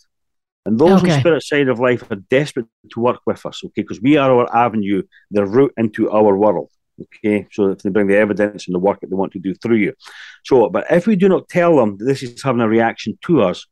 And 0.65 0.77
those 0.77 1.01
Okay. 1.01 1.13
in 1.13 1.19
spirit 1.19 1.43
side 1.43 1.69
of 1.69 1.79
life 1.79 2.03
are 2.11 2.21
desperate 2.39 2.67
to 2.93 2.99
work 2.99 3.21
with 3.25 3.45
us, 3.45 3.57
okay, 3.65 3.81
because 3.81 4.01
we 4.01 4.17
are 4.17 4.31
our 4.31 4.55
avenue, 4.55 5.01
the 5.31 5.45
route 5.45 5.73
into 5.77 6.11
our 6.11 6.37
world. 6.37 6.69
Okay, 7.03 7.47
so 7.51 7.71
if 7.71 7.79
they 7.79 7.89
bring 7.89 8.07
the 8.07 8.17
evidence 8.17 8.67
and 8.67 8.75
the 8.75 8.79
work 8.87 8.99
that 8.99 9.09
they 9.09 9.15
want 9.15 9.31
to 9.33 9.39
do 9.39 9.55
through 9.55 9.77
you. 9.77 9.93
So, 10.43 10.69
but 10.69 10.85
if 10.91 11.07
we 11.07 11.15
do 11.15 11.27
not 11.29 11.49
tell 11.49 11.75
them 11.77 11.97
that 11.97 12.05
this 12.05 12.21
is 12.21 12.43
having 12.43 12.61
a 12.61 12.67
reaction 12.67 13.17
to 13.25 13.41
us, 13.41 13.65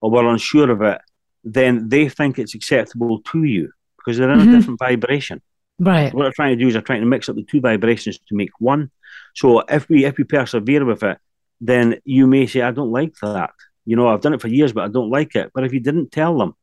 or 0.00 0.10
we're 0.10 0.26
unsure 0.26 0.70
of 0.70 0.80
it, 0.80 1.00
then 1.42 1.88
they 1.88 2.08
think 2.08 2.38
it's 2.38 2.54
acceptable 2.54 3.20
to 3.32 3.44
you 3.44 3.70
because 3.98 4.16
they're 4.16 4.30
in 4.30 4.38
mm-hmm. 4.38 4.54
a 4.54 4.56
different 4.56 4.78
vibration. 4.78 5.42
Right. 5.78 6.12
What 6.14 6.22
they're 6.22 6.32
trying 6.32 6.56
to 6.56 6.62
do 6.62 6.68
is 6.68 6.74
they're 6.74 6.82
trying 6.82 7.00
to 7.00 7.06
mix 7.06 7.28
up 7.28 7.36
the 7.36 7.42
two 7.42 7.60
vibrations 7.60 8.18
to 8.18 8.34
make 8.34 8.50
one. 8.60 8.90
So 9.34 9.60
if 9.60 9.88
we 9.88 10.04
if 10.04 10.16
we 10.16 10.24
persevere 10.24 10.84
with 10.84 11.02
it, 11.02 11.18
then 11.60 11.96
you 12.04 12.26
may 12.26 12.46
say, 12.46 12.62
I 12.62 12.70
don't 12.70 12.92
like 12.92 13.14
that. 13.22 13.50
You 13.84 13.96
know, 13.96 14.08
I've 14.08 14.20
done 14.20 14.34
it 14.34 14.40
for 14.40 14.48
years, 14.48 14.72
but 14.72 14.84
I 14.84 14.88
don't 14.88 15.10
like 15.10 15.34
it. 15.34 15.50
But 15.54 15.64
if 15.64 15.72
you 15.72 15.80
didn't 15.80 16.12
tell 16.12 16.38
them, 16.38 16.54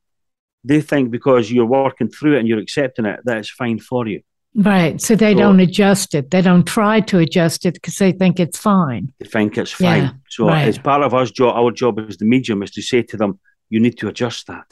they 0.64 0.82
think 0.82 1.12
because 1.12 1.52
you're 1.52 1.66
working 1.66 2.10
through 2.10 2.36
it 2.36 2.40
and 2.40 2.48
you're 2.48 2.60
accepting 2.60 3.06
it, 3.06 3.20
that 3.26 3.38
it's 3.38 3.50
fine 3.50 3.80
for 3.80 4.08
you. 4.08 4.22
Right. 4.54 5.00
So 5.00 5.16
they 5.16 5.34
so, 5.34 5.40
don't 5.40 5.60
adjust 5.60 6.14
it. 6.14 6.32
They 6.32 6.42
don't 6.42 6.66
try 6.66 7.00
to 7.02 7.20
adjust 7.20 7.66
it 7.66 7.76
because 7.76 7.96
they 7.98 8.12
think 8.12 8.40
it's 8.40 8.58
fine. 8.58 9.14
They 9.20 9.28
think 9.28 9.58
it's 9.58 9.72
fine. 9.72 10.04
Yeah, 10.04 10.12
so 10.30 10.48
right. 10.48 10.68
it's 10.68 10.78
part 10.78 11.04
of 11.04 11.14
our 11.14 11.26
job. 11.26 11.56
Our 11.56 11.72
job 11.72 12.00
as 12.00 12.18
the 12.18 12.26
medium 12.26 12.62
is 12.64 12.72
to 12.72 12.82
say 12.82 13.02
to 13.04 13.18
them, 13.18 13.40
you 13.70 13.80
need 13.80 13.98
to 14.00 14.08
adjust 14.08 14.48
that. 14.48 14.66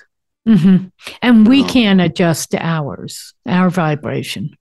Mm-hmm. 0.47 0.88
And 1.21 1.47
we 1.47 1.63
can 1.63 1.99
adjust 1.99 2.56
ours, 2.56 3.34
our 3.45 3.69
vibration. 3.69 4.56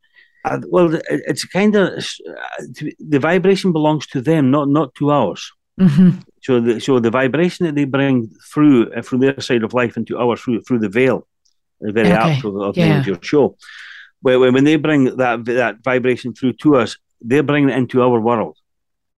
Uh, 0.45 0.61
well, 0.69 0.99
it's 1.09 1.45
kind 1.45 1.75
of 1.75 1.89
uh, 1.99 2.65
the 2.99 3.19
vibration 3.19 3.73
belongs 3.73 4.07
to 4.09 4.21
them, 4.21 4.51
not 4.51 4.69
not 4.69 4.95
to 4.97 5.11
ours. 5.11 5.53
Mm-hmm. 5.81 6.19
So, 6.43 6.61
the, 6.61 6.81
so 6.81 6.99
the 6.99 7.11
vibration 7.11 7.67
that 7.67 7.75
they 7.75 7.85
bring 7.85 8.31
through 8.53 8.93
uh, 8.93 9.03
from 9.03 9.21
their 9.21 9.41
side 9.41 9.63
of 9.63 9.75
life 9.75 9.97
into 9.97 10.19
ours 10.19 10.41
through 10.41 10.63
through 10.63 10.81
the 10.81 10.89
veil, 10.89 11.27
the 11.81 11.93
very 11.93 12.13
okay. 12.13 12.17
apt 12.17 12.45
of, 12.45 12.57
of 12.57 12.77
yeah. 12.77 12.85
the 12.85 12.91
end 12.91 13.01
of 13.01 13.07
your 13.07 13.23
show. 13.23 13.57
When, 14.21 14.53
when 14.55 14.65
they 14.65 14.77
bring 14.77 15.17
that 15.17 15.45
that 15.45 15.83
vibration 15.85 16.35
through 16.35 16.55
to 16.55 16.77
us, 16.77 16.97
they're 17.21 17.43
bringing 17.43 17.71
it 17.71 17.77
into 17.77 18.03
our 18.03 18.21
world. 18.21 18.57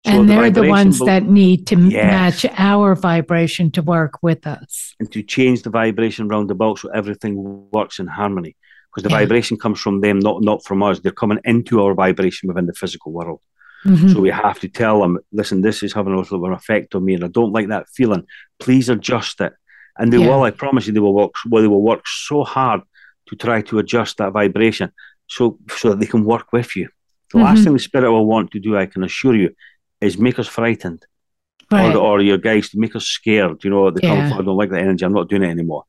So 0.07 0.13
and 0.13 0.29
the 0.29 0.35
they're 0.35 0.51
the 0.51 0.69
ones 0.69 0.99
be- 0.99 1.07
that 1.07 1.25
need 1.25 1.67
to 1.69 1.77
yes. 1.77 2.05
match 2.07 2.47
our 2.57 2.95
vibration 2.95 3.71
to 3.73 3.83
work 3.83 4.23
with 4.23 4.47
us. 4.47 4.95
And 4.99 5.13
to 5.13 5.23
change 5.23 5.63
the 5.63 5.71
vibration 5.71 6.29
round 6.29 6.51
about 6.51 6.79
so 6.79 6.89
everything 6.91 7.69
works 7.71 7.99
in 7.99 8.07
harmony. 8.07 8.57
Because 8.89 9.05
the 9.05 9.11
yeah. 9.11 9.21
vibration 9.21 9.57
comes 9.57 9.79
from 9.79 10.01
them, 10.01 10.19
not, 10.19 10.43
not 10.43 10.65
from 10.65 10.83
us. 10.83 11.01
They're 11.01 11.13
coming 11.13 11.39
into 11.45 11.83
our 11.83 11.95
vibration 11.95 12.49
within 12.49 12.67
the 12.67 12.73
physical 12.73 13.13
world. 13.13 13.41
Mm-hmm. 13.85 14.09
So 14.09 14.21
we 14.21 14.31
have 14.31 14.59
to 14.61 14.69
tell 14.69 15.01
them, 15.01 15.19
listen, 15.33 15.63
this 15.63 15.83
is 15.83 15.93
having 15.93 16.13
a 16.13 16.19
little 16.19 16.39
bit 16.39 16.45
of 16.45 16.53
an 16.53 16.57
effect 16.57 16.95
on 16.95 17.05
me, 17.05 17.15
and 17.15 17.25
I 17.25 17.29
don't 17.29 17.53
like 17.53 17.69
that 17.69 17.89
feeling. 17.89 18.27
Please 18.59 18.89
adjust 18.89 19.41
it. 19.41 19.53
And 19.97 20.13
they 20.13 20.19
yeah. 20.19 20.29
will, 20.29 20.43
I 20.43 20.51
promise 20.51 20.87
you, 20.87 20.93
they 20.93 21.01
will 21.01 21.15
work 21.15 21.33
well, 21.49 21.63
they 21.63 21.69
will 21.69 21.83
work 21.83 22.07
so 22.07 22.43
hard 22.43 22.81
to 23.29 23.37
try 23.37 23.63
to 23.63 23.79
adjust 23.79 24.19
that 24.19 24.33
vibration 24.33 24.93
so 25.29 25.59
so 25.71 25.91
that 25.91 26.01
they 26.01 26.07
can 26.07 26.25
work 26.25 26.53
with 26.53 26.75
you. 26.77 26.89
The 27.33 27.39
mm-hmm. 27.39 27.47
last 27.47 27.65
thing 27.65 27.73
the 27.73 27.79
spirit 27.79 28.11
will 28.11 28.27
want 28.27 28.51
to 28.53 28.61
do, 28.61 28.77
I 28.77 28.87
can 28.87 29.05
assure 29.05 29.37
you, 29.37 29.51
is 30.01 30.19
make 30.19 30.39
us 30.39 30.49
frightened. 30.49 31.05
Right. 31.73 31.95
Or, 31.95 32.19
or 32.19 32.21
your 32.21 32.39
guys 32.39 32.71
to 32.71 32.81
make 32.81 32.97
us 32.97 33.07
scared. 33.07 33.63
You 33.63 33.71
know, 33.71 33.91
they 33.93 34.01
yeah. 34.03 34.31
come, 34.31 34.41
I 34.41 34.43
don't 34.43 34.57
like 34.57 34.71
that 34.71 34.83
energy. 34.83 35.05
I'm 35.05 35.13
not 35.13 35.29
doing 35.29 35.45
it 35.45 35.51
anymore. 35.51 35.85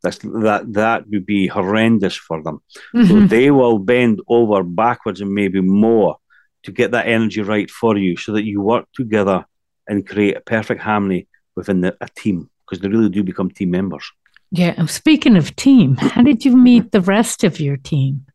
That's 0.00 0.18
that 0.18 0.72
that 0.74 1.08
would 1.08 1.26
be 1.26 1.48
horrendous 1.48 2.14
for 2.14 2.42
them. 2.42 2.62
Mm-hmm. 2.94 3.08
So 3.08 3.26
they 3.26 3.50
will 3.50 3.78
bend 3.78 4.20
over 4.28 4.62
backwards 4.62 5.20
and 5.20 5.32
maybe 5.32 5.60
more 5.60 6.18
to 6.62 6.72
get 6.72 6.92
that 6.92 7.08
energy 7.08 7.42
right 7.42 7.70
for 7.70 7.96
you, 7.96 8.16
so 8.16 8.32
that 8.32 8.44
you 8.44 8.60
work 8.60 8.86
together 8.94 9.44
and 9.88 10.06
create 10.06 10.36
a 10.36 10.40
perfect 10.40 10.80
harmony 10.80 11.26
within 11.56 11.80
the, 11.80 11.96
a 12.00 12.08
team 12.08 12.48
because 12.64 12.80
they 12.80 12.88
really 12.88 13.08
do 13.08 13.24
become 13.24 13.50
team 13.50 13.70
members. 13.70 14.04
Yeah. 14.50 14.86
Speaking 14.86 15.36
of 15.36 15.56
team, 15.56 15.96
how 15.96 16.22
did 16.22 16.44
you 16.44 16.56
meet 16.56 16.92
the 16.92 17.00
rest 17.00 17.42
of 17.42 17.58
your 17.58 17.76
team? 17.76 18.26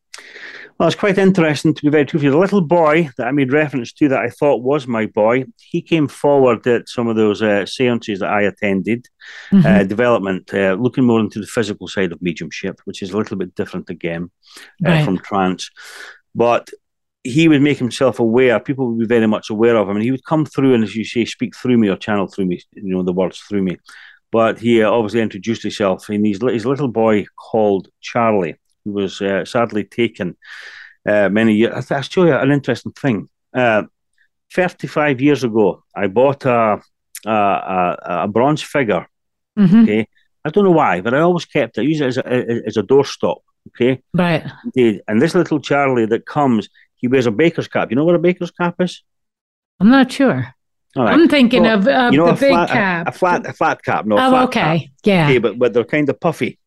Well, 0.80 0.88
it's 0.88 0.96
quite 0.96 1.18
interesting 1.18 1.74
to 1.74 1.82
be 1.82 1.89
very 1.89 2.06
truthful. 2.06 2.32
The 2.32 2.38
little 2.38 2.62
boy 2.62 3.10
that 3.18 3.28
I 3.28 3.32
made 3.32 3.52
reference 3.52 3.92
to 3.94 4.08
that 4.08 4.20
I 4.20 4.30
thought 4.30 4.63
was 4.63 4.88
my 4.88 5.08
boy, 5.08 5.44
he 5.58 5.82
came 5.82 6.08
forward 6.08 6.65
at 6.68 6.88
some 6.88 7.10
of 7.10 7.18
those 7.18 7.42
uh, 7.42 7.65
seances 7.65 8.20
that 8.20 8.30
I 8.30 8.44
attended, 8.44 9.10
mm-hmm. 9.52 9.65
uh, 9.65 9.84
development, 9.84 10.54
uh, 10.54 10.78
looking 10.80 11.04
more 11.04 11.20
into 11.20 11.42
the 11.42 11.48
physical 11.48 11.89
side 11.89 12.13
of 12.13 12.22
mediumship, 12.22 12.80
which 12.86 13.02
is 13.02 13.12
a 13.12 13.18
little 13.18 13.36
bit 13.36 13.56
different 13.56 13.89
again 13.89 14.32
uh, 14.86 14.92
right. 14.92 15.04
from 15.04 15.18
trance. 15.18 15.70
But 16.34 16.70
he 17.26 17.50
would 17.50 17.62
make 17.62 17.78
himself 17.78 18.20
aware, 18.20 18.58
people 18.62 18.88
would 18.88 19.00
be 19.00 19.06
very 19.06 19.28
much 19.28 19.50
aware 19.50 19.76
of 19.76 19.89
him, 19.89 19.98
and 19.98 20.06
he 20.06 20.12
would 20.12 20.24
come 20.24 20.46
through 20.46 20.76
and, 20.76 20.86
as 20.86 20.96
you 20.96 21.04
say, 21.04 21.26
speak 21.26 21.58
through 21.58 21.78
me 21.78 21.89
or 21.89 21.98
channel 21.98 22.28
through 22.28 22.46
me, 22.46 22.62
you 22.72 22.96
know, 22.96 23.04
the 23.04 23.12
words 23.12 23.39
through 23.39 23.63
me. 23.63 23.78
But 24.32 24.60
he 24.60 24.82
uh, 24.82 24.89
obviously 24.89 25.20
introduced 25.20 25.63
himself, 25.63 26.08
and 26.08 26.26
his, 26.26 26.39
his 26.42 26.65
little 26.65 26.88
boy 26.88 27.26
called 27.36 27.89
Charlie 28.00 28.56
who 28.89 29.02
was 29.02 29.21
uh, 29.21 29.45
sadly 29.45 29.84
taken 29.84 30.36
uh, 31.08 31.30
many 31.30 31.54
years. 31.54 31.91
I'll 31.91 32.02
show 32.02 32.25
you 32.25 32.34
an 32.34 32.52
interesting 32.52 32.91
thing. 32.91 33.30
Uh, 33.54 33.84
35 34.54 35.21
years 35.21 35.43
ago, 35.43 35.84
I 35.95 36.08
bought 36.08 36.45
a, 36.45 36.82
a, 37.25 37.32
a, 37.32 37.97
a 38.23 38.28
bronze 38.28 38.62
figure. 38.62 39.08
Mm-hmm. 39.58 39.84
Okay. 39.84 40.08
I 40.43 40.49
don't 40.49 40.63
know 40.63 40.71
why, 40.71 41.02
but 41.02 41.13
I 41.13 41.19
always 41.19 41.45
kept 41.45 41.78
it. 41.78 41.82
I 41.82 41.84
use 41.84 42.02
it 42.02 42.08
as 42.08 42.17
a, 42.17 42.28
as 42.65 42.78
a 42.78 42.84
doorstop. 42.84 43.41
Okay. 43.69 44.02
Right. 44.13 44.43
And 45.08 45.21
this 45.21 45.36
little 45.36 45.60
Charlie 45.60 46.08
that 46.08 46.25
comes, 46.25 46.69
he 46.95 47.08
wears 47.08 47.28
a 47.28 47.32
baker's 47.32 47.67
cap. 47.67 47.91
You 47.91 47.95
know 47.95 48.06
what 48.06 48.15
a 48.15 48.19
baker's 48.19 48.52
cap 48.52 48.75
is? 48.80 49.04
I'm 49.80 49.89
not 49.89 50.12
sure. 50.12 50.56
Right. 50.95 51.13
I'm 51.13 51.28
thinking 51.28 51.63
well, 51.63 51.78
of, 51.78 51.88
of 51.88 52.13
you 52.13 52.19
know, 52.19 52.28
the 52.28 52.39
big 52.39 52.52
flat, 52.52 52.69
cap. 52.69 53.08
A, 53.08 53.10
a, 53.10 53.13
flat, 53.13 53.45
a 53.45 53.54
flat 53.54 53.84
cap. 53.84 54.06
No, 54.06 54.17
oh, 54.17 54.43
okay. 54.45 54.80
Cap. 54.80 54.89
Yeah. 55.04 55.25
Okay, 55.25 55.38
but, 55.38 55.60
but 55.60 55.73
they're 55.73 55.84
kind 55.84 56.10
of 56.10 56.19
puffy. 56.19 56.58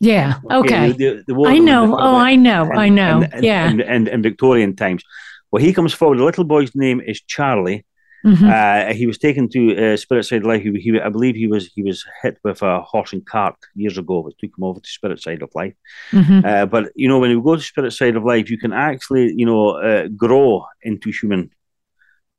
Yeah. 0.00 0.40
Okay. 0.50 0.92
The, 0.92 1.24
the, 1.26 1.34
the 1.34 1.48
I 1.48 1.58
know. 1.58 1.96
Oh, 1.96 2.16
I 2.16 2.36
know. 2.36 2.62
And, 2.62 2.78
I 2.78 2.88
know. 2.88 3.22
And, 3.32 3.44
yeah. 3.44 3.68
And, 3.68 4.08
in 4.08 4.22
Victorian 4.22 4.76
times. 4.76 5.02
Well, 5.50 5.62
he 5.62 5.72
comes 5.72 5.94
forward. 5.94 6.18
The 6.18 6.24
little 6.24 6.44
boy's 6.44 6.74
name 6.74 7.00
is 7.00 7.20
Charlie. 7.22 7.84
Mm-hmm. 8.24 8.90
Uh, 8.90 8.92
he 8.92 9.06
was 9.06 9.18
taken 9.18 9.48
to 9.50 9.92
uh, 9.92 9.96
Spirit 9.96 10.24
Side 10.24 10.40
of 10.40 10.46
Life. 10.46 10.62
He, 10.62 10.72
he, 10.80 11.00
I 11.00 11.08
believe 11.10 11.36
he 11.36 11.46
was 11.46 11.70
he 11.74 11.82
was 11.84 12.04
hit 12.22 12.38
with 12.42 12.60
a 12.60 12.80
horse 12.80 13.12
and 13.12 13.24
cart 13.24 13.54
years 13.76 13.98
ago, 13.98 14.20
which 14.20 14.36
took 14.38 14.50
him 14.58 14.64
over 14.64 14.80
to 14.80 14.88
Spirit 14.88 15.22
Side 15.22 15.42
of 15.42 15.50
Life. 15.54 15.74
Mm-hmm. 16.10 16.44
Uh, 16.44 16.66
but 16.66 16.90
you 16.96 17.06
know, 17.08 17.20
when 17.20 17.30
you 17.30 17.40
go 17.40 17.54
to 17.54 17.62
Spirit 17.62 17.92
Side 17.92 18.16
of 18.16 18.24
Life, 18.24 18.50
you 18.50 18.58
can 18.58 18.72
actually 18.72 19.32
you 19.36 19.46
know 19.46 19.80
uh, 19.80 20.08
grow 20.08 20.66
into 20.82 21.12
human, 21.12 21.52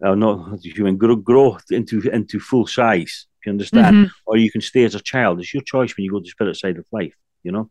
uh, 0.04 0.14
not 0.14 0.60
human, 0.62 0.98
grow, 0.98 1.16
grow 1.16 1.58
into 1.72 2.02
into 2.10 2.38
full 2.40 2.68
size. 2.68 3.28
If 3.40 3.46
you 3.46 3.52
understand, 3.54 3.96
mm-hmm. 3.96 4.12
or 4.26 4.36
you 4.36 4.52
can 4.52 4.62
stay 4.62 4.84
as 4.84 4.94
a 4.96 5.00
child. 5.00 5.40
It's 5.40 5.54
your 5.54 5.64
choice 5.64 5.96
when 5.96 6.04
you 6.04 6.12
go 6.12 6.20
to 6.20 6.30
Spirit 6.30 6.58
Side 6.58 6.78
of 6.78 6.86
Life 6.92 7.14
you 7.44 7.52
know. 7.52 7.70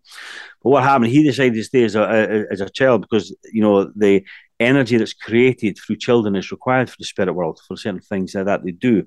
But 0.63 0.71
what 0.71 0.85
happened? 0.85 1.11
He 1.11 1.23
decided 1.23 1.55
to 1.55 1.65
stay 1.65 1.85
as 1.85 1.95
a, 1.95 2.47
as 2.51 2.61
a 2.61 2.71
child 2.71 3.03
because 3.03 3.35
you 3.53 3.63
know 3.63 3.91
the 3.95 4.25
energy 4.59 4.97
that's 4.97 5.13
created 5.13 5.79
through 5.79 5.97
children 5.97 6.37
is 6.37 6.51
required 6.51 6.89
for 6.89 6.97
the 6.99 7.05
spirit 7.05 7.33
world 7.33 7.61
for 7.67 7.77
certain 7.77 8.01
things 8.01 8.35
like 8.35 8.47
that 8.47 8.65
they 8.65 8.73
do. 8.73 9.07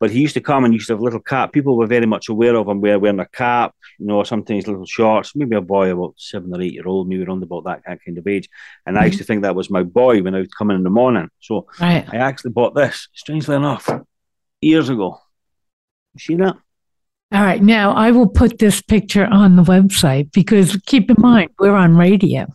But 0.00 0.10
he 0.10 0.20
used 0.20 0.34
to 0.34 0.40
come 0.40 0.64
and 0.64 0.74
used 0.74 0.88
to 0.88 0.94
have 0.94 1.00
a 1.00 1.04
little 1.04 1.20
cap. 1.20 1.52
People 1.52 1.76
were 1.76 1.86
very 1.86 2.04
much 2.04 2.28
aware 2.28 2.56
of 2.56 2.68
him 2.68 2.80
wearing 2.80 3.20
a 3.20 3.26
cap, 3.26 3.74
you 3.98 4.06
know, 4.06 4.22
sometimes 4.24 4.66
little 4.66 4.84
shorts, 4.84 5.34
maybe 5.36 5.56
a 5.56 5.60
boy 5.60 5.90
about 5.90 6.14
seven 6.18 6.54
or 6.54 6.60
eight 6.60 6.74
year 6.74 6.86
old, 6.86 7.08
maybe 7.08 7.24
around 7.24 7.42
about 7.42 7.64
that 7.64 7.82
kind 7.84 8.18
of 8.18 8.26
age. 8.26 8.48
And 8.84 8.96
mm-hmm. 8.96 9.02
I 9.02 9.06
used 9.06 9.18
to 9.18 9.24
think 9.24 9.42
that 9.42 9.54
was 9.54 9.70
my 9.70 9.82
boy 9.82 10.20
when 10.22 10.34
I 10.34 10.40
would 10.40 10.54
come 10.56 10.70
in 10.70 10.76
in 10.76 10.82
the 10.82 10.90
morning. 10.90 11.30
So 11.40 11.68
right. 11.80 12.06
I 12.12 12.16
actually 12.16 12.50
bought 12.50 12.74
this, 12.74 13.08
strangely 13.14 13.56
enough, 13.56 13.88
years 14.60 14.88
ago. 14.88 15.20
You 16.14 16.20
see 16.20 16.34
that? 16.36 16.56
All 17.32 17.42
right. 17.42 17.62
Now 17.62 17.92
I 17.92 18.10
will 18.10 18.28
put 18.28 18.58
this 18.58 18.80
picture 18.80 19.26
on 19.26 19.56
the 19.56 19.62
website 19.62 20.32
because 20.32 20.76
keep 20.86 21.10
in 21.10 21.16
mind, 21.18 21.50
we're 21.58 21.74
on 21.74 21.96
radio. 21.96 22.46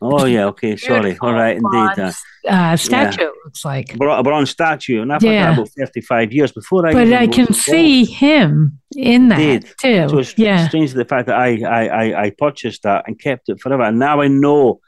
Oh, 0.00 0.24
yeah. 0.26 0.46
Okay. 0.46 0.76
Sorry. 0.76 1.16
All 1.20 1.32
right. 1.32 1.56
Indeed. 1.56 1.98
Uh, 1.98 2.12
uh, 2.48 2.76
statue, 2.76 3.22
yeah. 3.22 3.30
looks 3.44 3.64
like. 3.64 3.94
A 3.94 4.22
bronze 4.22 4.50
statue. 4.50 5.00
And 5.02 5.12
I've 5.12 5.22
yeah. 5.22 5.54
about 5.54 5.68
35 5.70 6.32
years 6.32 6.52
before 6.52 6.86
I. 6.86 6.92
But 6.92 7.12
I 7.12 7.26
can 7.26 7.52
see 7.52 8.04
him 8.04 8.80
in 8.96 9.28
that 9.28 9.40
indeed. 9.40 9.72
too. 9.80 10.08
So 10.08 10.18
it's 10.18 10.36
yeah. 10.36 10.68
strange 10.68 10.92
the 10.92 11.04
fact 11.04 11.26
that 11.28 11.36
I, 11.36 11.62
I, 11.62 11.86
I, 11.86 12.22
I 12.24 12.30
purchased 12.30 12.82
that 12.82 13.04
and 13.06 13.18
kept 13.18 13.48
it 13.48 13.60
forever. 13.60 13.82
And 13.82 13.98
now 13.98 14.20
I 14.20 14.28
know 14.28 14.80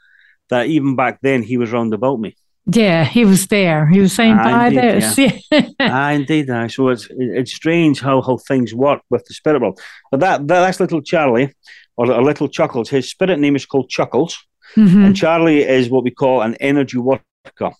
that 0.49 0.67
even 0.67 0.95
back 0.95 1.19
then 1.21 1.41
he 1.41 1.57
was 1.57 1.71
round 1.71 1.93
about 1.93 2.19
me. 2.19 2.35
Yeah, 2.69 3.05
he 3.05 3.23
was 3.23 3.47
there. 3.47 3.87
He 3.87 4.01
was 4.01 4.13
saying, 4.13 4.35
"Buy 4.37 4.69
this." 4.69 5.17
Yeah. 5.51 5.69
ah, 5.79 6.11
indeed. 6.11 6.49
Ah, 6.49 6.67
so 6.67 6.89
it's 6.89 7.07
it's 7.11 7.53
strange 7.53 8.01
how, 8.01 8.21
how 8.21 8.37
things 8.37 8.73
work 8.73 9.01
with 9.09 9.23
the 9.25 9.33
spirit 9.33 9.61
world. 9.61 9.79
But 10.11 10.19
that, 10.19 10.47
that 10.47 10.59
that's 10.59 10.79
little 10.79 11.01
Charlie, 11.01 11.53
or 11.95 12.11
a 12.11 12.21
little 12.21 12.49
Chuckles. 12.49 12.89
His 12.89 13.09
spirit 13.09 13.39
name 13.39 13.55
is 13.55 13.65
called 13.65 13.89
Chuckles, 13.89 14.37
mm-hmm. 14.75 15.05
and 15.05 15.15
Charlie 15.15 15.63
is 15.63 15.89
what 15.89 16.03
we 16.03 16.11
call 16.11 16.41
an 16.41 16.55
energy 16.55 16.97
worker. 16.97 17.21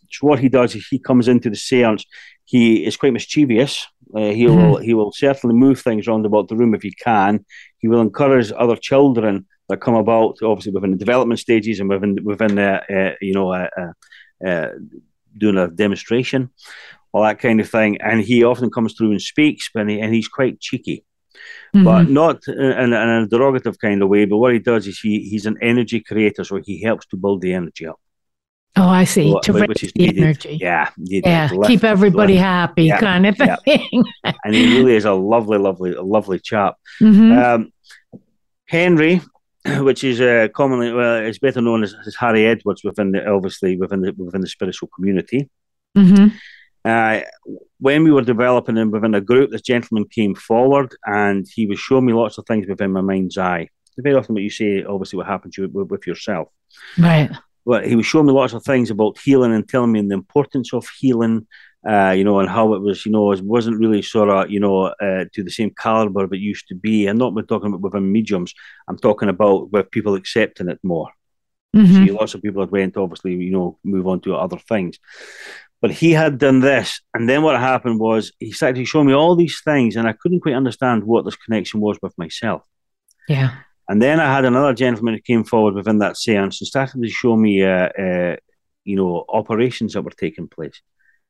So 0.09 0.21
what 0.21 0.39
he 0.39 0.47
does 0.47 0.73
is 0.73 0.87
he 0.87 0.99
comes 0.99 1.27
into 1.27 1.49
the 1.49 1.57
seance. 1.57 2.05
He 2.45 2.85
is 2.85 2.95
quite 2.95 3.11
mischievous. 3.11 3.85
Uh, 4.15 4.29
he 4.31 4.45
mm-hmm. 4.45 4.55
will 4.55 4.77
he 4.77 4.93
will 4.93 5.11
certainly 5.11 5.55
move 5.55 5.81
things 5.81 6.07
around 6.07 6.25
about 6.25 6.47
the 6.47 6.55
room 6.55 6.73
if 6.73 6.81
he 6.81 6.91
can. 6.91 7.45
He 7.79 7.89
will 7.89 7.99
encourage 7.99 8.53
other 8.57 8.77
children 8.77 9.47
that 9.67 9.81
come 9.81 9.95
about, 9.95 10.37
obviously 10.41 10.71
within 10.71 10.91
the 10.91 10.97
development 10.97 11.41
stages 11.41 11.81
and 11.81 11.89
within 11.89 12.17
within 12.23 12.55
the 12.55 12.71
uh, 12.71 13.15
you 13.19 13.33
know. 13.33 13.51
Uh, 13.51 13.67
uh 14.45 14.69
doing 15.37 15.57
a 15.57 15.67
demonstration, 15.67 16.49
all 17.11 17.23
that 17.23 17.39
kind 17.39 17.61
of 17.61 17.69
thing. 17.69 18.01
And 18.01 18.21
he 18.21 18.43
often 18.43 18.71
comes 18.71 18.93
through 18.93 19.11
and 19.11 19.21
speaks, 19.21 19.69
and, 19.75 19.89
he, 19.89 19.99
and 19.99 20.13
he's 20.13 20.27
quite 20.27 20.59
cheeky. 20.59 21.05
Mm-hmm. 21.75 21.83
But 21.83 22.09
not 22.09 22.47
in, 22.47 22.55
in, 22.59 22.93
a 22.93 23.27
derogative 23.27 23.77
kind 23.79 24.01
of 24.01 24.09
way. 24.09 24.25
But 24.25 24.37
what 24.37 24.53
he 24.53 24.59
does 24.59 24.87
is 24.87 24.99
he, 24.99 25.19
he's 25.29 25.45
an 25.45 25.57
energy 25.61 25.99
creator, 25.99 26.43
so 26.43 26.59
he 26.65 26.81
helps 26.81 27.05
to 27.07 27.17
build 27.17 27.41
the 27.41 27.53
energy 27.53 27.85
up. 27.85 27.99
Oh, 28.75 28.87
I 28.87 29.03
see. 29.03 29.31
So, 29.31 29.39
to 29.41 29.53
which 29.53 29.69
raise 29.69 29.83
is 29.83 29.91
the 29.93 30.07
needed. 30.07 30.23
energy. 30.23 30.57
Yeah. 30.59 30.89
Yeah, 30.97 31.49
Lift- 31.51 31.67
keep 31.67 31.83
everybody 31.83 32.33
lift. 32.33 32.43
happy, 32.43 32.83
Yeah, 32.85 32.99
kind 32.99 33.25
of 33.27 33.35
yeah. 33.37 33.55
thing. 33.57 34.03
And 34.43 34.55
he 34.55 34.77
really 34.77 34.95
is 34.95 35.05
a 35.05 35.13
lovely, 35.13 35.57
lovely, 35.59 35.93
lovely 35.93 36.39
chap. 36.39 36.75
Mhm. 37.01 37.43
Um, 37.43 37.73
Henry, 38.65 39.21
which 39.79 40.03
is 40.03 40.21
uh, 40.21 40.47
commonly 40.53 40.91
well, 40.93 41.23
is 41.23 41.39
better 41.39 41.61
known 41.61 41.83
as, 41.83 41.95
as 42.05 42.15
Harry 42.15 42.45
Edwards 42.45 42.83
within 42.83 43.11
the 43.11 43.27
obviously 43.27 43.77
within 43.77 44.01
the 44.01 44.13
within 44.17 44.41
the 44.41 44.47
spiritual 44.47 44.89
community. 44.95 45.49
Mhm. 45.97 46.33
Uh, 46.85 47.21
when 47.79 48.03
we 48.03 48.11
were 48.11 48.21
developing 48.21 48.77
him 48.77 48.91
within 48.91 49.13
a 49.13 49.21
group, 49.21 49.51
this 49.51 49.61
gentleman 49.61 50.05
came 50.09 50.33
forward 50.35 50.95
and 51.05 51.45
he 51.53 51.65
was 51.65 51.79
showing 51.79 52.05
me 52.05 52.13
lots 52.13 52.37
of 52.37 52.45
things 52.45 52.65
within 52.67 52.91
my 52.91 53.01
mind's 53.01 53.37
eye. 53.37 53.67
Very 53.97 54.15
often, 54.15 54.35
what 54.35 54.43
you 54.43 54.49
say, 54.49 54.83
obviously, 54.83 55.17
what 55.17 55.27
happens 55.27 55.55
to 55.55 55.63
you 55.63 55.69
with, 55.69 55.89
with 55.89 56.07
yourself. 56.07 56.49
Right. 56.97 57.29
Well, 57.65 57.81
he 57.81 57.95
was 57.95 58.05
showing 58.05 58.27
me 58.27 58.31
lots 58.31 58.53
of 58.53 58.63
things 58.63 58.89
about 58.89 59.17
healing 59.17 59.53
and 59.53 59.67
telling 59.67 59.91
me 59.91 60.01
the 60.01 60.13
importance 60.13 60.71
of 60.73 60.87
healing, 60.99 61.47
uh, 61.87 62.11
you 62.11 62.23
know, 62.23 62.39
and 62.39 62.49
how 62.49 62.73
it 62.73 62.81
was, 62.81 63.05
you 63.05 63.11
know, 63.11 63.31
it 63.31 63.41
wasn't 63.41 63.79
really 63.79 64.01
sort 64.01 64.29
of, 64.29 64.49
you 64.49 64.59
know, 64.59 64.87
uh, 64.87 65.25
to 65.33 65.43
the 65.43 65.49
same 65.49 65.71
caliber 65.71 66.25
of 66.25 66.33
it 66.33 66.39
used 66.39 66.67
to 66.67 66.75
be. 66.75 67.07
I'm 67.07 67.17
not 67.17 67.33
talking 67.47 67.67
about 67.67 67.81
within 67.81 68.11
mediums. 68.11 68.53
I'm 68.87 68.97
talking 68.97 69.29
about 69.29 69.71
with 69.71 69.91
people 69.91 70.15
accepting 70.15 70.69
it 70.69 70.79
more. 70.83 71.09
Mhm. 71.75 72.05
See, 72.05 72.11
lots 72.11 72.33
of 72.33 72.41
people 72.41 72.61
had 72.61 72.71
went, 72.71 72.97
obviously, 72.97 73.35
you 73.35 73.51
know, 73.51 73.77
move 73.83 74.07
on 74.07 74.19
to 74.21 74.35
other 74.35 74.57
things. 74.57 74.99
But 75.79 75.91
he 75.91 76.11
had 76.11 76.39
done 76.39 76.59
this, 76.59 77.01
and 77.13 77.29
then 77.29 77.43
what 77.43 77.59
happened 77.59 77.99
was 77.99 78.31
he 78.39 78.51
started 78.51 78.79
to 78.79 78.85
show 78.85 79.03
me 79.03 79.13
all 79.13 79.35
these 79.35 79.61
things, 79.63 79.95
and 79.95 80.07
I 80.07 80.13
couldn't 80.13 80.39
quite 80.39 80.55
understand 80.55 81.03
what 81.03 81.23
this 81.23 81.35
connection 81.35 81.79
was 81.79 81.99
with 82.01 82.17
myself. 82.17 82.63
Yeah. 83.29 83.51
And 83.87 84.01
then 84.01 84.19
I 84.19 84.33
had 84.33 84.43
another 84.43 84.73
gentleman 84.73 85.13
who 85.13 85.21
came 85.21 85.43
forward 85.43 85.75
within 85.75 85.99
that 85.99 86.17
seance 86.17 86.59
and 86.59 86.67
started 86.67 87.01
to 87.01 87.09
show 87.09 87.37
me, 87.37 87.63
uh, 87.63 87.89
uh, 87.89 88.35
you 88.83 88.95
know, 88.95 89.23
operations 89.29 89.93
that 89.93 90.01
were 90.01 90.11
taking 90.11 90.47
place. 90.47 90.81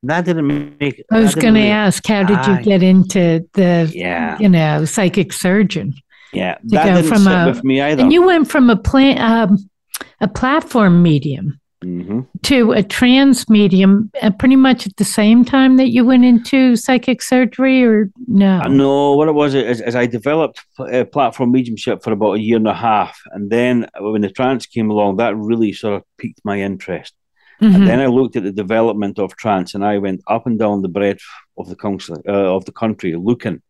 That 0.03 0.25
didn't 0.25 0.77
make. 0.79 1.03
I 1.11 1.19
was 1.19 1.35
going 1.35 1.55
to 1.55 1.61
ask, 1.67 2.05
how 2.05 2.23
did 2.23 2.45
you 2.45 2.53
Aye. 2.53 2.61
get 2.63 2.83
into 2.83 3.47
the, 3.53 3.91
Yeah, 3.93 4.37
you 4.39 4.47
know, 4.49 4.85
psychic 4.85 5.33
surgeon? 5.33 5.93
yeah. 6.33 6.57
That 6.65 6.83
didn't 6.95 7.07
from 7.09 7.23
sit 7.23 7.31
a- 7.33 7.45
with 7.47 7.63
me 7.63 7.81
either. 7.81 8.03
And 8.03 8.13
you 8.13 8.25
went 8.25 8.49
from 8.49 8.69
a 8.69 8.75
plan, 8.75 9.19
um, 9.19 9.69
a 10.21 10.27
platform 10.27 11.01
medium 11.01 11.59
hmm 11.83 12.21
to 12.43 12.71
a 12.71 12.81
trance 12.81 13.49
medium, 13.49 14.09
uh, 14.21 14.31
pretty 14.31 14.55
much 14.55 14.87
at 14.87 14.95
the 14.97 15.03
same 15.03 15.43
time 15.45 15.77
that 15.77 15.89
you 15.89 16.03
went 16.05 16.23
into 16.25 16.75
psychic 16.75 17.21
surgery, 17.21 17.83
or 17.83 18.09
no? 18.27 18.61
Uh, 18.61 18.67
no, 18.67 19.13
what 19.15 19.27
it 19.27 19.33
was 19.33 19.53
is, 19.53 19.81
is 19.81 19.95
I 19.95 20.05
developed 20.05 20.61
uh, 20.79 21.03
platform 21.05 21.51
mediumship 21.51 22.03
for 22.03 22.11
about 22.11 22.33
a 22.33 22.39
year 22.39 22.57
and 22.57 22.67
a 22.67 22.73
half, 22.73 23.19
and 23.31 23.49
then 23.49 23.87
when 23.99 24.21
the 24.21 24.29
trance 24.29 24.65
came 24.65 24.89
along, 24.89 25.17
that 25.17 25.35
really 25.35 25.71
sort 25.73 25.95
of 25.95 26.03
piqued 26.17 26.41
my 26.43 26.61
interest. 26.61 27.13
Mhm. 27.61 27.75
And 27.75 27.87
then 27.87 27.99
I 27.99 28.07
looked 28.07 28.35
at 28.35 28.43
the 28.43 28.51
development 28.51 29.17
of 29.19 29.35
trance, 29.35 29.73
and 29.75 29.83
I 29.83 29.97
went 29.97 30.21
up 30.27 30.45
and 30.47 30.59
down 30.59 30.81
the 30.81 30.89
breadth 30.89 31.23
of 31.57 31.67
the 31.69 31.75
council 31.75 32.15
uh, 32.27 32.55
of 32.55 32.65
the 32.65 32.71
country, 32.71 33.15
looking 33.15 33.61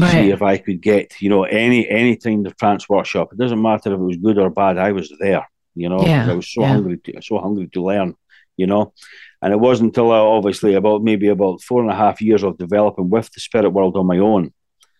to 0.00 0.08
see 0.08 0.30
if 0.30 0.42
I 0.42 0.56
could 0.58 0.80
get, 0.82 1.06
you 1.22 1.28
know, 1.30 1.44
any 1.44 1.88
any 1.88 2.16
kind 2.16 2.44
of 2.46 2.56
trance 2.56 2.88
workshop. 2.88 3.32
It 3.32 3.38
doesn't 3.38 3.62
matter 3.62 3.92
if 3.92 4.00
it 4.00 4.02
was 4.02 4.16
good 4.16 4.38
or 4.38 4.50
bad. 4.50 4.78
I 4.78 4.90
was 4.92 5.12
there, 5.20 5.48
you 5.76 5.88
know. 5.88 6.02
Yeah, 6.04 6.30
I 6.30 6.34
was 6.34 6.48
so 6.52 6.62
yeah. 6.62 6.68
hungry, 6.72 6.96
to, 7.04 7.22
so 7.22 7.38
hungry 7.38 7.68
to 7.74 7.82
learn, 7.84 8.14
you 8.56 8.66
know. 8.66 8.92
And 9.40 9.52
it 9.52 9.60
wasn't 9.60 9.90
until 9.90 10.10
I, 10.10 10.18
obviously 10.18 10.74
about 10.74 11.04
maybe 11.04 11.28
about 11.28 11.62
four 11.62 11.82
and 11.82 11.90
a 11.92 11.94
half 11.94 12.20
years 12.20 12.42
of 12.42 12.58
developing 12.58 13.10
with 13.10 13.30
the 13.32 13.40
spirit 13.40 13.70
world 13.70 13.96
on 13.96 14.06
my 14.06 14.18
own 14.18 14.52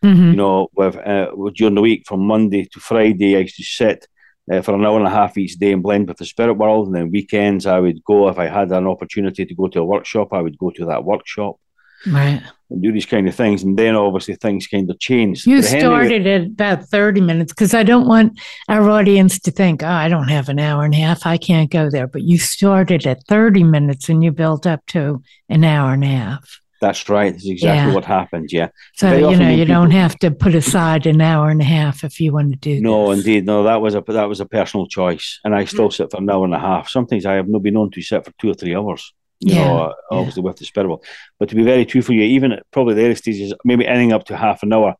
Mhm. 0.05 0.31
you 0.33 0.37
know, 0.37 0.69
with, 0.77 0.97
uh, 0.97 1.31
during 1.57 1.75
the 1.75 1.81
week 1.81 2.03
from 2.07 2.21
Monday 2.27 2.67
to 2.73 2.79
Friday, 2.79 3.37
I 3.37 3.41
used 3.41 3.57
to 3.57 3.63
sit 3.65 4.07
uh, 4.53 4.61
for 4.63 4.75
an 4.75 4.85
hour 4.85 4.99
and 4.99 5.07
a 5.07 5.11
half 5.11 5.37
each 5.39 5.55
day 5.57 5.73
and 5.73 5.83
blend 5.83 6.09
with 6.09 6.19
the 6.19 6.25
spirit 6.27 6.55
world. 6.55 6.87
And 6.87 6.95
then 6.97 7.11
weekends, 7.11 7.67
I 7.67 7.79
would 7.81 8.03
go 8.05 8.29
if 8.29 8.39
I 8.39 8.47
had 8.47 8.71
an 8.73 8.87
opportunity 8.87 9.45
to 9.47 9.55
go 9.55 9.69
to 9.69 9.81
a 9.81 9.85
workshop, 9.85 10.29
I 10.33 10.41
would 10.43 10.59
go 10.59 10.71
to 10.71 10.85
that 10.87 11.05
workshop 11.05 11.57
Right. 12.07 12.43
and 12.69 12.83
do 12.83 12.93
these 12.93 13.07
kind 13.07 13.27
of 13.27 13.35
things. 13.35 13.63
And 13.63 13.79
then 13.79 13.95
obviously 13.95 14.35
things 14.35 14.67
kind 14.67 14.91
of 14.91 14.99
changed. 15.01 15.47
You 15.47 15.63
But 15.63 15.71
Henry- 15.71 15.81
started 15.81 16.27
at 16.27 16.43
about 16.49 16.85
30 16.85 17.23
minutes 17.23 17.53
because 17.55 17.73
I 17.73 17.83
don't 17.83 18.07
want 18.07 18.39
our 18.69 18.91
audience 18.91 19.39
to 19.41 19.51
think, 19.51 19.83
oh, 19.83 19.87
I 19.89 20.09
don't 20.11 20.29
have 20.29 20.51
an 20.51 20.59
hour 20.59 20.85
and 20.85 20.93
a 20.93 20.99
half. 20.99 21.25
I 21.27 21.39
can't 21.39 21.71
go 21.71 21.89
there. 21.89 22.07
But 22.07 22.23
you 22.23 22.37
started 22.37 23.07
at 23.07 23.25
30 23.27 23.65
minutes 23.65 24.11
and 24.11 24.23
you 24.23 24.33
built 24.33 24.67
up 24.67 24.85
to 24.89 25.23
an 25.49 25.65
hour 25.65 25.95
and 25.95 26.05
a 26.05 26.09
half. 26.09 26.61
That's 26.85 27.03
right. 27.17 27.33
That's 27.33 27.49
exactly 27.57 27.89
Yeah. 27.89 27.95
what 27.97 28.05
happened. 28.19 28.49
Yeah. 28.59 28.69
So, 29.01 29.07
you 29.31 29.37
know, 29.41 29.51
you 29.61 29.65
don't 29.77 29.91
have 30.03 30.15
to 30.23 30.29
put 30.45 30.55
aside 30.63 31.03
an 31.15 31.21
hour 31.31 31.45
and 31.55 31.61
a 31.61 31.71
half 31.79 31.97
if 32.09 32.15
you 32.23 32.33
want 32.37 32.49
to 32.55 32.59
do 32.69 32.75
No, 32.89 32.97
this. 33.09 33.19
indeed. 33.19 33.43
No, 33.53 33.57
that 33.71 33.81
was 33.85 33.95
a 33.95 34.03
that 34.21 34.29
was 34.33 34.41
a 34.41 34.47
personal 34.59 34.87
choice. 34.99 35.27
And 35.45 35.53
I 35.61 35.63
still 35.75 35.91
sit 35.91 36.11
for 36.11 36.19
an 36.23 36.31
hour 36.33 36.45
and 36.45 36.55
a 36.55 36.65
half. 36.71 36.85
Sometimes 36.97 37.25
I 37.33 37.35
have 37.41 37.49
not 37.49 37.63
been 37.63 37.75
known 37.75 37.91
to 37.93 38.03
sit 38.03 38.25
for 38.25 38.33
two 38.41 38.51
or 38.53 38.57
three 38.61 38.75
hours. 38.81 39.03
You 39.41 39.55
Yeah, 39.55 39.65
know, 39.65 39.95
obviously 40.19 40.43
with 40.47 40.57
the 40.59 40.65
spirit 40.65 40.89
world. 40.89 41.05
But 41.39 41.49
to 41.51 41.55
be 41.61 41.65
very 41.73 41.85
true 41.91 42.03
for 42.07 42.13
you, 42.19 42.23
even 42.37 42.51
probably 42.75 42.95
the 42.95 43.05
early 43.07 43.15
stages, 43.25 43.53
maybe 43.71 43.85
ending 43.95 44.13
up 44.17 44.25
to 44.27 44.37
half 44.37 44.59
an 44.63 44.73
hour, 44.77 44.91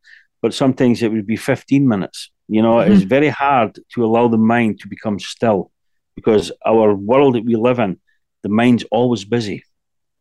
but 0.43 0.53
sometimes 0.53 1.01
it 1.03 1.11
would 1.11 1.25
be 1.25 1.35
15 1.37 1.87
minutes. 1.93 2.19
You 2.47 2.61
know, 2.65 2.75
it's 2.79 3.01
Mm-hmm. 3.01 3.17
very 3.17 3.29
hard 3.29 3.69
to 3.93 3.97
allow 4.07 4.25
the 4.27 4.37
mind 4.55 4.71
to 4.81 4.87
become 4.95 5.17
still 5.19 5.59
because 6.19 6.45
our 6.71 6.87
world 7.11 7.33
that 7.35 7.45
we 7.49 7.55
live 7.67 7.79
in, 7.85 7.91
the 8.43 8.49
mind's 8.61 8.85
always 8.91 9.23
busy. 9.37 9.57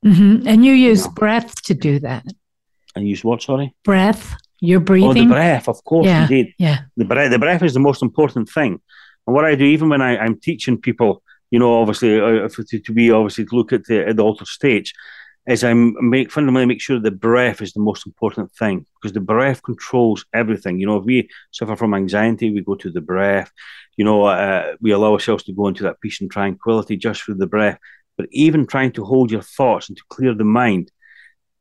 Hmm 0.05 0.47
And 0.47 0.65
you 0.65 0.73
use 0.73 1.05
No. 1.07 1.13
breath 1.13 1.63
to 1.63 1.75
do 1.75 1.99
that. 2.01 2.25
And 2.95 3.09
use 3.09 3.25
what, 3.25 3.43
sorry? 3.43 3.75
Breath, 3.85 4.37
you're 4.61 4.81
breathing. 4.81 5.11
Oh, 5.11 5.15
the 5.15 5.27
breath, 5.27 5.69
of 5.69 5.83
course, 5.85 6.07
Yeah. 6.07 6.23
indeed. 6.23 6.55
yeah. 6.59 6.79
the 6.97 7.05
breath, 7.05 7.31
the 7.31 7.39
breath 7.39 7.63
is 7.63 7.75
the 7.75 7.81
most 7.81 8.03
important 8.03 8.49
thing. 8.49 8.81
And 9.27 9.35
what 9.35 9.45
I 9.45 9.55
do, 9.57 9.65
even 9.65 9.89
when 9.89 10.03
I, 10.03 10.19
I'm 10.19 10.39
teaching 10.39 10.81
people, 10.81 11.23
you 11.51 11.59
know, 11.59 11.81
obviously 11.81 12.21
uh, 12.21 12.49
to, 12.49 12.79
to 12.81 12.93
be 12.93 13.11
obviously 13.11 13.45
to 13.47 13.57
look 13.57 13.73
at 13.73 13.85
the, 13.85 14.07
at 14.09 14.17
the 14.17 14.23
altered 14.23 14.49
stage, 14.49 14.93
is 15.47 15.63
I 15.63 15.75
make 15.75 16.31
fundamentally 16.31 16.67
make 16.67 16.81
sure 16.81 16.99
the 16.99 17.11
breath 17.11 17.61
is 17.61 17.73
the 17.75 17.81
most 17.81 18.07
important 18.07 18.51
thing 18.53 18.87
because 18.95 19.13
the 19.13 19.21
breath 19.21 19.63
controls 19.63 20.25
everything. 20.33 20.79
You 20.81 20.87
know, 20.87 20.97
if 20.97 21.05
we 21.05 21.29
suffer 21.51 21.77
from 21.77 21.93
anxiety, 21.95 22.51
we 22.51 22.63
go 22.63 22.75
to 22.77 22.91
the 22.91 23.03
breath. 23.03 23.51
You 23.97 24.05
know, 24.07 24.25
uh, 24.25 24.75
we 24.81 24.91
allow 24.93 25.13
ourselves 25.13 25.45
to 25.45 25.53
go 25.53 25.69
into 25.69 25.83
that 25.83 26.01
peace 26.01 26.21
and 26.23 26.31
tranquility 26.31 26.97
just 26.97 27.23
through 27.23 27.35
the 27.37 27.47
breath. 27.47 27.79
But 28.17 28.29
even 28.31 28.67
trying 28.67 28.93
to 28.93 29.05
hold 29.05 29.31
your 29.31 29.43
thoughts 29.43 29.89
and 29.89 29.97
to 29.97 30.05
clear 30.09 30.35
the 30.35 30.45
mind, 30.45 30.91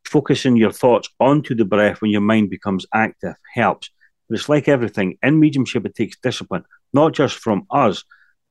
focusing 0.06 0.56
your 0.56 0.72
thoughts 0.72 1.10
onto 1.20 1.56
the 1.56 1.66
breath 1.66 2.02
when 2.02 2.12
your 2.12 2.22
mind 2.22 2.50
becomes 2.50 2.86
active 2.94 3.36
helps. 3.54 3.90
But 4.30 4.40
it's 4.40 4.50
like 4.50 4.68
everything 4.68 5.18
in 5.24 5.40
mediumship, 5.40 5.86
it 5.86 5.96
takes 5.96 6.18
discipline, 6.18 6.64
not 6.94 7.14
just 7.14 7.38
from 7.38 7.66
us, 7.72 8.04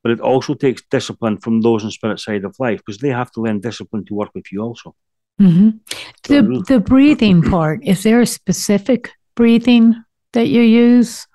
but 0.02 0.12
it 0.12 0.20
also 0.20 0.54
takes 0.54 0.82
discipline 0.90 1.38
from 1.38 1.60
those 1.60 1.84
on 1.84 1.90
spirit 1.90 2.20
side 2.20 2.44
of 2.44 2.56
life 2.58 2.78
because 2.78 2.98
they 2.98 3.10
have 3.10 3.30
to 3.32 3.40
learn 3.40 3.60
discipline 3.60 4.04
to 4.06 4.14
work 4.14 4.30
with 4.34 4.50
you 4.50 4.60
also. 4.62 4.94
hmm 5.38 5.70
The, 6.24 6.64
the 6.68 6.80
breathing 6.80 7.42
part, 7.42 7.80
is 7.84 8.02
there 8.02 8.20
a 8.20 8.26
specific 8.26 9.10
breathing 9.34 9.94
that 10.32 10.48
you 10.48 10.62
use? 10.62 11.26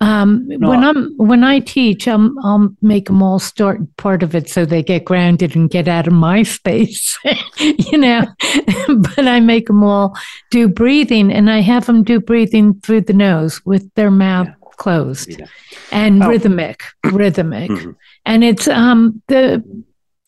Um, 0.00 0.46
When 0.46 0.84
I'm 0.84 1.12
when 1.16 1.42
I 1.42 1.58
teach, 1.58 2.06
I'm, 2.06 2.38
I'll 2.44 2.72
make 2.82 3.06
them 3.06 3.20
all 3.22 3.40
start 3.40 3.80
part 3.96 4.22
of 4.22 4.32
it 4.34 4.48
so 4.48 4.64
they 4.64 4.82
get 4.82 5.04
grounded 5.04 5.56
and 5.56 5.68
get 5.68 5.88
out 5.88 6.06
of 6.06 6.12
my 6.12 6.42
space, 6.58 7.18
you 7.58 7.98
know. 7.98 8.24
but 8.88 9.26
I 9.26 9.40
make 9.40 9.66
them 9.66 9.82
all 9.82 10.16
do 10.50 10.68
breathing, 10.68 11.32
and 11.32 11.50
I 11.50 11.60
have 11.62 11.86
them 11.86 12.04
do 12.04 12.20
breathing 12.20 12.74
through 12.80 13.02
the 13.02 13.12
nose 13.12 13.60
with 13.66 13.92
their 13.94 14.10
mouth 14.12 14.46
Yeah. 14.46 14.54
closed 14.76 15.30
Yeah. 15.36 15.46
and 15.90 16.22
Oh. 16.22 16.28
rhythmic, 16.28 16.84
rhythmic, 17.04 17.70
Mhm. 17.70 17.96
and 18.24 18.44
it's 18.44 18.68
um 18.68 19.20
the 19.26 19.64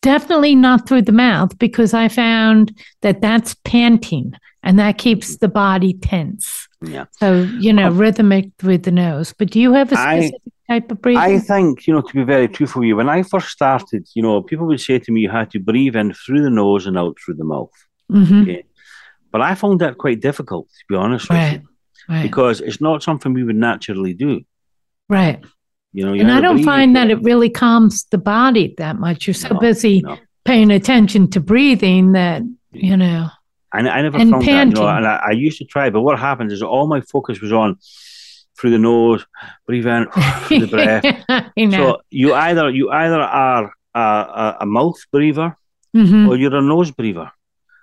definitely 0.01 0.55
not 0.55 0.85
through 0.87 1.03
the 1.03 1.11
mouth 1.13 1.57
because 1.59 1.93
I 1.93 2.09
found 2.09 2.73
that 3.03 3.21
that's 3.21 3.55
panting 3.63 4.33
and 4.63 4.77
that 4.79 4.97
keeps 4.97 5.37
the 5.37 5.47
body 5.47 5.93
tense. 5.93 6.67
Yeah. 6.83 7.05
So, 7.11 7.43
you 7.59 7.73
know, 7.73 7.91
rhythmic 7.91 8.49
through 8.57 8.79
the 8.79 8.91
nose. 8.91 9.33
But 9.37 9.51
do 9.51 9.59
you 9.59 9.73
have 9.73 9.91
a 9.91 9.95
specific 9.95 10.41
type 10.67 10.91
of 10.91 11.01
breathing? 11.01 11.21
I 11.21 11.37
think, 11.39 11.85
you 11.85 11.93
know, 11.93 12.01
to 12.01 12.13
be 12.13 12.23
very 12.23 12.47
truthful 12.47 12.79
with 12.79 12.87
you, 12.87 12.95
when 12.95 13.09
I 13.09 13.21
first 13.23 13.49
started, 13.49 14.07
you 14.15 14.23
know, 14.23 14.41
people 14.41 14.65
would 14.67 14.79
say 14.81 14.97
to 14.99 15.11
me, 15.11 15.21
you 15.21 15.29
had 15.29 15.51
to 15.51 15.59
breathe 15.59 15.95
in 15.95 16.13
through 16.13 16.41
the 16.41 16.49
nose 16.49 16.87
and 16.87 16.97
out 16.97 17.17
through 17.23 17.35
the 17.35 17.43
mouth. 17.43 17.71
Mhm. 18.11 18.41
Okay. 18.43 18.63
But 19.31 19.41
I 19.41 19.55
found 19.55 19.79
that 19.81 19.97
quite 19.97 20.21
difficult, 20.21 20.67
to 20.69 20.85
be 20.89 20.95
honest 20.95 21.29
with 21.29 21.53
you, 21.53 21.61
Right. 22.09 22.23
because 22.23 22.61
it's 22.61 22.81
not 22.81 23.03
something 23.03 23.31
we 23.33 23.43
would 23.43 23.55
naturally 23.55 24.13
do. 24.13 24.41
right. 25.09 25.39
You 25.93 26.05
know, 26.05 26.13
you 26.13 26.21
And 26.21 26.31
I 26.31 26.39
don't 26.39 26.63
find 26.63 26.95
that 26.95 27.09
it 27.11 27.21
really 27.21 27.49
calms 27.49 28.05
the 28.11 28.17
body 28.17 28.73
that 28.77 28.97
much. 28.97 29.27
You're 29.27 29.33
so 29.33 29.49
No, 29.49 29.59
busy 29.59 29.99
no. 30.01 30.17
paying 30.45 30.71
attention 30.71 31.29
to 31.31 31.41
breathing 31.41 32.13
that, 32.13 32.43
you 32.71 32.95
know. 32.95 33.27
I, 33.73 33.79
I 33.79 34.01
never 34.01 34.17
And 34.17 34.31
found 34.31 34.45
that, 34.47 34.67
you 34.67 34.73
know, 34.73 34.87
and 34.87 35.07
I, 35.07 35.21
I 35.27 35.31
used 35.31 35.57
to 35.59 35.65
try, 35.65 35.89
but 35.89 36.01
what 36.01 36.19
happens 36.19 36.51
is 36.53 36.61
all 36.61 36.87
my 36.87 37.01
focus 37.01 37.39
was 37.41 37.51
on 37.53 37.77
through 38.57 38.71
the 38.71 38.77
nose, 38.77 39.25
breathe 39.65 39.87
in, 39.87 40.07
through 40.47 40.65
the 40.65 40.67
breath. 40.67 41.73
So 41.73 42.01
you 42.09 42.33
either 42.33 42.69
you 42.69 42.91
either 42.91 43.19
are 43.19 43.73
a, 43.95 43.99
a, 43.99 44.57
a 44.61 44.65
mouth 44.65 44.97
breather 45.11 45.55
Mhm. 45.95 46.29
or 46.29 46.37
you're 46.37 46.55
a 46.55 46.61
nose 46.61 46.89
breather. 46.91 47.31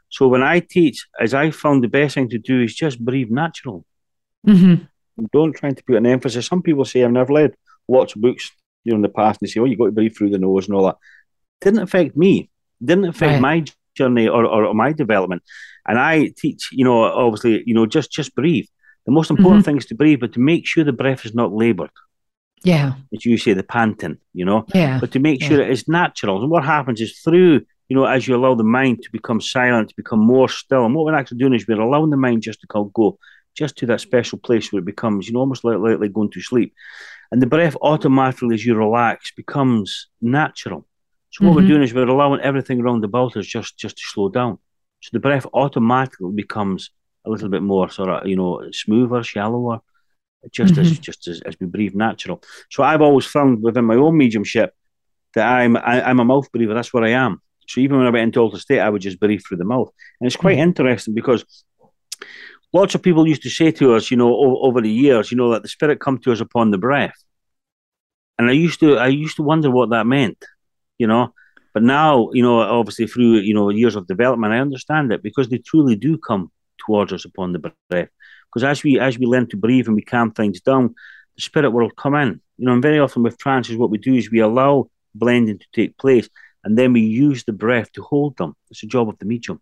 So 0.08 0.28
when 0.28 0.42
I 0.42 0.60
teach, 0.60 1.06
as 1.20 1.34
I 1.34 1.50
found 1.50 1.84
the 1.84 1.88
best 1.88 2.14
thing 2.14 2.30
to 2.30 2.38
do 2.38 2.62
is 2.62 2.74
just 2.74 3.04
breathe 3.04 3.30
natural. 3.30 3.84
Mhm. 4.46 4.88
Don't 5.32 5.52
try 5.52 5.70
to 5.72 5.84
put 5.84 5.96
an 5.96 6.06
emphasis. 6.06 6.46
Some 6.46 6.62
people 6.62 6.86
say, 6.86 7.04
I've 7.04 7.10
never 7.10 7.34
read 7.34 7.54
lots 7.86 8.14
of 8.14 8.22
books 8.22 8.50
you 8.84 8.92
know, 8.92 8.96
in 8.96 9.02
the 9.02 9.08
past, 9.10 9.42
and 9.42 9.46
they 9.48 9.52
say, 9.52 9.60
oh, 9.60 9.66
you've 9.66 9.78
got 9.78 9.86
to 9.86 9.92
breathe 9.92 10.16
through 10.16 10.30
the 10.30 10.38
nose 10.38 10.66
and 10.66 10.76
all 10.76 10.86
that. 10.86 10.96
didn't 11.60 11.80
affect 11.80 12.16
me, 12.16 12.48
didn't 12.82 13.06
affect 13.06 13.32
right. 13.32 13.40
my 13.42 13.64
journey 13.94 14.28
or, 14.28 14.46
or, 14.46 14.64
or, 14.66 14.74
my 14.74 14.92
development. 14.92 15.42
And 15.88 15.98
I 15.98 16.32
teach, 16.36 16.68
you 16.70 16.84
know, 16.84 17.02
obviously, 17.02 17.62
you 17.66 17.74
know, 17.74 17.86
just 17.86 18.12
just 18.12 18.34
breathe. 18.34 18.66
The 19.06 19.12
most 19.12 19.30
important 19.30 19.62
mm-hmm. 19.62 19.70
thing 19.70 19.78
is 19.78 19.86
to 19.86 19.94
breathe, 19.94 20.20
but 20.20 20.34
to 20.34 20.40
make 20.40 20.66
sure 20.66 20.84
the 20.84 20.92
breath 20.92 21.24
is 21.24 21.34
not 21.34 21.52
labored. 21.52 21.90
Yeah. 22.62 22.94
As 23.14 23.24
you 23.24 23.38
say, 23.38 23.54
the 23.54 23.62
panting, 23.62 24.18
you 24.34 24.44
know? 24.44 24.66
Yeah. 24.74 24.98
But 25.00 25.12
to 25.12 25.18
make 25.18 25.42
sure 25.42 25.60
it 25.62 25.70
is 25.70 25.88
natural. 25.88 26.42
And 26.42 26.50
what 26.50 26.64
happens 26.64 27.00
is 27.00 27.18
through, 27.20 27.62
you 27.88 27.96
know, 27.96 28.04
as 28.04 28.28
you 28.28 28.36
allow 28.36 28.54
the 28.54 28.64
mind 28.64 29.02
to 29.02 29.10
become 29.10 29.40
silent, 29.40 29.88
to 29.88 29.96
become 29.96 30.18
more 30.18 30.48
still, 30.48 30.84
and 30.84 30.94
what 30.94 31.06
we're 31.06 31.14
actually 31.14 31.38
doing 31.38 31.54
is 31.54 31.66
we're 31.66 31.80
allowing 31.80 32.10
the 32.10 32.16
mind 32.16 32.42
just 32.42 32.60
to 32.60 32.66
go 32.66 33.18
just 33.56 33.76
to 33.76 33.86
that 33.86 34.00
special 34.00 34.38
place 34.38 34.72
where 34.72 34.80
it 34.80 34.84
becomes, 34.84 35.26
you 35.26 35.32
know, 35.32 35.40
almost 35.40 35.64
like, 35.64 35.78
like, 35.78 35.98
like 35.98 36.12
going 36.12 36.30
to 36.30 36.40
sleep. 36.40 36.74
And 37.32 37.40
the 37.40 37.46
breath 37.46 37.76
automatically, 37.80 38.54
as 38.54 38.64
you 38.64 38.74
relax, 38.74 39.32
becomes 39.32 40.08
natural. 40.20 40.86
So 41.30 41.44
what 41.44 41.50
mm-hmm. 41.50 41.62
we're 41.62 41.68
doing 41.68 41.82
is 41.82 41.94
we're 41.94 42.08
allowing 42.08 42.40
everything 42.40 42.80
around 42.80 43.04
about 43.04 43.36
us 43.36 43.46
just, 43.46 43.78
just 43.78 43.96
to 43.96 44.02
slow 44.04 44.28
down. 44.28 44.58
So 45.00 45.10
the 45.12 45.20
breath 45.20 45.46
automatically 45.52 46.32
becomes 46.34 46.90
a 47.24 47.30
little 47.30 47.48
bit 47.48 47.62
more 47.62 47.88
sort 47.90 48.08
of, 48.08 48.26
you 48.26 48.36
know, 48.36 48.62
smoother, 48.72 49.22
shallower, 49.22 49.80
just 50.50 50.74
mm-hmm. 50.74 50.82
as 50.82 50.98
just 50.98 51.28
as, 51.28 51.40
as 51.42 51.56
we 51.60 51.66
breathe 51.66 51.94
natural. 51.94 52.42
So 52.70 52.82
I've 52.82 53.02
always 53.02 53.26
found 53.26 53.62
within 53.62 53.84
my 53.84 53.96
own 53.96 54.16
mediumship 54.16 54.74
that 55.34 55.46
I'm 55.46 55.76
I, 55.76 55.98
am 55.98 56.06
i 56.06 56.10
am 56.10 56.20
a 56.20 56.24
mouth 56.24 56.50
breather. 56.52 56.74
That's 56.74 56.92
what 56.92 57.04
I 57.04 57.10
am. 57.10 57.40
So 57.68 57.80
even 57.80 57.98
when 57.98 58.06
I 58.06 58.10
went 58.10 58.24
into 58.24 58.40
altered 58.40 58.60
state, 58.60 58.80
I 58.80 58.88
would 58.88 59.02
just 59.02 59.20
breathe 59.20 59.42
through 59.46 59.58
the 59.58 59.64
mouth, 59.64 59.90
and 60.20 60.26
it's 60.26 60.36
quite 60.36 60.56
mm-hmm. 60.56 60.68
interesting 60.68 61.14
because 61.14 61.44
lots 62.72 62.94
of 62.94 63.02
people 63.02 63.28
used 63.28 63.42
to 63.42 63.50
say 63.50 63.70
to 63.72 63.94
us, 63.94 64.10
you 64.10 64.16
know, 64.16 64.34
over, 64.34 64.56
over 64.60 64.80
the 64.80 64.90
years, 64.90 65.30
you 65.30 65.36
know, 65.36 65.50
that 65.52 65.62
the 65.62 65.68
spirit 65.68 66.00
come 66.00 66.18
to 66.18 66.32
us 66.32 66.40
upon 66.40 66.70
the 66.70 66.78
breath, 66.78 67.22
and 68.38 68.48
I 68.48 68.52
used 68.52 68.80
to 68.80 68.96
I 68.96 69.08
used 69.08 69.36
to 69.36 69.42
wonder 69.42 69.70
what 69.70 69.90
that 69.90 70.06
meant, 70.06 70.42
you 70.98 71.06
know. 71.06 71.34
But 71.78 71.84
now, 71.84 72.28
you 72.32 72.42
know, 72.42 72.58
obviously 72.58 73.06
through 73.06 73.34
you 73.34 73.54
know 73.54 73.68
years 73.70 73.94
of 73.94 74.08
development, 74.08 74.52
I 74.52 74.58
understand 74.58 75.12
it 75.12 75.22
because 75.22 75.48
they 75.48 75.58
truly 75.58 75.94
do 75.94 76.18
come 76.18 76.50
towards 76.84 77.12
us 77.12 77.24
upon 77.24 77.52
the 77.52 77.60
breath. 77.60 78.08
Because 78.48 78.64
as 78.64 78.82
we 78.82 78.98
as 78.98 79.16
we 79.16 79.26
learn 79.26 79.46
to 79.50 79.56
breathe 79.56 79.86
and 79.86 79.94
we 79.94 80.02
calm 80.02 80.32
things 80.32 80.60
down, 80.60 80.96
the 81.36 81.42
spirit 81.42 81.70
will 81.70 81.88
come 81.90 82.16
in. 82.16 82.40
You 82.56 82.66
know, 82.66 82.72
and 82.72 82.82
very 82.82 82.98
often 82.98 83.22
with 83.22 83.38
trances, 83.38 83.76
what 83.76 83.90
we 83.90 83.98
do 83.98 84.12
is 84.14 84.28
we 84.28 84.40
allow 84.40 84.90
blending 85.14 85.60
to 85.60 85.66
take 85.72 85.96
place, 85.98 86.28
and 86.64 86.76
then 86.76 86.92
we 86.92 87.02
use 87.02 87.44
the 87.44 87.52
breath 87.52 87.92
to 87.92 88.02
hold 88.02 88.36
them. 88.38 88.56
It's 88.72 88.80
the 88.80 88.88
job 88.88 89.08
of 89.08 89.16
the 89.20 89.26
medium. 89.26 89.60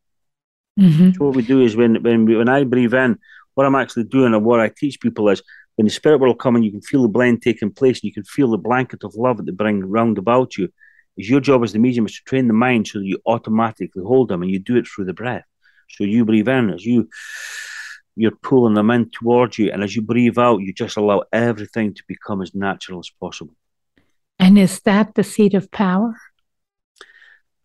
Mm-hmm. 0.80 1.10
So 1.12 1.26
what 1.26 1.36
we 1.36 1.42
do 1.42 1.60
is 1.60 1.76
when 1.76 2.02
when 2.02 2.24
we, 2.24 2.34
when 2.38 2.48
I 2.48 2.64
breathe 2.64 2.94
in, 2.94 3.18
what 3.56 3.66
I'm 3.66 3.74
actually 3.74 4.04
doing 4.04 4.32
and 4.32 4.42
what 4.42 4.60
I 4.60 4.70
teach 4.74 5.02
people 5.02 5.28
is 5.28 5.42
when 5.74 5.84
the 5.84 5.92
spirit 5.92 6.20
world 6.20 6.38
come 6.38 6.56
in, 6.56 6.62
you 6.62 6.70
can 6.70 6.80
feel 6.80 7.02
the 7.02 7.08
blend 7.08 7.42
taking 7.42 7.72
place 7.72 7.98
and 7.98 8.04
you 8.04 8.14
can 8.14 8.24
feel 8.24 8.50
the 8.50 8.56
blanket 8.56 9.04
of 9.04 9.14
love 9.16 9.36
that 9.36 9.44
they 9.44 9.52
bring 9.52 9.84
round 9.84 10.16
about 10.16 10.56
you. 10.56 10.70
Is 11.16 11.30
your 11.30 11.40
job 11.40 11.62
as 11.62 11.72
the 11.72 11.78
medium 11.78 12.06
is 12.06 12.16
to 12.16 12.24
train 12.24 12.46
the 12.46 12.54
mind 12.54 12.88
so 12.88 12.98
that 12.98 13.06
you 13.06 13.18
automatically 13.26 14.02
hold 14.02 14.28
them 14.28 14.42
and 14.42 14.50
you 14.50 14.58
do 14.58 14.76
it 14.76 14.86
through 14.86 15.06
the 15.06 15.14
breath. 15.14 15.44
So 15.88 16.04
you 16.04 16.24
breathe 16.24 16.48
in 16.48 16.70
as 16.70 16.84
you 16.84 17.08
you're 18.16 18.32
pulling 18.42 18.74
them 18.74 18.90
in 18.90 19.10
towards 19.10 19.58
you. 19.58 19.70
And 19.70 19.84
as 19.84 19.94
you 19.94 20.02
breathe 20.02 20.38
out, 20.38 20.62
you 20.62 20.72
just 20.72 20.96
allow 20.96 21.22
everything 21.32 21.94
to 21.94 22.02
become 22.08 22.40
as 22.40 22.54
natural 22.54 22.98
as 22.98 23.10
possible. 23.20 23.54
And 24.38 24.58
is 24.58 24.80
that 24.80 25.14
the 25.14 25.22
seat 25.22 25.54
of 25.54 25.70
power? 25.70 26.16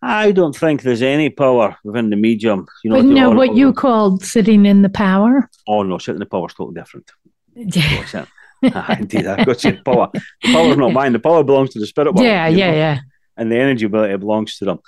I 0.02 0.32
don't 0.32 0.56
think 0.56 0.82
there's 0.82 1.02
any 1.02 1.30
power 1.30 1.78
within 1.84 2.10
the 2.10 2.16
medium. 2.16 2.68
You 2.84 2.92
know, 2.92 2.98
but 2.98 3.06
no, 3.06 3.30
what 3.30 3.56
you 3.56 3.72
called 3.72 4.26
sitting 4.26 4.66
in 4.66 4.82
the 4.82 4.90
power? 4.90 5.50
Oh 5.68 5.84
no, 5.84 6.00
sitting 6.00 6.16
in 6.16 6.20
the 6.20 6.26
power 6.26 6.48
is 6.48 6.54
totally 6.54 6.80
different. 6.80 7.12
Yeah. 7.54 8.26
ah, 8.76 8.96
indeed, 8.98 9.26
I've 9.26 9.46
got 9.46 9.64
your 9.64 9.82
power. 9.84 10.10
The 10.14 10.54
power 10.54 10.70
is 10.70 10.78
not 10.78 10.94
mine. 10.94 11.14
The 11.14 11.20
power 11.20 11.44
belongs 11.44 11.72
to 11.72 11.80
the 11.80 11.88
spirit 11.88 12.14
world. 12.14 12.26
Yeah, 12.26 12.48
yeah, 12.48 12.72
know? 12.72 12.78
yeah. 12.78 13.00
And 13.42 13.52
the 13.52 13.58
energy 13.58 13.86
ability 13.86 14.16
belongs 14.18 14.58
to 14.58 14.66
them. 14.66 14.80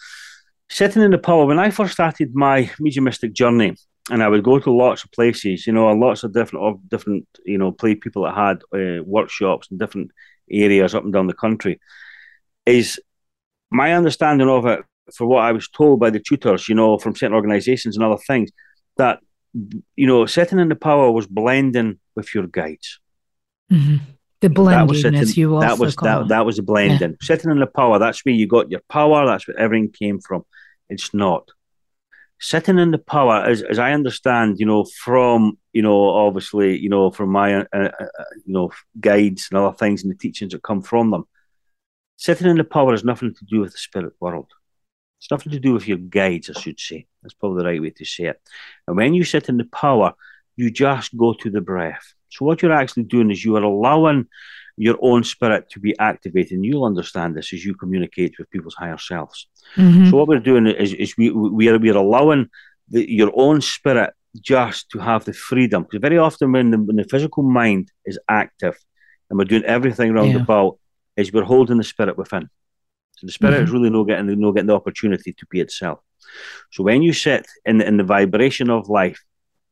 Sitting 0.70 1.02
in 1.02 1.10
the 1.10 1.18
power, 1.18 1.46
when 1.48 1.58
I 1.58 1.72
first 1.72 1.94
started 1.94 2.36
my 2.36 2.70
mediumistic 2.80 3.34
journey, 3.34 3.76
and 4.12 4.22
I 4.22 4.28
would 4.28 4.44
go 4.44 4.60
to 4.60 4.72
lots 4.72 5.04
of 5.04 5.12
places, 5.12 5.66
you 5.66 5.74
know, 5.74 5.88
lots 5.92 6.24
of 6.24 6.34
different 6.34 6.66
of 6.66 6.90
different, 6.90 7.26
you 7.46 7.58
know, 7.58 7.72
play 7.72 7.96
people 7.96 8.24
that 8.24 8.36
had 8.36 8.58
uh, 8.78 9.04
workshops 9.04 9.70
in 9.72 9.78
different 9.78 10.12
areas 10.52 10.94
up 10.94 11.04
and 11.04 11.14
down 11.14 11.28
the 11.28 11.34
country. 11.34 11.80
Is 12.66 13.00
my 13.72 13.94
understanding 13.94 14.50
of 14.50 14.66
it, 14.68 14.82
for 15.16 15.26
what 15.26 15.44
I 15.44 15.52
was 15.52 15.68
told 15.70 16.00
by 16.00 16.12
the 16.12 16.20
tutors, 16.20 16.70
you 16.70 16.76
know, 16.76 16.98
from 16.98 17.16
certain 17.16 17.36
organisations 17.36 17.96
and 17.96 18.06
other 18.06 18.22
things, 18.28 18.52
that 18.98 19.20
you 19.96 20.08
know, 20.08 20.26
sitting 20.26 20.60
in 20.60 20.70
the 20.70 20.76
power 20.76 21.12
was 21.12 21.28
blending 21.28 22.00
with 22.16 22.34
your 22.36 22.48
guides. 22.48 23.00
Mm-hmm. 23.72 23.98
The 24.44 24.50
blending, 24.50 24.96
sitting, 24.98 25.20
as 25.20 25.38
you 25.38 25.56
also 25.56 25.68
that 25.68 25.80
was 25.80 25.96
call 25.96 26.06
that, 26.06 26.28
that 26.28 26.46
was 26.46 26.58
the 26.58 26.64
blending. 26.64 27.12
Yeah. 27.12 27.18
Sitting 27.22 27.50
in 27.50 27.60
the 27.60 27.66
power, 27.66 27.98
that's 27.98 28.26
where 28.26 28.36
you 28.36 28.46
got 28.46 28.70
your 28.70 28.82
power. 28.90 29.26
That's 29.26 29.48
where 29.48 29.58
everything 29.58 29.92
came 29.92 30.20
from. 30.20 30.44
It's 30.90 31.14
not 31.14 31.50
sitting 32.42 32.78
in 32.78 32.92
the 32.92 32.98
power, 32.98 33.42
as, 33.46 33.62
as 33.62 33.80
I 33.80 33.94
understand, 33.94 34.60
you 34.60 34.66
know, 34.66 34.84
from, 34.84 35.58
you 35.72 35.82
know, 35.82 36.10
obviously, 36.10 36.78
you 36.78 36.90
know, 36.90 37.10
from 37.10 37.30
my, 37.30 37.56
uh, 37.56 37.66
uh, 37.74 37.90
you 38.46 38.54
know, 38.54 38.70
guides 39.00 39.48
and 39.50 39.58
other 39.58 39.76
things 39.78 40.04
and 40.04 40.12
the 40.12 40.18
teachings 40.18 40.52
that 40.52 40.62
come 40.62 40.82
from 40.82 41.12
them, 41.12 41.24
sitting 42.18 42.48
in 42.48 42.58
the 42.58 42.66
power 42.66 42.92
has 42.92 43.06
nothing 43.06 43.34
to 43.34 43.46
do 43.46 43.62
with 43.62 43.72
the 43.72 43.78
spirit 43.78 44.14
world. 44.20 44.52
It's 45.20 45.32
nothing 45.32 45.54
to 45.54 45.60
do 45.60 45.72
with 45.72 45.88
your 45.88 46.00
guides, 46.00 46.50
I 46.50 46.60
should 46.60 46.82
say. 46.82 47.08
That's 47.22 47.34
probably 47.34 47.64
the 47.64 47.70
right 47.70 47.82
way 47.82 47.92
to 47.92 48.04
say 48.04 48.26
it. 48.26 48.42
And 48.90 48.98
when 48.98 49.14
you 49.14 49.24
sit 49.24 49.48
in 49.48 49.56
the 49.56 49.64
power, 49.64 50.14
you 50.56 50.72
just 50.72 51.16
go 51.18 51.34
to 51.34 51.50
the 51.50 51.62
breath. 51.62 52.14
So 52.30 52.46
what 52.46 52.62
you're 52.62 52.72
actually 52.72 53.04
doing 53.04 53.32
is 53.32 53.44
you 53.44 53.56
are 53.58 53.64
allowing 53.64 54.28
your 54.76 54.98
own 55.02 55.24
spirit 55.24 55.70
to 55.70 55.80
be 55.80 55.98
activated. 56.00 56.54
And 56.54 56.66
you'll 56.66 56.86
understand 56.86 57.36
this 57.36 57.54
as 57.54 57.64
you 57.64 57.76
communicate 57.76 58.38
with 58.38 58.50
people's 58.50 58.76
higher 58.76 58.98
selves. 58.98 59.48
Mm-hmm. 59.76 60.10
So 60.10 60.18
what 60.18 60.28
we're 60.28 60.40
doing 60.40 60.68
is, 60.68 60.94
is 60.94 61.16
we, 61.18 61.30
we 61.30 61.70
are, 61.70 61.78
we 61.78 61.92
are 61.92 61.98
allowing 61.98 62.50
the, 62.90 63.10
your 63.10 63.32
own 63.36 63.62
spirit 63.62 64.14
just 64.42 64.90
to 64.90 65.00
have 65.00 65.26
the 65.26 65.34
freedom. 65.34 65.84
Because 65.84 66.02
very 66.02 66.18
often 66.18 66.52
when 66.52 66.72
the, 66.72 66.78
when 66.80 66.96
the 66.96 67.04
physical 67.04 67.44
mind 67.44 67.92
is 68.06 68.18
active 68.28 68.76
and 69.30 69.38
we're 69.38 69.46
doing 69.46 69.64
everything 69.66 70.12
around 70.12 70.32
yeah. 70.32 70.42
about, 70.42 70.80
is 71.16 71.32
we're 71.32 71.44
holding 71.44 71.78
the 71.78 71.84
spirit 71.84 72.18
within. 72.18 72.50
So 73.18 73.28
the 73.28 73.32
spirit 73.32 73.56
mm-hmm. 73.56 73.66
is 73.66 73.72
really 73.72 73.90
no 73.92 74.04
getting, 74.04 74.40
no 74.40 74.52
getting 74.52 74.68
the 74.68 74.76
opportunity 74.76 75.34
to 75.34 75.46
be 75.52 75.60
itself. 75.60 76.00
So 76.72 76.82
when 76.84 77.04
you 77.04 77.14
sit 77.14 77.46
in 77.64 77.78
the, 77.78 77.88
in 77.88 77.98
the 77.98 78.04
vibration 78.04 78.72
of 78.72 78.90
life, 78.90 79.22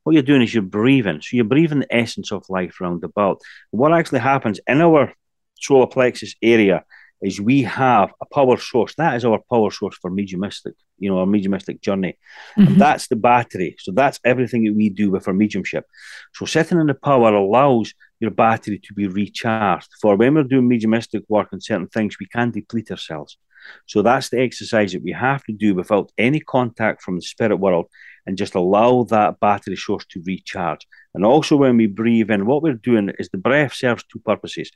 what 0.04 0.14
you're 0.14 0.24
doing 0.24 0.42
is 0.42 0.54
you're 0.54 0.64
breathing. 0.64 1.22
So 1.22 1.36
you're 1.36 1.46
breathing 1.46 1.80
the 1.80 1.96
essence 1.96 2.32
of 2.32 2.50
life 2.50 2.80
round 2.82 3.04
about. 3.04 3.42
What 3.72 3.94
actually 3.94 4.20
happens 4.20 4.60
in 4.68 4.82
our 4.82 5.14
solar 5.60 5.88
plexus 5.88 6.36
area 6.42 6.84
is 7.22 7.40
we 7.40 7.62
have 7.62 8.12
a 8.20 8.26
power 8.26 8.58
source. 8.58 8.96
That 8.96 9.16
is 9.16 9.26
our 9.26 9.40
power 9.50 9.70
source 9.70 9.96
for 10.02 10.10
mediumistic, 10.10 10.74
you 10.98 11.10
know, 11.10 11.20
our 11.20 11.28
mediumistic 11.28 11.82
journey. 11.82 12.18
Mm-hmm. 12.58 12.74
And 12.74 12.82
that's 12.82 13.08
the 13.08 13.16
battery. 13.16 13.76
So 13.80 13.92
that's 13.92 14.20
everything 14.26 14.64
that 14.66 14.74
we 14.74 14.90
do 14.90 15.12
with 15.12 15.28
our 15.28 15.34
mediumship. 15.34 15.86
So 16.34 16.46
sitting 16.46 16.80
in 16.80 16.88
the 16.88 16.96
power 16.96 17.34
allows 17.34 17.94
your 18.20 18.32
battery 18.32 18.80
to 18.80 18.94
be 18.94 19.08
recharged. 19.08 19.90
For 20.02 20.16
when 20.16 20.34
we're 20.34 20.44
doing 20.44 20.68
mediumistic 20.68 21.24
work 21.28 21.50
and 21.52 21.62
certain 21.62 21.88
things, 21.88 22.18
we 22.20 22.26
can 22.26 22.50
deplete 22.50 22.90
ourselves. 22.90 23.38
So 23.86 24.02
that's 24.02 24.30
the 24.30 24.42
exercise 24.42 24.94
that 24.94 25.04
we 25.04 25.12
have 25.12 25.44
to 25.44 25.54
do 25.54 25.76
without 25.76 26.12
any 26.18 26.40
contact 26.40 27.04
from 27.04 27.18
the 27.18 27.22
spirit 27.22 27.58
world 27.58 27.86
and 28.26 28.38
just 28.38 28.56
allow 28.56 29.04
that 29.06 29.40
battery 29.40 29.76
source 29.76 30.06
to 30.06 30.22
recharge. 30.26 30.88
And 31.14 31.26
also, 31.26 31.56
when 31.58 31.78
we 31.78 31.88
breathe 31.88 32.32
in, 32.32 32.46
what 32.46 32.64
we're 32.64 32.74
doing 32.74 33.12
is 33.20 33.30
the 33.30 33.38
breath 33.38 33.74
serves 33.74 34.04
two 34.04 34.20
purposes. 34.20 34.72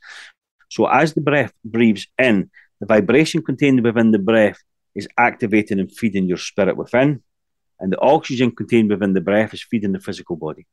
So, 0.68 0.86
as 0.86 1.14
the 1.14 1.20
breath 1.20 1.52
breathes 1.64 2.06
in, 2.18 2.50
the 2.80 2.86
vibration 2.86 3.42
contained 3.42 3.82
within 3.82 4.10
the 4.10 4.18
breath 4.18 4.58
is 4.94 5.08
activating 5.16 5.78
and 5.78 5.92
feeding 5.92 6.26
your 6.26 6.38
spirit 6.38 6.76
within, 6.76 7.22
and 7.80 7.92
the 7.92 8.00
oxygen 8.00 8.50
contained 8.50 8.90
within 8.90 9.12
the 9.12 9.20
breath 9.20 9.54
is 9.54 9.62
feeding 9.62 9.92
the 9.92 10.00
physical 10.00 10.36
body. 10.36 10.66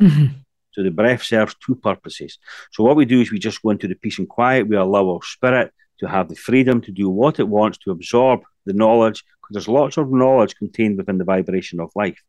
Mm-hmm. 0.00 0.26
So 0.72 0.82
the 0.82 0.90
breath 0.90 1.22
serves 1.22 1.54
two 1.54 1.74
purposes. 1.74 2.38
So 2.70 2.84
what 2.84 2.96
we 2.96 3.06
do 3.06 3.20
is 3.20 3.32
we 3.32 3.38
just 3.38 3.62
go 3.62 3.70
into 3.70 3.88
the 3.88 3.94
peace 3.94 4.18
and 4.18 4.28
quiet. 4.28 4.68
We 4.68 4.76
allow 4.76 5.08
our 5.08 5.22
spirit 5.22 5.72
to 5.98 6.06
have 6.06 6.28
the 6.28 6.36
freedom 6.36 6.80
to 6.82 6.92
do 6.92 7.08
what 7.08 7.40
it 7.40 7.48
wants, 7.48 7.78
to 7.78 7.90
absorb 7.90 8.40
the 8.66 8.72
knowledge, 8.72 9.24
because 9.40 9.54
there's 9.54 9.68
lots 9.68 9.96
of 9.96 10.10
knowledge 10.10 10.56
contained 10.56 10.96
within 10.96 11.18
the 11.18 11.24
vibration 11.24 11.80
of 11.80 11.90
life. 11.94 12.20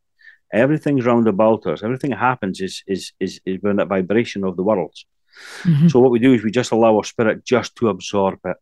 Everything's 0.54 1.06
round 1.06 1.28
about 1.28 1.66
us. 1.68 1.84
Everything 1.84 2.12
that 2.12 2.20
happens 2.20 2.62
is 2.62 2.84
is 2.88 3.12
is, 3.20 3.42
is 3.46 3.60
within 3.62 3.78
that 3.78 3.90
vibration 3.90 4.44
of 4.44 4.56
the 4.56 4.64
worlds. 4.64 5.06
Mm-hmm. 5.64 5.88
So 5.90 6.00
what 6.00 6.12
we 6.12 6.20
do 6.20 6.34
is 6.34 6.44
we 6.44 6.52
just 6.52 6.72
allow 6.72 6.96
our 6.96 7.04
spirit 7.04 7.46
just 7.46 7.76
to 7.78 7.90
absorb 7.90 8.40
it. 8.46 8.58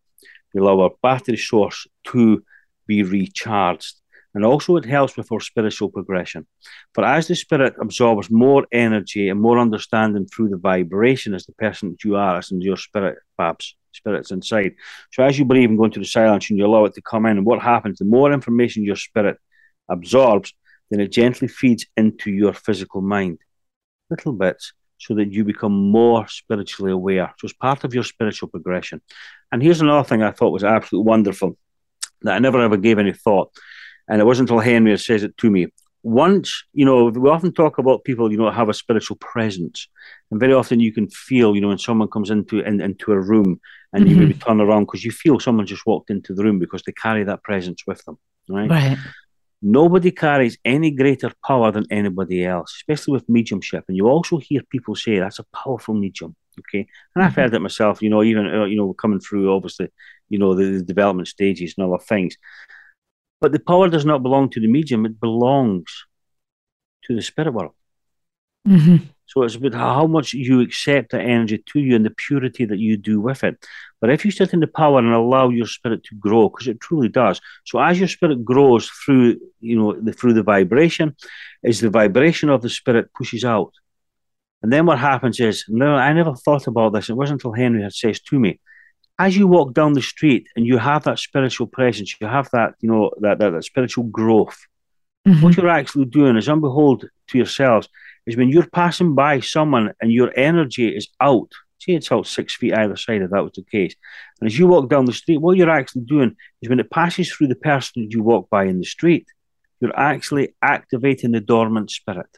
We 0.53 0.61
allow 0.61 0.79
our 0.81 0.91
battery 1.01 1.37
source 1.37 1.87
to 2.05 2.43
be 2.87 3.03
recharged. 3.03 3.95
And 4.33 4.43
also, 4.43 4.75
it 4.75 4.83
helps 4.85 5.15
with 5.15 5.31
our 5.31 5.39
spiritual 5.39 5.89
progression. 5.89 6.45
For 6.93 7.05
as 7.05 7.27
the 7.27 7.35
spirit 7.35 7.75
absorbs 7.79 8.29
more 8.29 8.67
energy 8.71 9.29
and 9.29 9.39
more 9.39 9.57
understanding 9.59 10.25
through 10.25 10.49
the 10.49 10.57
vibration 10.57 11.33
as 11.33 11.45
the 11.45 11.53
person 11.53 11.91
that 11.91 12.03
you 12.03 12.17
are, 12.17 12.37
as 12.37 12.51
in 12.51 12.59
your 12.59 12.75
spirit, 12.75 13.17
Babs, 13.37 13.77
spirit's 13.95 14.31
inside. 14.31 14.73
So 15.11 15.23
as 15.23 15.37
you 15.39 15.45
breathe 15.45 15.69
and 15.69 15.77
go 15.77 15.85
into 15.85 15.99
the 15.99 16.05
silence 16.05 16.49
and 16.49 16.59
you 16.59 16.65
allow 16.65 16.85
it 16.85 16.93
to 16.95 17.01
come 17.01 17.25
in, 17.25 17.37
and 17.37 17.45
what 17.45 17.61
happens, 17.61 17.97
the 17.97 18.05
more 18.05 18.31
information 18.31 18.83
your 18.83 18.95
spirit 18.95 19.37
absorbs, 19.89 20.53
then 20.89 20.99
it 20.99 21.11
gently 21.11 21.47
feeds 21.47 21.85
into 21.97 22.29
your 22.31 22.53
physical 22.53 23.01
mind, 23.01 23.39
little 24.09 24.33
bits, 24.33 24.73
so 24.97 25.15
that 25.15 25.31
you 25.31 25.43
become 25.43 25.73
more 25.73 26.27
spiritually 26.27 26.91
aware. 26.91 27.33
So 27.37 27.45
it's 27.45 27.53
part 27.53 27.83
of 27.83 27.93
your 27.93 28.03
spiritual 28.03 28.49
progression. 28.49 29.01
And 29.51 29.61
here's 29.61 29.81
another 29.81 30.07
thing 30.07 30.21
I 30.21 30.31
thought 30.31 30.51
was 30.51 30.63
absolutely 30.63 31.07
wonderful. 31.07 31.57
that 32.21 32.35
I 32.35 32.39
never 32.39 32.61
ever 32.61 32.77
gave 32.77 32.99
any 32.99 33.13
thought. 33.13 33.51
And 34.07 34.21
it 34.21 34.25
wasn't 34.25 34.49
until 34.49 34.61
Henry 34.61 34.97
says 34.97 35.23
it 35.23 35.37
to 35.37 35.49
me. 35.49 35.67
Once, 36.05 36.63
you 36.73 36.85
know, 36.85 37.05
we 37.05 37.29
often 37.29 37.51
talk 37.51 37.79
about 37.79 38.03
people, 38.03 38.31
you 38.31 38.37
know, 38.37 38.51
have 38.51 38.69
a 38.69 38.73
spiritual 38.75 39.17
presence. 39.17 39.87
And 40.29 40.39
very 40.39 40.53
often 40.53 40.79
you 40.79 40.93
can 40.93 41.09
feel, 41.09 41.55
you 41.55 41.61
know, 41.61 41.69
when 41.69 41.79
someone 41.79 42.09
comes 42.09 42.29
into 42.29 42.59
in, 42.59 42.79
into 42.79 43.11
a 43.11 43.19
room 43.19 43.59
and 43.91 44.05
mm-hmm. 44.05 44.11
you 44.13 44.27
maybe 44.27 44.33
turn 44.35 44.61
around 44.61 44.83
because 44.85 45.03
you 45.03 45.09
feel 45.09 45.39
someone 45.39 45.65
just 45.65 45.87
walked 45.87 46.11
into 46.11 46.35
the 46.35 46.43
room 46.43 46.59
because 46.59 46.83
they 46.83 46.91
carry 46.91 47.23
that 47.23 47.41
presence 47.41 47.81
with 47.87 48.05
them. 48.05 48.19
Right. 48.47 48.69
Right. 48.69 48.97
Nobody 49.63 50.11
carries 50.11 50.59
any 50.63 50.91
greater 50.91 51.31
power 51.43 51.71
than 51.71 51.85
anybody 51.89 52.45
else, 52.45 52.75
especially 52.75 53.13
with 53.13 53.27
mediumship. 53.27 53.85
And 53.87 53.97
you 53.97 54.07
also 54.07 54.37
hear 54.37 54.61
people 54.69 54.93
say 54.93 55.17
that's 55.17 55.39
a 55.39 55.45
powerful 55.55 55.95
medium. 55.95 56.35
Okay, 56.59 56.87
and 57.15 57.23
I've 57.23 57.35
heard 57.35 57.53
it 57.53 57.59
myself. 57.59 58.01
You 58.01 58.09
know, 58.09 58.23
even 58.23 58.45
uh, 58.47 58.65
you 58.65 58.77
know 58.77 58.93
coming 58.93 59.19
through 59.19 59.53
obviously, 59.53 59.89
you 60.29 60.37
know 60.37 60.53
the, 60.53 60.65
the, 60.77 60.83
development 60.83 61.27
stages 61.27 61.73
and 61.77 61.87
other 61.87 62.01
things. 62.01 62.37
But 63.41 63.51
the 63.51 63.59
power 63.59 63.89
does 63.89 64.05
not 64.05 64.23
belong 64.23 64.49
to 64.51 64.59
the 64.59 64.67
medium; 64.67 65.05
it 65.05 65.19
belongs 65.19 66.05
to 67.05 67.15
the 67.15 67.21
spirit 67.21 67.53
world. 67.53 67.73
Mm-hmm. 68.67 69.05
So 69.27 69.43
it's 69.43 69.55
about 69.55 69.73
how 69.73 70.07
much 70.07 70.33
you 70.33 70.61
accept 70.61 71.11
that 71.11 71.21
energy 71.21 71.63
to 71.73 71.79
you 71.79 71.95
and 71.95 72.05
the 72.05 72.11
purity 72.11 72.65
that 72.65 72.77
you 72.77 72.95
do 72.95 73.19
with 73.19 73.43
it. 73.43 73.57
But 73.99 74.11
if 74.11 74.23
you 74.23 74.31
sit 74.31 74.53
in 74.53 74.59
the 74.59 74.67
power 74.67 74.99
and 74.99 75.09
allow 75.09 75.49
your 75.49 75.65
spirit 75.65 76.03
to 76.05 76.15
grow, 76.15 76.49
because 76.49 76.67
it 76.67 76.79
truly 76.79 77.09
does. 77.09 77.41
So 77.65 77.79
as 77.79 77.99
your 77.99 78.07
spirit 78.07 78.45
grows 78.45 78.87
through, 78.87 79.39
you 79.59 79.79
know, 79.79 79.99
the, 79.99 80.13
through 80.13 80.33
the 80.33 80.43
vibration, 80.43 81.15
as 81.63 81.79
the 81.79 81.89
vibration 81.89 82.49
of 82.49 82.61
the 82.61 82.69
spirit 82.69 83.13
pushes 83.13 83.43
out. 83.43 83.73
And 84.61 84.71
then 84.71 84.85
what 84.85 84.99
happens 84.99 85.39
is, 85.39 85.65
no, 85.67 85.95
I 85.95 86.13
never 86.13 86.35
thought 86.35 86.67
about 86.67 86.93
this. 86.93 87.09
It 87.09 87.13
wasn't 87.13 87.41
until 87.41 87.53
Henry 87.53 87.83
had 87.83 87.93
says 87.93 88.19
to 88.21 88.39
me, 88.39 88.59
as 89.17 89.37
you 89.37 89.47
walk 89.47 89.73
down 89.73 89.93
the 89.93 90.01
street 90.01 90.47
and 90.55 90.65
you 90.65 90.77
have 90.77 91.03
that 91.03 91.19
spiritual 91.19 91.67
presence, 91.67 92.15
you 92.19 92.27
have 92.27 92.49
that, 92.51 92.75
you 92.81 92.89
know, 92.89 93.11
that, 93.21 93.39
that, 93.39 93.51
that 93.51 93.63
spiritual 93.63 94.05
growth. 94.05 94.67
Mm-hmm. 95.27 95.41
What 95.41 95.57
you're 95.57 95.69
actually 95.69 96.05
doing 96.05 96.35
is 96.35 96.47
unbehold 96.47 97.05
to 97.27 97.37
yourselves 97.37 97.87
is 98.25 98.37
when 98.37 98.49
you're 98.49 98.67
passing 98.67 99.15
by 99.15 99.39
someone 99.39 99.93
and 100.01 100.11
your 100.11 100.31
energy 100.37 100.89
is 100.89 101.07
out, 101.21 101.51
see 101.79 101.95
it's 101.95 102.11
out 102.11 102.27
six 102.27 102.55
feet 102.55 102.73
either 102.73 102.95
side 102.95 103.21
if 103.21 103.31
that 103.31 103.43
was 103.43 103.53
the 103.53 103.63
case. 103.63 103.95
And 104.39 104.47
as 104.47 104.59
you 104.59 104.67
walk 104.67 104.89
down 104.89 105.05
the 105.05 105.13
street, 105.13 105.37
what 105.37 105.57
you're 105.57 105.69
actually 105.69 106.03
doing 106.03 106.35
is 106.61 106.69
when 106.69 106.79
it 106.79 106.91
passes 106.91 107.31
through 107.31 107.47
the 107.47 107.55
person 107.55 108.03
that 108.03 108.13
you 108.13 108.21
walk 108.21 108.49
by 108.49 108.65
in 108.65 108.79
the 108.79 108.85
street, 108.85 109.27
you're 109.79 109.97
actually 109.97 110.55
activating 110.61 111.31
the 111.31 111.41
dormant 111.41 111.91
spirit. 111.91 112.29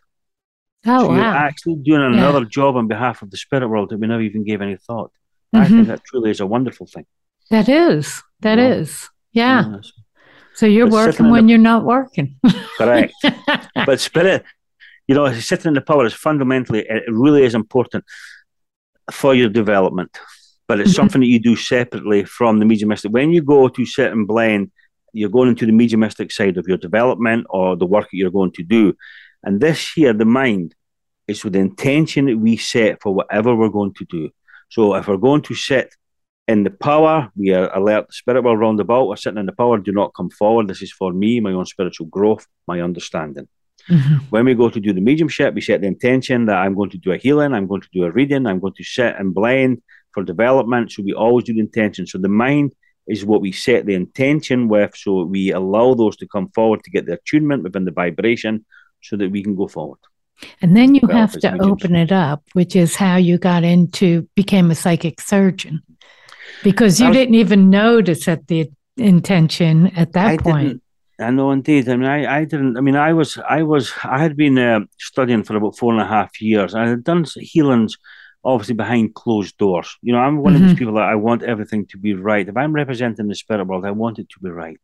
Oh, 0.85 1.01
so 1.01 1.07
wow. 1.09 1.15
you're 1.15 1.23
actually 1.23 1.75
doing 1.75 2.03
another 2.03 2.41
yeah. 2.41 2.49
job 2.49 2.75
on 2.75 2.87
behalf 2.87 3.21
of 3.21 3.31
the 3.31 3.37
spirit 3.37 3.67
world 3.67 3.89
that 3.89 3.99
we 3.99 4.07
never 4.07 4.21
even 4.21 4.43
gave 4.43 4.61
any 4.61 4.77
thought. 4.77 5.11
Mm-hmm. 5.55 5.63
I 5.63 5.67
think 5.67 5.87
that 5.87 6.03
truly 6.05 6.31
is 6.31 6.39
a 6.39 6.45
wonderful 6.45 6.87
thing. 6.87 7.05
That 7.49 7.69
is. 7.69 8.21
That 8.41 8.57
yeah. 8.57 8.73
is. 8.73 9.09
Yeah. 9.31 9.69
yeah. 9.69 9.77
So 10.55 10.65
you're 10.65 10.87
but 10.87 11.07
working 11.07 11.29
when 11.29 11.45
the, 11.45 11.51
you're 11.51 11.59
not 11.59 11.85
working. 11.85 12.39
correct. 12.77 13.13
but 13.85 13.99
spirit, 13.99 14.43
you 15.07 15.15
know, 15.15 15.31
sitting 15.33 15.69
in 15.69 15.73
the 15.75 15.81
power 15.81 16.05
is 16.05 16.13
fundamentally, 16.13 16.85
it 16.87 17.03
really 17.07 17.43
is 17.43 17.55
important 17.55 18.03
for 19.11 19.33
your 19.33 19.49
development. 19.49 20.17
But 20.67 20.79
it's 20.79 20.89
mm-hmm. 20.89 20.95
something 20.95 21.21
that 21.21 21.27
you 21.27 21.39
do 21.39 21.55
separately 21.55 22.25
from 22.25 22.59
the 22.59 22.65
mediumistic. 22.65 23.11
When 23.11 23.31
you 23.31 23.41
go 23.41 23.69
to 23.69 23.85
sit 23.85 24.11
and 24.11 24.27
blend, 24.27 24.71
you're 25.13 25.29
going 25.29 25.49
into 25.49 25.65
the 25.65 25.71
mediumistic 25.71 26.31
side 26.31 26.57
of 26.57 26.67
your 26.67 26.77
development 26.77 27.47
or 27.49 27.77
the 27.77 27.85
work 27.85 28.05
that 28.05 28.17
you're 28.17 28.31
going 28.31 28.51
to 28.53 28.63
do. 28.63 28.93
And 29.43 29.61
this 29.61 29.93
here, 29.93 30.13
the 30.13 30.25
mind, 30.25 30.75
is 31.27 31.43
with 31.43 31.53
the 31.53 31.59
intention 31.59 32.25
that 32.25 32.37
we 32.37 32.57
set 32.57 33.01
for 33.01 33.13
whatever 33.13 33.55
we're 33.55 33.69
going 33.69 33.93
to 33.95 34.05
do. 34.05 34.29
So 34.69 34.95
if 34.95 35.07
we're 35.07 35.17
going 35.17 35.41
to 35.43 35.55
sit 35.55 35.93
in 36.47 36.63
the 36.63 36.71
power, 36.71 37.29
we 37.35 37.53
are 37.53 37.73
alert 37.75 38.07
the 38.07 38.13
spirit 38.13 38.43
world 38.43 38.59
round 38.59 38.79
about. 38.79 39.07
We're 39.07 39.15
sitting 39.15 39.39
in 39.39 39.45
the 39.45 39.51
power, 39.51 39.77
do 39.77 39.91
not 39.91 40.13
come 40.15 40.29
forward. 40.29 40.67
This 40.67 40.81
is 40.81 40.91
for 40.91 41.11
me, 41.13 41.39
my 41.39 41.51
own 41.51 41.65
spiritual 41.65 42.07
growth, 42.07 42.45
my 42.67 42.81
understanding. 42.81 43.47
Mm-hmm. 43.89 44.15
When 44.29 44.45
we 44.45 44.53
go 44.53 44.69
to 44.69 44.79
do 44.79 44.93
the 44.93 45.01
mediumship, 45.01 45.53
we 45.53 45.61
set 45.61 45.81
the 45.81 45.87
intention 45.87 46.45
that 46.45 46.57
I'm 46.57 46.75
going 46.75 46.89
to 46.91 46.97
do 46.97 47.11
a 47.11 47.17
healing, 47.17 47.53
I'm 47.53 47.67
going 47.67 47.81
to 47.81 47.89
do 47.93 48.03
a 48.03 48.11
reading, 48.11 48.45
I'm 48.45 48.59
going 48.59 48.73
to 48.73 48.83
sit 48.83 49.15
and 49.17 49.33
blend 49.33 49.81
for 50.13 50.23
development. 50.23 50.91
So 50.91 51.03
we 51.03 51.13
always 51.13 51.45
do 51.45 51.53
the 51.53 51.61
intention. 51.61 52.05
So 52.07 52.17
the 52.17 52.27
mind 52.27 52.73
is 53.07 53.25
what 53.25 53.41
we 53.41 53.51
set 53.51 53.85
the 53.85 53.93
intention 53.93 54.67
with. 54.67 54.95
So 54.95 55.23
we 55.23 55.51
allow 55.51 55.93
those 55.93 56.17
to 56.17 56.27
come 56.27 56.49
forward 56.49 56.83
to 56.83 56.91
get 56.91 57.05
the 57.05 57.13
attunement 57.13 57.63
within 57.63 57.85
the 57.85 57.91
vibration 57.91 58.65
so 59.01 59.15
that 59.15 59.31
we 59.31 59.43
can 59.43 59.55
go 59.55 59.67
forward. 59.67 59.99
And 60.61 60.75
then 60.75 60.95
you 60.95 61.07
have 61.07 61.33
to 61.39 61.57
open 61.61 61.95
it 61.95 62.11
up, 62.11 62.43
which 62.53 62.75
is 62.75 62.95
how 62.95 63.17
you 63.17 63.37
got 63.37 63.63
into 63.63 64.27
became 64.35 64.71
a 64.71 64.75
psychic 64.75 65.21
surgeon. 65.21 65.81
Because 66.63 66.99
you 66.99 67.07
was, 67.07 67.17
didn't 67.17 67.35
even 67.35 67.69
know 67.69 68.01
to 68.01 68.15
set 68.15 68.47
the 68.47 68.69
intention 68.97 69.87
at 69.95 70.13
that 70.13 70.27
I 70.27 70.37
point. 70.37 70.81
I 71.19 71.31
know 71.31 71.51
indeed. 71.51 71.89
I 71.89 71.95
mean, 71.95 72.09
I, 72.09 72.39
I 72.39 72.45
didn't. 72.45 72.77
I 72.77 72.81
mean, 72.81 72.95
I 72.95 73.13
was, 73.13 73.37
I 73.37 73.63
was, 73.63 73.91
I 74.03 74.19
had 74.19 74.37
been 74.37 74.57
uh, 74.57 74.81
studying 74.99 75.43
for 75.43 75.55
about 75.55 75.77
four 75.77 75.91
and 75.91 76.01
a 76.01 76.05
half 76.05 76.39
years. 76.41 76.75
I 76.75 76.87
had 76.87 77.03
done 77.03 77.25
healings, 77.37 77.97
obviously 78.43 78.75
behind 78.75 79.15
closed 79.15 79.57
doors. 79.57 79.97
You 80.01 80.13
know, 80.13 80.19
I'm 80.19 80.37
one 80.37 80.53
mm-hmm. 80.53 80.55
of 80.55 80.61
those 80.61 80.71
mm-hmm. 80.71 80.79
people 80.79 80.93
that 80.95 81.09
I 81.09 81.15
want 81.15 81.43
everything 81.43 81.87
to 81.87 81.97
be 81.97 82.13
right. 82.13 82.47
If 82.47 82.55
I'm 82.55 82.73
representing 82.73 83.27
the 83.27 83.35
spirit 83.35 83.65
world, 83.65 83.85
I 83.85 83.91
want 83.91 84.19
it 84.19 84.29
to 84.29 84.39
be 84.39 84.49
right. 84.49 84.79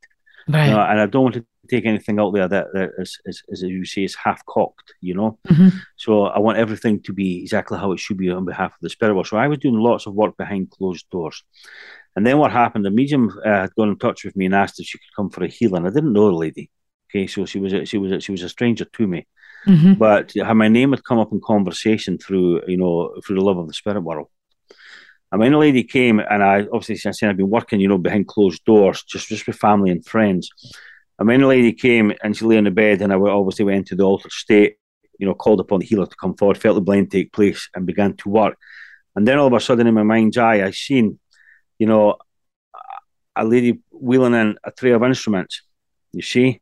Right. 0.47 0.65
You 0.65 0.71
know, 0.71 0.81
and 0.81 0.99
I 0.99 1.05
don't 1.05 1.23
want 1.23 1.35
to 1.35 1.45
take 1.69 1.85
anything 1.85 2.19
out 2.19 2.33
there 2.33 2.47
that, 2.47 2.67
that 2.73 2.89
is, 2.97 3.19
is, 3.25 3.43
as 3.51 3.61
you 3.61 3.85
say, 3.85 4.03
is 4.03 4.15
half 4.15 4.45
cocked, 4.45 4.93
you 5.01 5.13
know? 5.13 5.39
Mm-hmm. 5.47 5.69
So 5.95 6.25
I 6.25 6.39
want 6.39 6.57
everything 6.57 7.01
to 7.03 7.13
be 7.13 7.41
exactly 7.41 7.77
how 7.77 7.91
it 7.91 7.99
should 7.99 8.17
be 8.17 8.29
on 8.29 8.45
behalf 8.45 8.73
of 8.73 8.79
the 8.81 8.89
spirit 8.89 9.13
world. 9.13 9.27
So 9.27 9.37
I 9.37 9.47
was 9.47 9.59
doing 9.59 9.75
lots 9.75 10.05
of 10.05 10.13
work 10.13 10.35
behind 10.37 10.71
closed 10.71 11.09
doors. 11.09 11.43
And 12.15 12.25
then 12.25 12.37
what 12.37 12.51
happened? 12.51 12.85
The 12.85 12.91
medium 12.91 13.31
uh, 13.43 13.61
had 13.61 13.75
gone 13.75 13.89
in 13.89 13.97
touch 13.97 14.23
with 14.23 14.35
me 14.35 14.45
and 14.45 14.55
asked 14.55 14.79
if 14.79 14.87
she 14.87 14.97
could 14.97 15.15
come 15.15 15.29
for 15.29 15.43
a 15.43 15.47
healing. 15.47 15.85
I 15.85 15.89
didn't 15.89 16.13
know 16.13 16.27
the 16.27 16.37
lady. 16.37 16.69
Okay, 17.09 17.27
so 17.27 17.45
she 17.45 17.59
was 17.59 17.73
a, 17.73 17.85
she 17.85 17.97
was 17.97 18.11
a, 18.11 18.19
she 18.19 18.31
was 18.31 18.41
a 18.41 18.49
stranger 18.49 18.85
to 18.85 19.07
me, 19.07 19.27
mm-hmm. 19.67 19.93
but 19.93 20.33
my 20.55 20.67
name 20.67 20.91
had 20.91 21.03
come 21.03 21.19
up 21.19 21.31
in 21.31 21.39
conversation 21.41 22.17
through 22.17 22.61
you 22.67 22.77
know 22.77 23.13
through 23.23 23.35
the 23.35 23.43
love 23.43 23.59
of 23.59 23.67
the 23.67 23.73
spirit 23.73 24.01
world. 24.01 24.29
And 25.31 25.39
when 25.39 25.51
the 25.51 25.59
lady 25.59 25.83
came, 25.83 26.19
and 26.19 26.43
I 26.43 26.65
obviously 26.73 27.09
I 27.09 27.13
said 27.13 27.29
I've 27.29 27.37
been 27.37 27.51
working 27.51 27.79
you 27.79 27.87
know 27.87 27.99
behind 27.99 28.27
closed 28.27 28.65
doors, 28.65 29.03
just 29.03 29.27
just 29.27 29.45
with 29.45 29.57
family 29.57 29.91
and 29.91 30.03
friends. 30.03 30.49
And 31.19 31.27
when 31.27 31.41
the 31.41 31.47
lady 31.47 31.73
came 31.73 32.13
and 32.23 32.35
she 32.35 32.45
lay 32.45 32.57
in 32.57 32.63
the 32.63 32.71
bed, 32.71 33.01
and 33.01 33.13
I 33.13 33.15
obviously 33.15 33.65
went 33.65 33.87
to 33.87 33.95
the 33.95 34.03
altered 34.03 34.31
state, 34.31 34.77
you 35.19 35.27
know, 35.27 35.35
called 35.35 35.59
upon 35.59 35.79
the 35.79 35.85
healer 35.85 36.07
to 36.07 36.15
come 36.15 36.35
forward, 36.35 36.57
felt 36.57 36.75
the 36.75 36.81
blend 36.81 37.11
take 37.11 37.31
place, 37.31 37.69
and 37.75 37.85
began 37.85 38.15
to 38.17 38.29
work. 38.29 38.57
And 39.15 39.27
then 39.27 39.37
all 39.37 39.47
of 39.47 39.53
a 39.53 39.59
sudden, 39.59 39.87
in 39.87 39.93
my 39.93 40.03
mind's 40.03 40.37
eye, 40.37 40.65
I 40.65 40.71
seen 40.71 41.19
you 41.79 41.87
know, 41.87 42.15
a 43.35 43.43
lady 43.43 43.81
wheeling 43.91 44.33
in 44.33 44.57
a 44.63 44.71
tray 44.71 44.91
of 44.91 45.03
instruments, 45.03 45.63
you 46.11 46.21
see. 46.21 46.61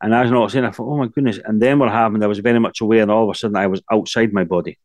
And 0.00 0.14
I 0.14 0.22
was 0.22 0.30
not 0.30 0.50
saying, 0.50 0.64
I 0.64 0.70
thought, 0.70 0.88
oh 0.88 0.96
my 0.96 1.08
goodness. 1.08 1.38
And 1.44 1.60
then 1.60 1.78
what 1.78 1.90
happened, 1.90 2.22
I 2.24 2.26
was 2.26 2.40
very 2.40 2.58
much 2.58 2.80
aware, 2.80 3.02
and 3.02 3.10
all 3.10 3.24
of 3.24 3.34
a 3.34 3.38
sudden 3.38 3.56
I 3.56 3.68
was 3.68 3.82
outside 3.90 4.32
my 4.32 4.44
body. 4.44 4.78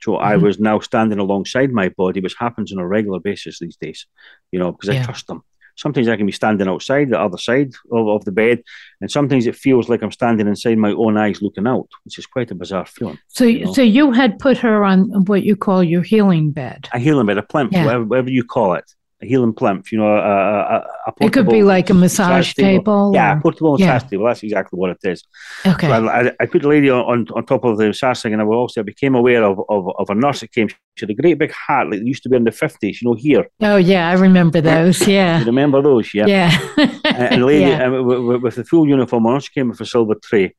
So 0.00 0.12
mm-hmm. 0.12 0.24
I 0.24 0.36
was 0.36 0.58
now 0.58 0.78
standing 0.80 1.18
alongside 1.18 1.72
my 1.72 1.88
body, 1.88 2.20
which 2.20 2.36
happens 2.38 2.72
on 2.72 2.78
a 2.78 2.86
regular 2.86 3.20
basis 3.20 3.58
these 3.58 3.76
days, 3.76 4.06
you 4.52 4.58
know, 4.58 4.72
because 4.72 4.94
yeah. 4.94 5.00
I 5.00 5.04
trust 5.04 5.26
them. 5.26 5.42
Sometimes 5.78 6.08
I 6.08 6.16
can 6.16 6.26
be 6.26 6.32
standing 6.32 6.68
outside 6.68 7.08
the 7.08 7.20
other 7.20 7.38
side 7.38 7.72
of, 7.92 8.08
of 8.08 8.24
the 8.24 8.32
bed, 8.32 8.62
and 9.00 9.10
sometimes 9.10 9.46
it 9.46 9.56
feels 9.56 9.88
like 9.88 10.02
I'm 10.02 10.12
standing 10.12 10.48
inside 10.48 10.76
my 10.76 10.92
own 10.92 11.16
eyes 11.16 11.40
looking 11.40 11.66
out, 11.66 11.88
which 12.04 12.18
is 12.18 12.26
quite 12.26 12.50
a 12.50 12.54
bizarre 12.54 12.84
feeling. 12.84 13.18
So, 13.28 13.44
you 13.44 13.64
know? 13.64 13.72
so 13.72 13.82
you 13.82 14.10
had 14.10 14.38
put 14.38 14.58
her 14.58 14.84
on 14.84 15.24
what 15.26 15.44
you 15.44 15.54
call 15.54 15.84
your 15.84 16.02
healing 16.02 16.50
bed, 16.50 16.88
a 16.92 16.98
healing 16.98 17.26
bed, 17.26 17.38
a 17.38 17.42
plinth, 17.42 17.72
yeah. 17.72 17.84
whatever, 17.84 18.04
whatever 18.04 18.30
you 18.30 18.44
call 18.44 18.74
it 18.74 18.92
a 19.20 19.26
healing 19.26 19.52
plinth, 19.52 19.90
you 19.90 19.98
know, 19.98 20.06
a, 20.06 20.20
a, 20.20 20.86
a 21.06 21.12
It 21.20 21.32
could 21.32 21.48
be 21.48 21.62
like 21.62 21.90
a 21.90 21.94
massage, 21.94 22.54
table. 22.54 23.10
table 23.10 23.12
yeah, 23.14 23.36
a 23.36 23.40
portable 23.40 23.72
massage 23.72 24.02
yeah. 24.02 24.08
table. 24.08 24.26
That's 24.26 24.42
exactly 24.42 24.76
what 24.76 24.90
it 24.90 24.98
is. 25.02 25.24
Okay. 25.66 25.88
So 25.88 26.08
I, 26.08 26.32
I, 26.38 26.46
put 26.46 26.62
the 26.62 26.68
lady 26.68 26.88
on, 26.88 27.26
on 27.34 27.44
top 27.44 27.64
of 27.64 27.78
the 27.78 27.88
massage 27.88 28.22
thing, 28.22 28.32
and 28.32 28.40
I 28.40 28.44
also 28.44 28.82
became 28.82 29.14
aware 29.16 29.42
of, 29.44 29.60
of, 29.68 29.88
of 29.98 30.10
a 30.10 30.14
nurse 30.14 30.40
that 30.40 30.52
came. 30.52 30.68
She 30.68 30.76
had 31.00 31.10
a 31.10 31.14
great 31.14 31.38
big 31.38 31.52
hat 31.52 31.90
like 31.90 32.00
used 32.02 32.22
to 32.24 32.28
be 32.28 32.36
in 32.36 32.44
the 32.44 32.50
50s, 32.50 33.00
you 33.00 33.08
know, 33.08 33.14
here. 33.14 33.48
Oh, 33.60 33.76
yeah, 33.76 34.08
I 34.08 34.12
remember 34.14 34.60
those. 34.60 35.06
Yeah. 35.06 35.40
you 35.40 35.46
remember 35.46 35.82
those? 35.82 36.14
Yeah. 36.14 36.26
Yeah. 36.26 36.58
and 37.04 37.42
the 37.42 37.46
lady 37.46 37.60
yeah. 37.70 37.86
uh, 37.86 38.02
with, 38.02 38.42
with, 38.42 38.54
the 38.54 38.64
full 38.64 38.86
uniform 38.86 39.26
on, 39.26 39.40
she 39.40 39.50
came 39.52 39.68
with 39.68 39.80
a 39.80 39.86
silver 39.86 40.14
tray 40.22 40.54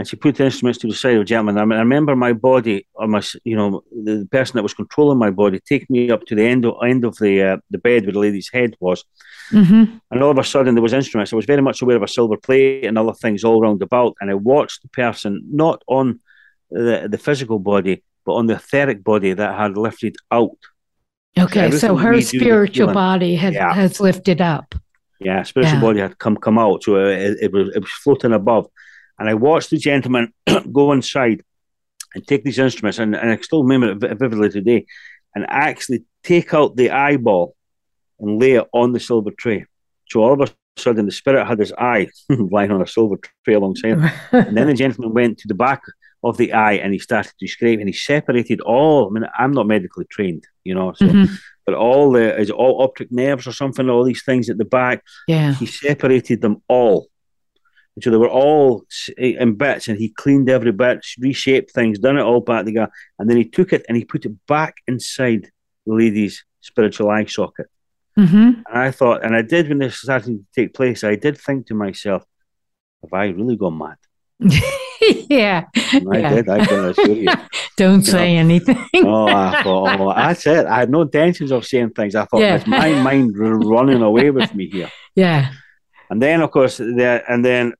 and 0.00 0.08
she 0.08 0.16
put 0.16 0.36
the 0.36 0.46
instruments 0.46 0.78
to 0.78 0.86
the 0.86 0.94
side 0.94 1.16
of 1.16 1.18
the 1.18 1.24
gentleman. 1.26 1.58
I, 1.58 1.64
mean, 1.66 1.76
I 1.76 1.82
remember 1.82 2.16
my 2.16 2.32
body, 2.32 2.86
or 2.94 3.06
my, 3.06 3.22
you 3.44 3.54
know, 3.54 3.84
the 3.92 4.26
person 4.32 4.56
that 4.56 4.62
was 4.62 4.72
controlling 4.72 5.18
my 5.18 5.28
body, 5.28 5.60
take 5.60 5.90
me 5.90 6.10
up 6.10 6.24
to 6.24 6.34
the 6.34 6.42
end 6.42 6.64
of, 6.64 6.76
end 6.82 7.04
of 7.04 7.18
the 7.18 7.42
uh, 7.42 7.56
the 7.68 7.76
bed 7.76 8.04
where 8.04 8.14
the 8.14 8.18
lady's 8.18 8.48
head 8.50 8.76
was, 8.80 9.04
mm-hmm. 9.50 9.98
and 10.10 10.22
all 10.22 10.30
of 10.30 10.38
a 10.38 10.42
sudden 10.42 10.74
there 10.74 10.82
was 10.82 10.94
instruments. 10.94 11.34
I 11.34 11.36
was 11.36 11.44
very 11.44 11.60
much 11.60 11.82
aware 11.82 11.96
of 11.96 12.02
a 12.02 12.08
silver 12.08 12.38
plate 12.38 12.86
and 12.86 12.96
other 12.96 13.12
things 13.12 13.44
all 13.44 13.60
round 13.60 13.82
about, 13.82 14.14
and 14.22 14.30
I 14.30 14.34
watched 14.34 14.80
the 14.80 14.88
person 14.88 15.42
not 15.52 15.82
on 15.86 16.20
the 16.70 17.06
the 17.10 17.18
physical 17.18 17.58
body, 17.58 18.02
but 18.24 18.36
on 18.36 18.46
the 18.46 18.54
etheric 18.54 19.04
body 19.04 19.34
that 19.34 19.54
had 19.54 19.76
lifted 19.76 20.16
out. 20.30 20.56
Okay, 21.38 21.70
so, 21.72 21.76
so 21.76 21.96
her 21.96 22.18
spiritual 22.22 22.94
body 22.94 23.36
had 23.36 23.52
yeah. 23.52 23.74
has 23.74 24.00
lifted 24.00 24.40
up. 24.40 24.74
Yeah, 25.18 25.42
spiritual 25.42 25.74
yeah. 25.74 25.80
body 25.82 26.00
had 26.00 26.18
come 26.18 26.38
come 26.38 26.58
out, 26.58 26.84
so 26.84 26.96
it, 26.96 27.36
it 27.42 27.52
was 27.52 27.68
it 27.74 27.80
was 27.80 27.90
floating 27.90 28.32
above 28.32 28.66
and 29.20 29.28
I 29.28 29.34
watched 29.34 29.70
the 29.70 29.76
gentleman 29.76 30.32
go 30.72 30.92
inside 30.92 31.44
and 32.14 32.26
take 32.26 32.42
these 32.42 32.58
instruments, 32.58 32.98
and, 32.98 33.14
and 33.14 33.30
I 33.30 33.36
still 33.36 33.62
remember 33.62 34.06
it 34.06 34.18
vividly 34.18 34.48
today, 34.48 34.86
and 35.34 35.46
actually 35.48 36.04
take 36.24 36.52
out 36.54 36.74
the 36.74 36.90
eyeball 36.90 37.54
and 38.18 38.40
lay 38.40 38.52
it 38.52 38.66
on 38.72 38.92
the 38.92 38.98
silver 38.98 39.30
tray. 39.30 39.66
So 40.08 40.22
all 40.22 40.32
of 40.32 40.40
a 40.40 40.80
sudden 40.80 41.06
the 41.06 41.12
spirit 41.12 41.46
had 41.46 41.58
his 41.58 41.72
eye 41.78 42.08
lying 42.30 42.72
on 42.72 42.82
a 42.82 42.86
silver 42.86 43.16
tray 43.44 43.54
alongside 43.54 43.98
him. 43.98 44.10
and 44.32 44.56
then 44.56 44.66
the 44.66 44.74
gentleman 44.74 45.14
went 45.14 45.38
to 45.38 45.48
the 45.48 45.54
back 45.54 45.82
of 46.24 46.36
the 46.36 46.52
eye 46.52 46.74
and 46.74 46.92
he 46.92 46.98
started 46.98 47.32
to 47.38 47.46
scrape 47.46 47.78
and 47.78 47.88
he 47.88 47.94
separated 47.94 48.60
all. 48.60 49.06
I 49.06 49.10
mean, 49.10 49.28
I'm 49.38 49.52
not 49.52 49.66
medically 49.66 50.06
trained, 50.06 50.44
you 50.64 50.74
know, 50.74 50.92
so 50.94 51.06
mm-hmm. 51.06 51.34
but 51.64 51.74
all 51.74 52.12
the 52.12 52.38
is 52.38 52.50
all 52.50 52.82
optic 52.82 53.12
nerves 53.12 53.46
or 53.46 53.52
something, 53.52 53.88
all 53.88 54.04
these 54.04 54.24
things 54.24 54.50
at 54.50 54.58
the 54.58 54.64
back. 54.64 55.02
Yeah, 55.28 55.54
he 55.54 55.66
separated 55.66 56.42
them 56.42 56.62
all. 56.68 57.08
And 57.96 58.04
so 58.04 58.10
they 58.10 58.16
were 58.16 58.28
all 58.28 58.84
in 59.18 59.54
bits, 59.56 59.88
and 59.88 59.98
he 59.98 60.10
cleaned 60.10 60.48
every 60.48 60.72
bit, 60.72 61.04
reshaped 61.18 61.72
things, 61.72 61.98
done 61.98 62.18
it 62.18 62.22
all 62.22 62.40
back 62.40 62.64
together, 62.64 62.90
and 63.18 63.28
then 63.28 63.36
he 63.36 63.44
took 63.44 63.72
it 63.72 63.84
and 63.88 63.96
he 63.96 64.04
put 64.04 64.24
it 64.24 64.46
back 64.46 64.76
inside 64.86 65.50
the 65.86 65.94
lady's 65.94 66.44
spiritual 66.60 67.10
eye 67.10 67.24
socket. 67.24 67.66
Mm-hmm. 68.18 68.36
And 68.36 68.64
I 68.66 68.90
thought, 68.90 69.24
and 69.24 69.34
I 69.34 69.42
did 69.42 69.68
when 69.68 69.78
this 69.78 70.00
started 70.00 70.26
to 70.26 70.44
take 70.54 70.74
place, 70.74 71.04
I 71.04 71.16
did 71.16 71.38
think 71.38 71.66
to 71.66 71.74
myself, 71.74 72.24
have 73.02 73.12
I 73.12 73.26
really 73.26 73.56
gone 73.56 73.78
mad? 73.78 73.96
yeah. 75.00 75.64
I 75.74 76.00
yeah. 76.12 76.34
did. 76.34 76.48
I 76.48 76.64
can 76.64 76.84
assure 76.86 77.08
you. 77.08 77.28
Don't 77.76 78.04
you 78.06 78.12
say 78.12 78.34
know? 78.34 78.40
anything. 78.40 78.86
oh, 78.96 79.26
I 79.26 79.62
thought, 79.62 80.00
oh, 80.00 80.12
that's 80.14 80.46
it. 80.46 80.66
I 80.66 80.80
had 80.80 80.90
no 80.90 81.02
intentions 81.02 81.50
of 81.50 81.66
saying 81.66 81.90
things. 81.90 82.14
I 82.14 82.24
thought, 82.26 82.40
yeah. 82.40 82.56
it's 82.56 82.66
my 82.66 82.90
mind 83.02 83.32
running 83.36 84.02
away 84.02 84.30
with 84.30 84.54
me 84.54 84.68
here. 84.68 84.90
Yeah. 85.16 85.50
And 86.08 86.22
then, 86.22 86.40
of 86.40 86.52
course, 86.52 86.76
there, 86.78 87.28
and 87.28 87.44
then. 87.44 87.74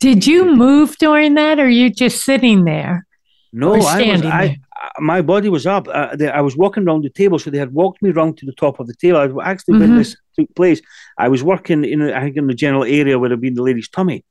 Did 0.00 0.26
you 0.26 0.54
move 0.54 0.96
during 0.98 1.34
that, 1.34 1.58
or 1.58 1.68
you 1.68 1.90
just 1.90 2.24
sitting 2.24 2.64
there? 2.64 3.06
No, 3.52 3.74
I 3.74 3.76
was. 3.78 3.86
I, 3.86 4.58
my 4.98 5.22
body 5.22 5.48
was 5.48 5.66
up. 5.66 5.88
Uh, 5.88 6.14
they, 6.16 6.28
I 6.28 6.40
was 6.40 6.56
walking 6.56 6.86
around 6.86 7.04
the 7.04 7.10
table, 7.10 7.38
so 7.38 7.50
they 7.50 7.58
had 7.58 7.72
walked 7.72 8.02
me 8.02 8.10
round 8.10 8.36
to 8.38 8.46
the 8.46 8.52
top 8.52 8.80
of 8.80 8.86
the 8.86 8.94
table. 8.94 9.40
I 9.40 9.50
actually, 9.50 9.74
mm-hmm. 9.74 9.80
when 9.80 9.96
this 9.98 10.16
took 10.38 10.54
place, 10.54 10.80
I 11.18 11.28
was 11.28 11.42
working 11.42 11.84
in, 11.84 12.02
I 12.02 12.22
think, 12.22 12.36
in 12.36 12.46
the 12.46 12.54
general 12.54 12.84
area 12.84 13.18
where 13.18 13.30
had 13.30 13.40
been 13.40 13.54
the 13.54 13.62
lady's 13.62 13.88
tummy. 13.88 14.24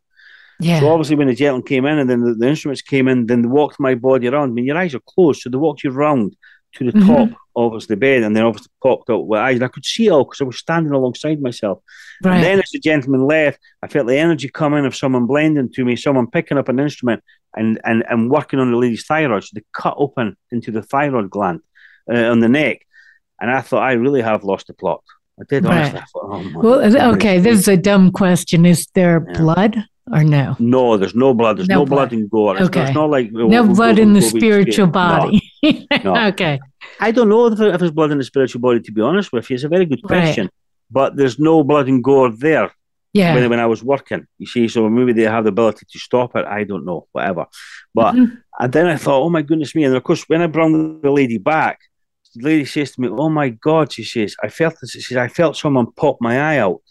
Yeah. 0.60 0.80
So 0.80 0.90
obviously, 0.92 1.16
when 1.16 1.28
the 1.28 1.36
gentleman 1.36 1.66
came 1.66 1.86
in 1.86 1.98
and 1.98 2.10
then 2.10 2.22
the, 2.22 2.34
the, 2.36 2.48
instruments 2.48 2.82
came 2.82 3.08
in, 3.08 3.26
then 3.26 3.42
they 3.42 3.48
walked 3.48 3.80
my 3.80 3.96
body 3.96 4.28
around. 4.28 4.50
I 4.50 4.54
mean, 4.54 4.66
your 4.66 4.78
eyes 4.78 4.94
are 4.94 5.02
closed, 5.08 5.42
so 5.42 5.50
they 5.50 5.58
walked 5.58 5.84
you 5.84 5.92
around 5.92 6.36
to 6.76 6.86
the 6.86 6.92
mm-hmm. 6.92 7.08
top 7.08 7.40
of 7.56 7.88
the 7.88 7.96
bed, 7.96 8.24
and 8.24 8.36
then 8.36 8.44
obviously 8.44 8.72
popped 8.82 9.10
out 9.10 9.28
with 9.28 9.40
eyes. 9.40 9.56
And 9.56 9.64
I 9.64 9.68
could 9.68 9.86
see 9.86 10.08
it 10.08 10.12
all 10.12 10.24
because 10.24 10.42
I 10.42 10.46
was 10.46 10.58
standing 10.58 10.94
alongside 10.94 11.42
myself. 11.42 11.80
Right. 12.24 12.36
And 12.36 12.44
then 12.44 12.60
as 12.60 12.70
the 12.72 12.80
gentleman 12.80 13.26
left, 13.28 13.60
I 13.82 13.88
felt 13.88 14.08
the 14.08 14.18
energy 14.18 14.50
coming 14.50 14.86
of 14.86 14.96
someone 14.96 15.26
blending 15.26 15.72
to 15.72 15.86
me, 15.86 15.96
someone 15.96 16.30
picking 16.30 16.58
up 16.58 16.70
an 16.70 16.80
instrument 16.80 17.24
and 17.56 17.80
and, 17.84 18.04
and 18.10 18.30
working 18.30 18.60
on 18.60 18.72
the 18.72 18.78
lady's 18.78 19.06
thyroid. 19.06 19.44
So 19.44 19.52
they 19.56 19.64
cut 19.74 19.96
open 19.98 20.36
into 20.52 20.72
the 20.72 20.82
thyroid 20.82 21.30
gland 21.30 21.62
uh, 22.12 22.24
on 22.24 22.40
the 22.40 22.50
neck, 22.50 22.86
and 23.40 23.52
I 23.52 23.62
thought 23.62 23.84
I 23.84 23.94
really 23.94 24.22
have 24.22 24.44
lost 24.44 24.68
the 24.68 24.74
plot. 24.74 25.04
I 25.40 25.44
did 25.50 25.66
honestly. 25.66 26.00
Right. 26.00 26.10
Thought, 26.14 26.24
oh 26.24 26.52
well, 26.56 27.16
okay, 27.16 27.40
this 27.40 27.60
is 27.60 27.68
a 27.68 27.78
dumb 27.78 28.12
question. 28.12 28.66
Is 28.66 28.88
there 28.94 29.26
yeah. 29.28 29.40
blood? 29.40 29.86
or 30.12 30.24
no? 30.24 30.56
No, 30.60 30.98
there's 30.98 31.16
no 31.16 31.34
blood. 31.34 31.58
There's 31.58 31.70
no, 31.70 31.80
no 31.80 31.86
blood. 31.86 32.10
blood. 32.10 32.14
in 32.14 32.28
gore. 32.28 32.58
It's, 32.58 32.66
okay. 32.68 32.84
It's 32.84 32.94
not 32.94 33.10
like 33.10 33.32
no 33.32 33.66
blood 33.68 34.00
in 34.00 34.14
the 34.14 34.22
spiritual 34.22 34.88
body. 34.88 35.42
No. 36.04 36.16
okay. 36.28 36.60
I 37.00 37.12
don't 37.12 37.30
know 37.30 37.48
if, 37.48 37.60
if 37.60 37.80
there's 37.80 37.92
blood 37.92 38.12
in 38.12 38.18
the 38.18 38.24
spiritual 38.24 38.62
body. 38.62 38.80
To 38.82 38.92
be 38.92 39.02
honest 39.02 39.32
with 39.32 39.50
you, 39.50 39.56
it's 39.56 39.64
a 39.64 39.70
very 39.70 39.86
good 39.86 40.04
question. 40.04 40.46
Right. 40.46 40.54
But 40.92 41.16
there's 41.16 41.40
no 41.40 41.64
blood 41.64 41.88
and 41.88 42.04
gore 42.04 42.32
there. 42.32 42.72
Yeah. 43.14 43.36
When, 43.36 43.48
when 43.50 43.60
I 43.60 43.68
was 43.68 43.84
working, 43.84 44.26
you 44.40 44.48
see, 44.48 44.68
so 44.68 44.90
maybe 44.90 45.14
they 45.14 45.24
have 45.24 45.44
the 45.44 45.50
ability 45.50 45.86
to 45.92 46.00
stop 46.00 46.36
it. 46.36 46.46
I 46.46 46.64
don't 46.64 46.84
know, 46.84 47.08
whatever. 47.12 47.46
But 47.94 48.16
mm-hmm. 48.16 48.36
and 48.60 48.74
then 48.74 48.88
I 48.88 48.98
thought, 48.98 49.22
oh 49.22 49.30
my 49.30 49.44
goodness 49.44 49.76
me! 49.76 49.84
And 49.84 49.96
of 49.96 50.04
course, 50.04 50.24
when 50.28 50.42
I 50.42 50.48
brought 50.48 50.72
the 50.72 51.12
lady 51.12 51.38
back, 51.38 51.80
the 52.36 52.46
lady 52.46 52.66
says 52.66 52.92
to 52.92 53.02
me, 53.02 53.10
"Oh 53.10 53.30
my 53.30 53.50
God!" 53.50 53.92
She 53.92 54.04
says, 54.04 54.36
"I 54.42 54.50
felt 54.50 54.76
this." 54.82 54.92
She 54.92 55.02
says, 55.02 55.18
"I 55.18 55.28
felt 55.28 55.58
someone 55.58 55.92
pop 55.92 56.18
my 56.22 56.40
eye 56.40 56.58
out." 56.58 56.82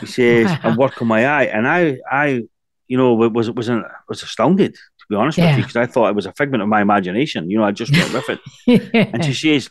She 0.00 0.06
says, 0.18 0.58
"I'm 0.62 0.76
working 0.76 1.06
my 1.06 1.26
eye," 1.26 1.44
and 1.44 1.68
I, 1.68 1.98
I, 2.10 2.42
you 2.88 2.96
know, 2.98 3.14
was 3.14 3.50
was 3.52 3.70
was 4.08 4.22
astounded 4.22 4.76
to 5.04 5.14
be 5.14 5.16
honest 5.16 5.38
yeah. 5.38 5.50
with 5.50 5.58
you 5.58 5.62
because 5.64 5.76
I 5.76 5.86
thought 5.86 6.08
it 6.08 6.16
was 6.16 6.26
a 6.26 6.32
figment 6.32 6.62
of 6.62 6.68
my 6.68 6.80
imagination. 6.80 7.50
You 7.50 7.58
know, 7.58 7.64
I 7.64 7.72
just 7.72 7.92
went 7.92 8.12
with 8.12 8.30
it. 8.30 8.40
yeah. 8.94 9.10
And 9.12 9.24
she 9.24 9.34
says, 9.34 9.70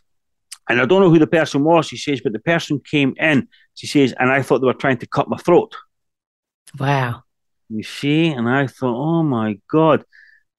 and 0.69 0.79
I 0.79 0.85
don't 0.85 1.01
know 1.01 1.09
who 1.09 1.19
the 1.19 1.27
person 1.27 1.63
was. 1.63 1.87
She 1.87 1.97
says, 1.97 2.21
but 2.21 2.33
the 2.33 2.39
person 2.39 2.79
came 2.79 3.13
in. 3.17 3.47
She 3.75 3.87
says, 3.87 4.13
and 4.17 4.31
I 4.31 4.41
thought 4.41 4.59
they 4.59 4.67
were 4.67 4.73
trying 4.73 4.99
to 4.99 5.07
cut 5.07 5.27
my 5.27 5.37
throat. 5.37 5.75
Wow. 6.79 7.23
You 7.69 7.83
see, 7.83 8.27
and 8.27 8.47
I 8.47 8.67
thought, 8.67 8.95
oh 8.95 9.23
my 9.23 9.59
god. 9.69 10.05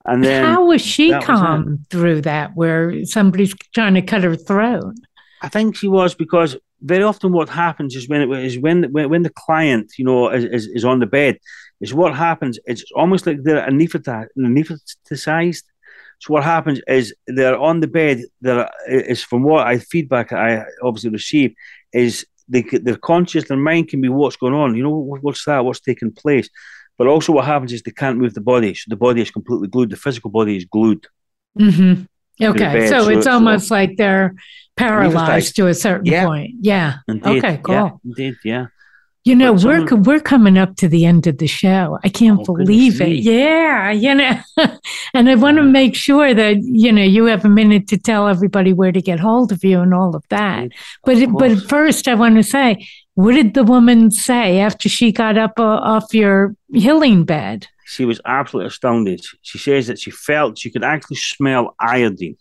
And 0.05 0.22
then 0.22 0.45
how 0.45 0.66
was 0.66 0.83
she 0.83 1.11
calm 1.20 1.64
was 1.64 1.79
through 1.91 2.22
that, 2.22 2.51
where 2.55 3.05
somebody's 3.07 3.55
trying 3.72 3.95
to 3.95 4.03
cut 4.03 4.22
her 4.22 4.37
throat? 4.37 4.95
I 5.41 5.49
think 5.49 5.77
she 5.77 5.89
was 5.89 6.14
because 6.14 6.57
very 6.83 7.03
often 7.03 7.33
what 7.33 7.49
happens 7.49 7.97
is 7.97 8.09
when 8.09 8.20
it 8.20 8.45
is 8.45 8.59
when 8.59 8.85
when, 8.93 9.09
when 9.09 9.22
the 9.22 9.31
client 9.31 9.93
you 9.97 10.05
know 10.05 10.29
is, 10.29 10.45
is, 10.45 10.66
is, 10.66 10.85
on 10.85 10.99
the 10.99 11.07
bed 11.07 11.39
is 11.85 11.93
what 12.01 12.12
happens 12.26 12.55
it's 12.70 12.85
almost 13.01 13.26
like 13.26 13.39
they're 13.43 13.66
anesthetized 13.70 15.64
so 16.20 16.32
what 16.35 16.45
happens 16.55 16.78
is 16.99 17.14
they're 17.37 17.59
on 17.68 17.80
the 17.80 17.93
bed 18.01 18.16
there 18.41 18.68
is 18.89 19.22
from 19.22 19.43
what 19.43 19.66
i 19.66 19.74
feedback 19.78 20.32
i 20.32 20.64
obviously 20.82 21.11
receive 21.11 21.51
is 21.93 22.26
they 22.49 22.62
their 22.87 22.97
conscious 22.97 23.45
their 23.49 23.64
mind 23.68 23.89
can 23.89 24.01
be 24.01 24.09
what's 24.09 24.41
going 24.43 24.57
on 24.62 24.74
you 24.76 24.82
know 24.82 24.97
what's 25.24 25.45
that 25.45 25.64
what's 25.64 25.80
taking 25.80 26.12
place 26.22 26.49
but 26.97 27.07
also 27.07 27.32
what 27.32 27.45
happens 27.53 27.72
is 27.72 27.82
they 27.82 27.91
can't 28.03 28.18
move 28.18 28.35
the 28.35 28.41
body 28.41 28.72
so 28.74 28.85
the 28.89 29.03
body 29.07 29.20
is 29.20 29.30
completely 29.30 29.68
glued 29.68 29.91
the 29.91 30.05
physical 30.05 30.30
body 30.30 30.57
is 30.57 30.64
glued 30.64 31.07
mm-hmm. 31.59 32.03
okay 32.53 32.89
so, 32.89 33.05
so, 33.05 33.11
it's 33.11 33.26
almost 33.26 33.68
so, 33.68 33.74
like 33.74 33.97
they're 33.97 34.35
paralyzed 34.76 35.57
to 35.57 35.66
a 35.68 35.74
certain 35.74 36.07
yeah. 36.07 36.26
point. 36.26 36.53
Yeah. 36.61 36.95
Indeed. 37.09 37.45
Okay, 37.45 37.61
cool. 37.62 37.74
Yeah, 37.74 37.91
indeed, 38.05 38.35
yeah. 38.45 38.66
You 39.25 39.35
know, 39.35 39.55
we're 39.55 39.87
we're 39.97 40.20
coming 40.20 40.59
up 40.59 40.77
to 40.77 40.87
the 40.87 41.07
end 41.07 41.27
of 41.27 41.39
the 41.39 41.47
show. 41.47 41.99
I 42.05 42.11
can't 42.11 42.41
oh, 42.41 42.45
believe 42.45 43.01
it. 43.01 43.09
Me. 43.09 43.14
Yeah, 43.20 43.91
you 43.91 44.14
know, 44.14 44.39
and 45.14 45.31
I 45.31 45.35
want 45.35 45.57
to 45.57 45.62
make 45.62 45.95
sure 45.95 46.35
that 46.35 46.59
you 46.62 46.93
know 46.93 47.03
you 47.03 47.25
have 47.25 47.43
a 47.43 47.49
minute 47.49 47.89
to 47.89 47.97
tell 47.97 48.29
everybody 48.29 48.75
where 48.75 48.93
to 48.93 49.01
get 49.01 49.18
hold 49.18 49.51
of 49.51 49.64
you 49.64 49.81
and 49.81 49.95
all 49.95 50.14
of 50.14 50.25
that. 50.29 50.72
But 51.05 51.33
but 51.39 51.59
first, 51.70 52.07
I 52.07 52.14
want 52.14 52.37
to 52.37 52.43
say, 52.43 52.87
what 53.14 53.33
did 53.33 53.55
the 53.55 53.64
woman 53.64 54.11
say 54.11 54.59
after 54.59 54.91
she 54.91 55.11
got 55.11 55.39
up 55.39 55.59
uh, 55.59 55.62
off 55.62 56.12
your 56.12 56.55
healing 56.75 57.25
bed? 57.25 57.66
She 57.87 58.05
was 58.05 58.20
absolutely 58.27 58.68
astounded. 58.68 59.25
She 59.41 59.57
says 59.57 59.87
that 59.87 60.01
she 60.01 60.11
felt 60.11 60.59
she 60.59 60.70
could 60.70 60.85
actually 60.85 61.16
smell 61.16 61.75
iodine. 61.81 62.37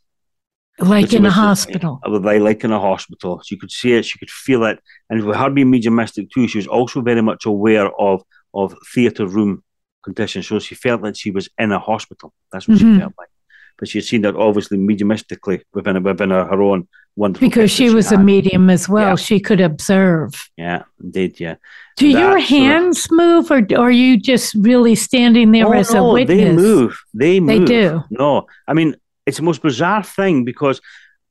Like 0.80 1.14
in 1.14 1.26
a 1.26 1.32
hospital. 1.32 2.00
Like, 2.08 2.42
like 2.42 2.64
in 2.64 2.72
a 2.72 2.80
hospital. 2.80 3.42
She 3.46 3.58
could 3.58 3.72
see 3.72 3.94
it, 3.94 4.06
she 4.06 4.18
could 4.18 4.32
feel 4.32 4.64
it. 4.64 4.80
And 5.10 5.24
with 5.24 5.38
her 5.38 5.50
being 5.50 5.70
mediumistic 5.70 6.32
too, 6.32 6.48
she 6.48 6.58
was 6.58 6.68
also 6.68 7.02
very 7.02 7.22
much 7.22 7.46
aware 7.46 7.90
of, 8.00 8.24
of 8.54 8.76
theatre 8.94 9.28
room 9.28 9.64
conditions. 10.04 10.48
So 10.48 10.60
she 10.60 10.76
felt 10.76 11.04
that 11.04 11.18
she 11.18 11.32
was 11.32 11.50
in 11.58 11.72
a 11.72 11.80
hospital. 11.80 12.34
That's 12.52 12.68
what 12.68 12.78
mm-hmm. 12.78 12.96
she 12.96 13.00
felt 13.00 13.14
like. 13.18 13.30
But 13.78 13.88
she 13.88 14.00
had 14.00 14.06
seen 14.06 14.22
that 14.24 14.36
obviously 14.36 14.78
mediumistically 14.78 15.62
within, 15.74 16.02
within 16.04 16.30
her, 16.32 16.46
her 16.46 16.62
own 16.62 16.88
wonderful. 17.16 17.48
Because 17.48 17.72
she 17.72 17.90
was 17.90 18.10
she 18.10 18.16
a 18.16 18.18
medium 18.18 18.70
as 18.70 18.88
well. 18.90 19.10
Yeah. 19.10 19.16
She 19.16 19.40
could 19.40 19.62
observe. 19.62 20.50
Yeah, 20.58 20.84
indeed. 21.04 21.40
Yeah. 21.40 21.56
Do 21.98 22.12
so 22.12 22.18
your 22.18 22.40
hands 22.40 23.08
move 23.12 23.52
or, 23.52 23.62
or 23.72 23.88
are 23.88 23.92
you 23.92 24.18
just 24.18 24.56
really 24.56 24.96
standing 24.96 25.52
there 25.52 25.68
oh, 25.68 25.74
as 25.74 25.94
no, 25.94 26.10
a 26.10 26.14
witness? 26.14 26.38
They 26.38 26.52
move. 26.52 27.04
They 27.14 27.40
move. 27.40 27.60
They 27.60 27.66
do. 27.66 28.04
No, 28.10 28.48
I 28.68 28.74
mean, 28.74 28.96
it's 29.26 29.38
the 29.38 29.44
most 29.44 29.62
bizarre 29.62 30.04
thing 30.04 30.44
because 30.44 30.82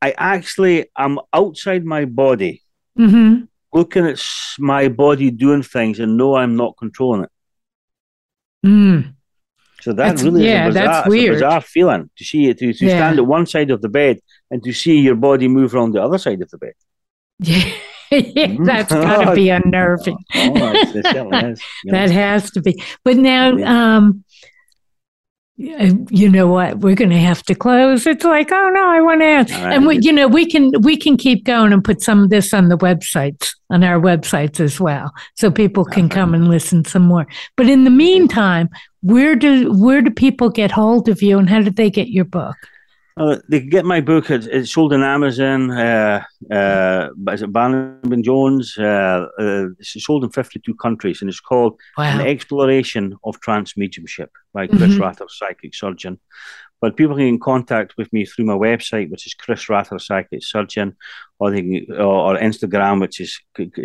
I 0.01 0.15
actually 0.17 0.91
am 0.97 1.19
outside 1.33 1.85
my 1.85 2.05
body, 2.05 2.63
mm-hmm. 2.99 3.45
looking 3.73 4.07
at 4.07 4.23
my 4.59 4.89
body 4.89 5.31
doing 5.31 5.63
things, 5.63 6.01
and 6.01 6.17
know 6.17 6.37
I'm 6.37 6.57
not 6.57 6.77
controlling 6.79 7.25
it. 7.25 7.31
Mm. 8.67 9.15
So 9.81 9.93
that 9.93 10.11
that's, 10.11 10.23
really 10.23 10.47
yeah, 10.47 10.69
is 10.69 10.77
a 10.77 10.79
bizarre, 10.79 10.95
that's 10.95 11.09
weird. 11.09 11.35
Bizarre 11.35 11.61
feeling 11.61 12.11
to 12.17 12.25
see 12.25 12.49
it 12.49 12.59
to, 12.59 12.73
to 12.73 12.87
yeah. 12.87 12.97
stand 12.97 13.19
at 13.19 13.27
one 13.27 13.47
side 13.47 13.71
of 13.71 13.83
the 13.83 13.89
bed 13.89 14.21
and 14.51 14.63
to 14.63 14.73
see 14.73 15.01
your 15.01 15.17
body 15.17 15.49
move 15.49 15.75
around 15.75 15.93
the 15.93 16.03
other 16.03 16.19
side 16.19 16.41
of 16.41 16.51
the 16.51 16.59
bed. 16.59 16.75
Yeah. 18.13 18.47
Mm-hmm. 18.47 18.65
that's 18.65 18.93
got 18.93 19.25
to 19.25 19.35
be 19.35 19.49
unnerving. 19.49 20.19
Oh, 20.35 20.53
it, 20.55 20.97
it 20.97 21.59
that 21.87 22.11
has 22.11 22.51
to 22.51 22.61
be. 22.61 22.83
But 23.05 23.17
now, 23.17 23.57
um, 23.65 24.25
you 26.11 26.29
know 26.29 26.49
what? 26.49 26.79
We're 26.81 26.97
going 26.97 27.11
to 27.11 27.19
have 27.19 27.43
to 27.45 27.55
close. 27.55 28.07
It's 28.07 28.25
like 28.25 28.51
oh 28.51 28.71
no 28.71 28.89
i 28.89 29.01
want 29.01 29.21
to 29.21 29.27
ask 29.27 29.51
right. 29.55 29.75
and 29.75 29.87
we, 29.87 29.99
you 30.01 30.13
know 30.13 30.27
we 30.27 30.45
can 30.45 30.73
we 30.83 30.97
can 30.97 31.17
keep 31.17 31.45
going 31.45 31.73
and 31.73 31.85
put 31.85 32.03
some 32.03 32.25
of 32.25 32.31
this 32.31 32.53
on 32.53 32.69
the 32.69 32.79
websites 32.79 33.55
on 33.71 33.85
our 33.85 34.01
websites 34.01 34.61
as 34.61 34.81
well 34.81 35.13
so 35.37 35.51
people 35.51 35.85
can 35.85 36.09
come 36.09 36.35
and 36.35 36.49
listen 36.49 36.85
some 36.85 37.03
more. 37.03 37.27
But 37.57 37.69
in 37.69 37.85
the 37.85 37.91
meantime 37.91 38.69
where 39.03 39.35
do 39.35 39.73
where 39.73 40.03
do 40.03 40.11
people 40.11 40.51
get 40.51 40.71
hold 40.71 41.09
of 41.09 41.23
you 41.23 41.39
and 41.39 41.49
how 41.49 41.61
did 41.61 41.77
they 41.77 41.91
get 41.91 42.09
your 42.09 42.25
book 42.25 42.57
uh, 43.23 43.39
they 43.49 43.61
can 43.61 43.69
get 43.69 43.85
my 43.85 44.01
book. 44.01 44.31
It's, 44.31 44.47
it's 44.47 44.73
sold 44.73 44.93
on 44.93 45.03
Amazon. 45.03 45.71
Uh, 45.71 46.25
uh, 46.51 47.09
is 47.33 47.43
it 47.43 48.23
Jones? 48.23 48.77
Uh, 48.79 49.27
uh, 49.39 49.67
it's 49.79 50.05
sold 50.05 50.25
in 50.25 50.31
52 50.31 50.75
countries, 50.75 51.21
and 51.21 51.29
it's 51.31 51.41
called 51.41 51.79
wow. 51.97 52.05
An 52.05 52.27
Exploration 52.27 53.17
of 53.25 53.41
Trance 53.41 53.77
Mediumship 53.77 54.31
by 54.53 54.67
Chris 54.67 54.83
mm-hmm. 54.83 55.03
Ratter, 55.03 55.27
psychic 55.29 55.75
surgeon. 55.75 56.19
But 56.81 56.97
people 56.97 57.15
can 57.15 57.27
get 57.27 57.29
in 57.29 57.39
contact 57.39 57.97
with 57.97 58.13
me 58.13 58.25
through 58.27 58.47
my 58.47 58.55
website, 58.55 59.09
which 59.09 59.25
is 59.27 59.35
Chris 59.35 59.69
Ratter 59.69 60.01
Psychic 60.01 60.43
Surgeon, 60.43 60.97
or 61.43 61.51
they 61.51 61.63
can, 61.63 61.87
or, 61.99 62.35
or 62.35 62.39
Instagram, 62.39 63.01
which 63.01 63.21
is 63.21 63.41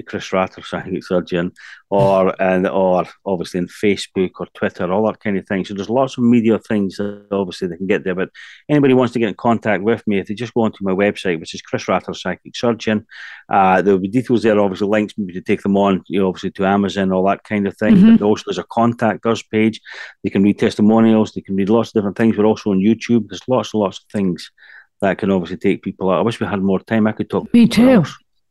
Chris 0.06 0.32
Ratter 0.32 0.62
Psychic 0.62 1.04
Surgeon, 1.04 1.52
or 1.90 2.40
and 2.42 2.68
or 2.68 3.04
obviously 3.26 3.58
in 3.58 3.68
Facebook 3.68 4.30
or 4.40 4.46
Twitter, 4.54 4.92
all 4.92 5.08
that 5.08 5.20
kind 5.20 5.40
of 5.40 5.48
thing. 5.48 5.66
So 5.66 5.74
there's 5.74 5.90
lots 5.90 6.20
of 6.20 6.24
media 6.24 6.60
things 6.60 6.98
that 6.98 7.26
obviously 7.32 7.68
they 7.68 7.78
can 7.78 7.88
get 7.88 8.04
there. 8.04 8.14
But 8.14 8.30
anybody 8.70 8.94
wants 8.94 9.14
to 9.14 9.20
get 9.20 9.30
in 9.30 9.34
contact 9.34 9.82
with 9.82 10.06
me, 10.06 10.20
if 10.20 10.28
they 10.28 10.36
just 10.36 10.54
go 10.54 10.62
onto 10.62 10.84
my 10.84 10.92
website, 10.92 11.40
which 11.40 11.56
is 11.56 11.64
Chris 11.64 11.88
Ratter 11.88 12.14
Psychic 12.14 12.56
Surgeon, 12.56 13.08
uh, 13.50 13.82
there 13.82 13.94
will 13.94 14.02
be 14.02 14.08
details 14.08 14.44
there, 14.44 14.60
obviously 14.60 14.88
links 14.88 15.16
maybe 15.18 15.34
to 15.34 15.42
take 15.42 15.64
them 15.64 15.78
on, 15.78 16.04
you 16.08 16.20
know, 16.20 16.28
obviously 16.28 16.52
to 16.52 16.66
Amazon, 16.66 17.12
all 17.12 17.26
that 17.26 17.44
kind 17.44 17.66
of 17.66 17.76
thing. 17.78 17.96
Mm-hmm. 17.96 18.16
But 18.18 18.26
also 18.26 18.44
there's 18.46 18.60
a 18.60 18.66
contact 18.72 19.26
us 19.26 19.42
page. 19.42 19.82
They 20.24 20.30
can 20.30 20.44
read 20.44 20.60
testimonials, 20.60 21.32
they 21.32 21.42
can 21.42 21.56
read 21.56 21.70
lots 21.70 21.90
of 21.90 21.94
different 21.94 22.18
things. 22.18 22.38
We're 22.38 22.46
also 22.46 22.70
on 22.70 22.82
YouTube. 22.82 23.30
There's 23.30 23.48
lots 23.48 23.74
and 23.74 23.82
lots 23.82 23.98
of 23.98 24.06
things 24.12 24.52
that 25.02 25.18
can 25.18 25.32
obviously 25.32 25.58
take 25.58 25.84
people 25.84 26.10
out. 26.10 26.20
I 26.20 26.22
wish 26.22 26.40
we 26.40 26.48
had 26.48 26.62
more 26.62 26.80
time. 26.80 27.08
I 27.08 27.12
could 27.12 27.30
talk. 27.30 27.54
Me 27.54 27.68
too. 27.68 28.04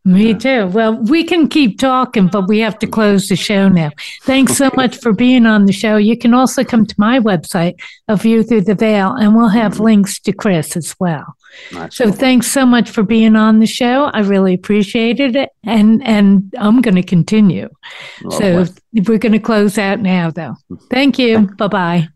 Me 0.07 0.35
too. 0.35 0.69
Well, 0.69 0.95
we 0.95 1.25
can 1.25 1.49
keep 1.49 1.81
talking, 1.81 2.29
but 2.29 2.47
we 2.47 2.61
have 2.61 2.79
to 2.79 2.87
close 2.87 3.29
the 3.29 3.35
show 3.35 3.69
now. 3.69 3.91
Thanks 4.23 4.57
so 4.57 4.71
much 4.77 4.97
for 4.99 5.13
being 5.13 5.47
on 5.47 5.67
the 5.67 5.73
show. 5.73 5.97
You 5.97 6.17
can 6.17 6.33
also 6.33 6.63
come 6.63 6.87
to 6.87 6.95
my 6.97 7.19
website, 7.19 7.75
A 8.07 8.15
View 8.15 8.45
Through 8.45 8.61
the 8.63 8.77
Veil, 8.77 9.15
and 9.15 9.35
we'll 9.35 9.49
have 9.49 9.75
mm-hmm. 9.75 9.83
links 9.83 10.21
to 10.21 10.33
Chris 10.33 10.77
as 10.77 10.95
well. 11.01 11.35
Nice. 11.73 11.97
So 11.97 12.13
thanks 12.13 12.47
so 12.47 12.65
much 12.65 12.89
for 12.89 13.03
being 13.03 13.35
on 13.35 13.59
the 13.59 13.67
show. 13.67 14.05
I 14.05 14.21
really 14.21 14.55
appreciated 14.55 15.35
it. 15.35 15.51
And 15.65 16.07
and 16.07 16.55
I'm 16.57 16.83
gonna 16.83 17.03
continue. 17.03 17.69
Lovely. 18.23 18.67
So 18.67 18.73
we're 19.09 19.19
gonna 19.19 19.41
close 19.41 19.77
out 19.77 19.99
now 19.99 20.31
though. 20.31 20.55
Thank 20.91 21.19
you. 21.19 21.49
Bye 21.57 21.69
bye. 21.69 22.09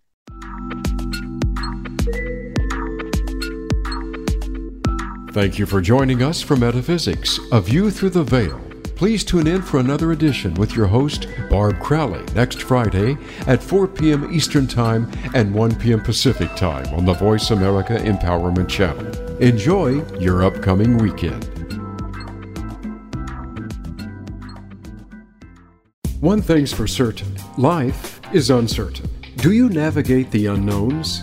Thank 5.40 5.58
you 5.58 5.64
for 5.64 5.80
joining 5.80 6.22
us 6.22 6.42
for 6.42 6.54
Metaphysics, 6.54 7.40
A 7.50 7.62
View 7.62 7.90
Through 7.90 8.10
the 8.10 8.22
Veil. 8.22 8.60
Please 8.94 9.24
tune 9.24 9.46
in 9.46 9.62
for 9.62 9.80
another 9.80 10.12
edition 10.12 10.52
with 10.52 10.76
your 10.76 10.86
host, 10.86 11.28
Barb 11.48 11.80
Crowley, 11.80 12.22
next 12.34 12.60
Friday 12.60 13.16
at 13.46 13.62
4 13.62 13.88
p.m. 13.88 14.30
Eastern 14.30 14.66
Time 14.66 15.10
and 15.34 15.54
1 15.54 15.76
p.m. 15.76 16.02
Pacific 16.02 16.54
Time 16.56 16.86
on 16.92 17.06
the 17.06 17.14
Voice 17.14 17.52
America 17.52 17.94
Empowerment 17.94 18.68
Channel. 18.68 19.38
Enjoy 19.38 20.04
your 20.18 20.44
upcoming 20.44 20.98
weekend. 20.98 21.44
One 26.20 26.42
thing's 26.42 26.74
for 26.74 26.86
certain 26.86 27.34
life 27.56 28.20
is 28.34 28.50
uncertain. 28.50 29.08
Do 29.36 29.52
you 29.52 29.70
navigate 29.70 30.30
the 30.32 30.48
unknowns? 30.48 31.22